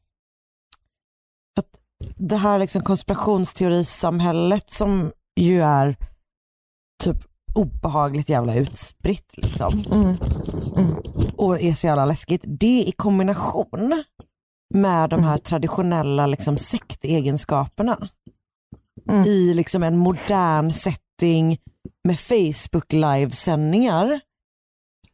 det 2.17 2.37
här 2.37 2.59
liksom 2.59 2.83
konspirationsteorisamhället 2.83 4.73
som 4.73 5.13
ju 5.41 5.63
är 5.63 5.97
typ 7.03 7.17
obehagligt 7.55 8.29
jävla 8.29 8.55
utspritt 8.55 9.37
liksom. 9.37 9.83
Mm. 9.93 10.17
och 11.37 11.61
är 11.61 11.73
så 11.73 11.87
jävla 11.87 12.05
läskigt. 12.05 12.43
Det 12.45 12.85
i 12.87 12.93
kombination 12.93 14.05
med 14.75 15.11
de 15.11 15.25
här 15.25 15.39
traditionella 15.39 16.27
liksom 16.27 16.59
sektegenskaperna 16.59 18.09
Mm. 19.09 19.25
i 19.27 19.55
liksom 19.55 19.83
en 19.83 19.97
modern 19.97 20.73
setting 20.73 21.59
med 22.05 22.21
Facebook 22.21 22.93
livesändningar 22.93 24.21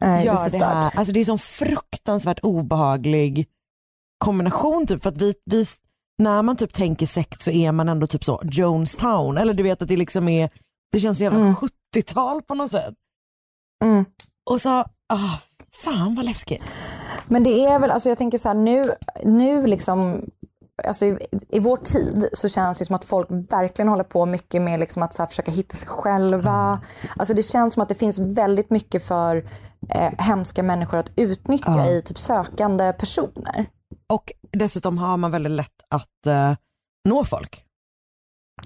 är 0.01 0.25
gör 0.25 0.59
det 0.59 0.65
här, 0.65 0.93
alltså 0.97 1.13
det 1.13 1.19
är 1.19 1.23
en 1.23 1.27
sån 1.27 1.39
fruktansvärt 1.39 2.41
obehaglig 2.43 3.49
kombination 4.19 4.87
typ 4.87 5.03
för 5.03 5.11
att 5.11 5.19
vi, 5.19 5.35
vi 5.45 5.65
när 6.19 6.43
man 6.43 6.57
typ 6.57 6.73
tänker 6.73 7.07
sekt 7.07 7.41
så 7.43 7.51
är 7.51 7.73
man 7.73 7.89
ändå 7.89 8.07
typ 8.07 8.25
så 8.25 8.41
Jonestown 8.45 9.39
eller 9.39 9.55
du 9.55 9.63
vet 9.63 9.83
att 9.83 9.89
det 9.89 9.97
liksom 9.97 10.29
är, 10.29 10.51
det 10.93 11.01
känns 11.01 11.19
så 11.19 11.25
jävla 11.25 11.39
Mm. 11.39 11.55
70-tal 11.97 12.43
på 12.43 12.55
något 12.55 12.71
sätt. 12.71 12.95
Mm. 13.85 14.05
Och 14.51 14.61
så, 14.61 14.71
ah, 15.09 15.39
fan 15.83 16.15
vad 16.15 16.25
läskigt. 16.25 16.63
Men 17.29 17.43
det 17.45 17.65
är 17.65 17.79
väl, 17.79 17.91
alltså 17.91 18.09
jag 18.09 18.19
tänker 18.19 18.39
så 18.39 18.49
här 18.49 18.55
nu, 18.55 18.91
nu 19.25 19.67
liksom, 19.67 20.25
alltså 20.89 21.05
i, 21.05 21.19
i 21.49 21.59
vår 21.59 21.77
tid 21.77 22.29
så 22.33 22.49
känns 22.49 22.79
det 22.79 22.87
som 22.87 22.95
att 22.97 23.05
folk 23.05 23.31
verkligen 23.31 23.89
håller 23.89 24.05
på 24.05 24.27
mycket 24.27 24.63
med 24.63 24.81
liksom 24.81 25.03
att 25.03 25.15
så 25.15 25.27
försöka 25.27 25.51
hitta 25.51 25.77
sig 25.77 25.89
själva. 25.89 26.81
Alltså 27.17 27.35
det 27.35 27.43
känns 27.43 27.75
som 27.75 27.83
att 27.83 27.89
det 27.89 27.95
finns 27.95 28.19
väldigt 28.19 28.71
mycket 28.71 29.05
för 29.05 29.37
eh, 29.95 30.11
hemska 30.19 30.63
människor 30.63 30.99
att 30.99 31.11
utnyttja 31.17 31.75
Ja. 31.77 31.91
i 31.91 32.03
typ 32.03 32.19
sökande 32.19 32.93
personer. 32.93 33.67
Och 34.13 34.33
dessutom 34.53 34.99
har 34.99 35.17
man 35.17 35.31
väldigt 35.31 35.53
lätt 35.53 35.83
att 35.91 36.27
eh, 36.27 36.55
nå 37.09 37.25
folk. 37.25 37.63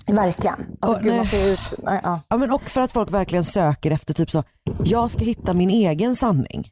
Verkligen. 0.06 0.76
Alltså 0.80 0.98
Åh, 0.98 1.02
gud, 1.02 1.16
man 1.16 1.26
får 1.26 1.38
ut, 1.38 1.74
ja, 1.84 2.22
ja. 2.28 2.36
Men 2.36 2.52
och 2.52 2.62
för 2.62 2.80
att 2.80 2.92
folk 2.92 3.10
verkligen 3.12 3.44
söker 3.44 3.90
efter 3.90 4.14
typ 4.14 4.30
så, 4.30 4.44
jag 4.84 5.10
ska 5.10 5.24
hitta 5.24 5.54
min 5.54 5.70
egen 5.70 6.16
sanning. 6.16 6.68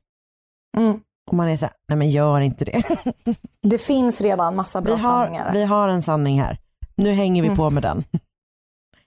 Mm. 0.77 1.01
Och 1.31 1.37
man 1.37 1.49
är 1.49 1.57
så 1.57 1.65
här, 1.65 1.75
nej 1.89 1.99
men 1.99 2.11
gör 2.11 2.41
inte 2.41 2.65
det. 2.65 2.83
Det 3.63 3.79
finns 3.79 4.21
redan 4.21 4.57
massa 4.57 4.81
bra 4.81 4.95
Vi 4.97 5.03
har, 5.03 5.25
sanningar. 5.25 5.53
vi 5.53 5.65
har 5.65 5.89
en 5.89 6.03
sanning 6.03 6.41
här, 6.43 6.59
nu 6.97 7.11
hänger 7.13 7.43
vi 7.43 7.49
Mm. 7.49 7.59
på 7.59 7.71
med 7.71 7.83
den. 7.83 8.05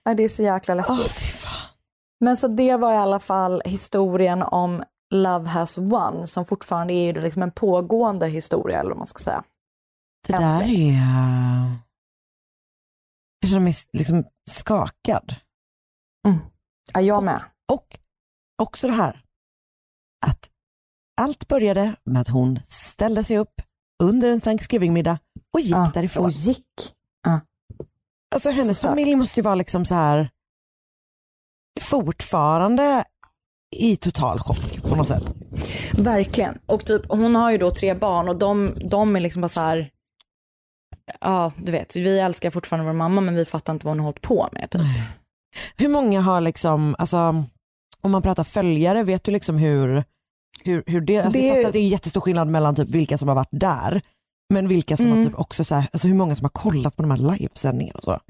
Ja, 0.04 0.14
det 0.14 0.22
är 0.24 0.28
så 0.28 0.42
jäkla 0.42 0.74
läskigt. 0.74 1.10
Fan. 1.10 1.52
Men 2.20 2.36
så 2.36 2.48
det 2.48 2.76
var 2.76 2.92
i 2.92 2.96
alla 2.96 3.18
fall 3.18 3.62
historien 3.64 4.42
om 4.42 4.82
Love 5.14 5.48
has 5.48 5.78
won 5.78 6.26
som 6.26 6.44
fortfarande 6.44 6.92
är 6.94 7.14
ju 7.14 7.20
liksom 7.20 7.42
en 7.42 7.50
pågående 7.50 8.28
historia 8.28 8.80
eller 8.80 8.90
vad 8.90 8.98
man 8.98 9.06
ska 9.06 9.18
säga. 9.18 9.44
Det 10.26 10.32
Än 10.34 10.38
så 10.40 10.58
där 10.58 10.68
är, 10.68 10.92
jag 13.40 13.50
känner 13.50 13.60
mig 13.60 13.74
liksom 13.92 14.24
skakad. 14.50 15.34
Ja, 16.92 17.00
jag 17.00 17.24
med. 17.24 17.42
Och 17.72 17.98
också 18.62 18.86
det 18.86 18.92
här, 18.92 19.24
att 20.26 20.50
allt 21.20 21.48
började 21.48 21.96
med 22.04 22.20
att 22.20 22.28
hon 22.28 22.60
ställde 22.68 23.24
sig 23.24 23.38
upp 23.38 23.60
under 24.02 24.30
en 24.30 24.40
Thanksgiving-middag 24.40 25.18
och 25.52 25.60
gick 25.60 25.72
Ja, 25.72 25.90
därifrån. 25.94 26.24
Och 26.24 26.30
gick. 26.30 26.94
Alltså 28.34 28.50
hennes 28.50 28.78
starkt. 28.78 28.90
familj 28.90 29.14
måste 29.16 29.40
ju 29.40 29.44
vara 29.44 29.54
liksom 29.54 29.84
så 29.84 29.94
här 29.94 30.30
fortfarande 31.80 33.04
i 33.76 33.96
total 33.96 34.38
chock 34.40 34.71
på 34.92 34.98
något 34.98 35.08
sätt. 35.08 35.22
Verkligen. 35.92 36.58
Och 36.66 36.84
typ, 36.86 37.02
hon 37.08 37.34
har 37.34 37.50
ju 37.52 37.58
då 37.58 37.70
tre 37.70 37.94
barn 37.94 38.28
och 38.28 38.36
de, 38.36 38.72
de 38.90 39.16
är 39.16 39.20
liksom 39.20 39.42
bara 39.42 39.48
så 39.48 39.60
här, 39.60 39.90
ja 41.20 41.52
du 41.56 41.72
vet, 41.72 41.96
vi 41.96 42.18
älskar 42.18 42.50
fortfarande 42.50 42.86
vår 42.86 42.92
mamma 42.98 43.20
men 43.20 43.34
vi 43.34 43.44
fattar 43.44 43.72
inte 43.72 43.86
vad 43.86 43.90
hon 43.90 43.98
har 44.00 44.04
hållit 44.04 44.20
på 44.22 44.48
med. 44.52 44.70
Typ. 44.70 44.82
Hur 45.76 45.88
många 45.88 46.20
har 46.20 46.40
liksom, 46.40 46.94
alltså 46.98 47.18
om 48.00 48.10
man 48.10 48.22
pratar 48.22 48.44
följare, 48.44 49.02
vet 49.02 49.24
du 49.24 49.32
liksom 49.32 49.58
hur, 49.58 50.04
hur, 50.64 50.82
hur 50.86 51.00
det, 51.00 51.18
alltså 51.18 51.40
Det- 51.40 51.46
jag 51.46 51.56
fattar 51.56 51.66
att 51.68 51.72
det 51.72 51.78
är 51.78 51.88
jättestor 51.88 52.20
skillnad 52.20 52.48
mellan 52.48 52.74
typ 52.74 52.88
vilka 52.88 53.18
som 53.18 53.28
har 53.28 53.34
varit 53.34 53.48
där, 53.50 54.00
men 54.52 54.68
vilka 54.68 54.96
som 54.96 55.06
har 55.06 55.12
Mm. 55.16 55.26
typ 55.28 55.38
också 55.38 55.64
så 55.64 55.74
här, 55.74 55.88
alltså 55.92 56.08
hur 56.08 56.14
många 56.14 56.36
som 56.36 56.44
har 56.44 56.50
kollat 56.50 56.96
på 56.96 57.02
de 57.02 57.10
här 57.10 57.18
livesändningarna 57.38 57.98
och 57.98 58.04
så. 58.04 58.20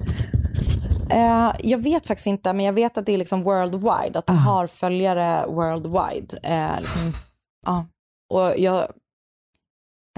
Eh, 1.13 1.51
jag 1.59 1.77
vet 1.77 2.07
faktiskt 2.07 2.27
inte, 2.27 2.53
men 2.53 2.65
jag 2.65 2.73
vet 2.73 2.97
att 2.97 3.05
det 3.05 3.11
är 3.13 3.17
liksom 3.17 3.43
worldwide, 3.43 4.19
att 4.19 4.27
de 4.27 4.33
Ah. 4.35 4.39
har 4.39 4.67
följare 4.67 5.45
worldwide. 5.47 6.37
Eh, 6.43 6.79
liksom, 6.79 7.01
ja. 7.65 7.85
Och 8.33 8.59
jag, 8.59 8.87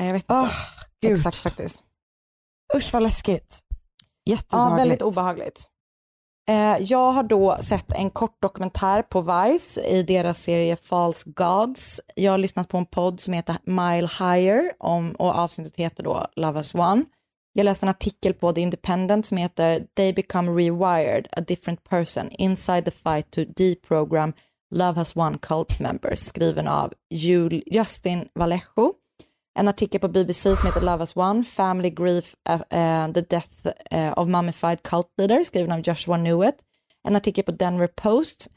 jag 0.01 0.13
vet 0.13 0.23
inte 0.31 0.49
gud. 1.01 1.11
exakt 1.11 1.37
faktiskt. 1.37 1.83
Usch 2.75 2.93
vad 2.93 3.03
läskigt. 3.03 3.61
Ja, 4.23 4.35
Jätteobehagligt. 4.35 4.81
väldigt 4.81 5.01
obehagligt. 5.01 5.69
Eh, 6.49 6.77
jag 6.79 7.11
har 7.11 7.23
då 7.23 7.57
sett 7.61 7.91
en 7.91 8.09
kort 8.09 8.41
dokumentär 8.41 9.01
på 9.01 9.21
Vice 9.21 9.81
i 9.81 10.03
deras 10.03 10.39
serie 10.43 10.75
False 10.75 11.29
Gods. 11.29 12.01
Jag 12.15 12.31
har 12.31 12.37
lyssnat 12.37 12.67
på 12.69 12.77
en 12.77 12.85
podd 12.85 13.19
som 13.19 13.33
heter 13.33 13.57
Mile 13.63 14.09
Higher 14.19 14.73
om, 14.79 15.11
och 15.11 15.35
avsnittet 15.35 15.75
heter 15.75 16.03
då 16.03 16.27
Love 16.35 16.59
as 16.59 16.75
One. 16.75 17.05
Jag 17.57 17.65
läste 17.65 17.85
en 17.85 17.89
artikel 17.89 18.33
på 18.33 18.53
The 18.53 18.61
Independent 18.61 19.25
som 19.25 19.37
heter 19.37 19.85
They 19.95 20.13
become 20.13 20.51
rewired, 20.51 21.27
a 21.31 21.41
different 21.41 21.83
person, 21.83 22.29
inside 22.31 22.85
the 22.85 22.91
fight 22.91 23.31
to 23.31 23.41
deprogram 23.45 24.33
Love 24.71 24.97
has 24.97 25.15
one 25.15 25.37
cult 25.37 25.79
members, 25.79 26.19
skriven 26.19 26.67
av 26.67 26.93
Jul- 27.13 27.63
Justin 27.65 28.27
Vallejo. 28.35 28.93
En 29.59 29.67
artikel 29.67 29.99
på 29.99 30.07
BBC 30.07 30.55
som 30.55 30.65
heter 30.67 30.81
Love 30.81 30.97
Has 30.97 31.15
one, 31.15 31.43
Family 31.43 31.89
Grief, 31.89 32.35
uh, 32.49 32.55
uh, 32.55 33.13
The 33.13 33.21
Death 33.21 33.67
uh, 33.93 34.13
of 34.17 34.27
Mummified 34.27 34.83
Cult 34.83 35.07
Leader, 35.17 35.43
skriven 35.43 35.71
av 35.71 35.79
Joshua 35.79 36.17
Newitt. 36.17 36.55
En 37.07 37.15
artikel 37.15 37.43
på 37.43 37.51
Denver 37.51 37.87
Post 37.87 38.47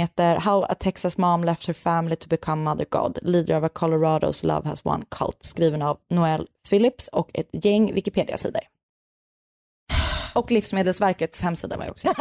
heter 0.00 0.36
How 0.36 0.62
a 0.68 0.74
Texas 0.74 1.18
Mom 1.18 1.44
Left 1.44 1.66
Her 1.66 1.74
Family 1.74 2.16
to 2.16 2.28
Become 2.28 2.62
Mother 2.62 2.86
God, 2.90 3.18
Leader 3.22 3.54
of 3.56 3.64
a 3.64 3.68
Colorados 3.68 4.42
Love 4.44 4.68
has 4.68 4.84
one 4.84 5.04
cult, 5.10 5.36
skriven 5.42 5.82
av 5.82 5.98
Noel 6.10 6.46
Phillips 6.70 7.08
och 7.08 7.30
ett 7.34 7.64
gäng 7.64 7.94
Wikipedia-sidor. 7.94 8.62
Och 10.34 10.50
Livsmedelsverkets 10.50 11.42
hemsida 11.42 11.76
var 11.76 11.84
jag 11.84 11.90
också. 11.90 12.08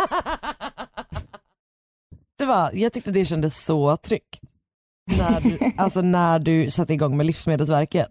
Det 2.37 2.45
var, 2.45 2.71
jag 2.73 2.93
tyckte 2.93 3.11
det 3.11 3.25
kändes 3.25 3.63
så 3.65 3.97
tryggt. 3.97 4.39
När 5.17 5.41
du, 5.41 5.59
alltså 5.77 6.01
när 6.01 6.39
du 6.39 6.71
satte 6.71 6.93
igång 6.93 7.17
med 7.17 7.25
Livsmedelsverket. 7.25 8.09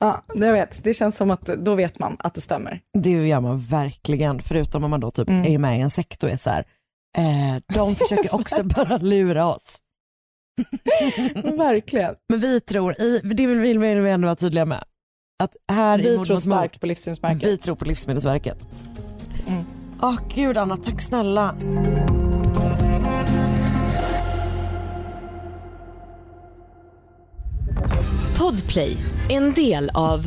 Ja, 0.00 0.24
jag 0.34 0.52
vet. 0.52 0.84
Det 0.84 0.94
känns 0.94 1.16
som 1.16 1.30
att 1.30 1.40
då 1.46 1.74
vet 1.74 1.98
man 1.98 2.16
att 2.18 2.34
det 2.34 2.40
stämmer. 2.40 2.80
Det 2.98 3.10
gör 3.10 3.40
man 3.40 3.60
verkligen, 3.60 4.42
förutom 4.42 4.84
om 4.84 4.90
man 4.90 5.00
då 5.00 5.10
typ 5.10 5.28
Mm. 5.28 5.52
är 5.52 5.58
med 5.58 5.78
i 5.78 5.80
en 5.80 5.90
sekt 5.90 6.22
och 6.22 6.30
är 6.30 6.36
så 6.36 6.50
här, 6.50 6.64
eh, 7.18 7.62
de 7.74 7.94
försöker 7.94 8.34
också 8.34 8.62
bara 8.76 8.96
lura 8.96 9.46
oss. 9.46 9.78
Verkligen. 11.44 12.14
Men 12.28 12.40
vi 12.40 12.60
tror, 12.60 13.00
i, 13.02 13.20
det 13.24 13.46
vill 13.46 13.58
vi 13.58 13.68
vill 13.78 14.00
vi 14.00 14.10
ändå 14.10 14.26
vara 14.26 14.36
tydliga 14.36 14.64
med, 14.64 14.84
att 15.42 15.56
här 15.72 15.98
i 15.98 16.02
Vi 16.02 16.16
Mord 16.16 16.26
tror 16.26 16.36
mot 16.36 16.46
mord, 16.46 16.54
starkt 16.58 16.80
på 16.80 16.86
Livsmedelsverket. 16.86 17.48
vi 17.48 17.56
tror 17.56 17.76
på 17.76 17.84
Livsmedelsverket. 17.84 18.66
Mm. 19.46 19.64
Åh 20.02 20.16
gud 20.34 20.58
Anna, 20.58 20.76
tack 20.76 21.00
snälla. 21.00 21.54
Podplay, 28.38 28.96
en 29.30 29.52
del 29.52 29.90
av 29.94 30.26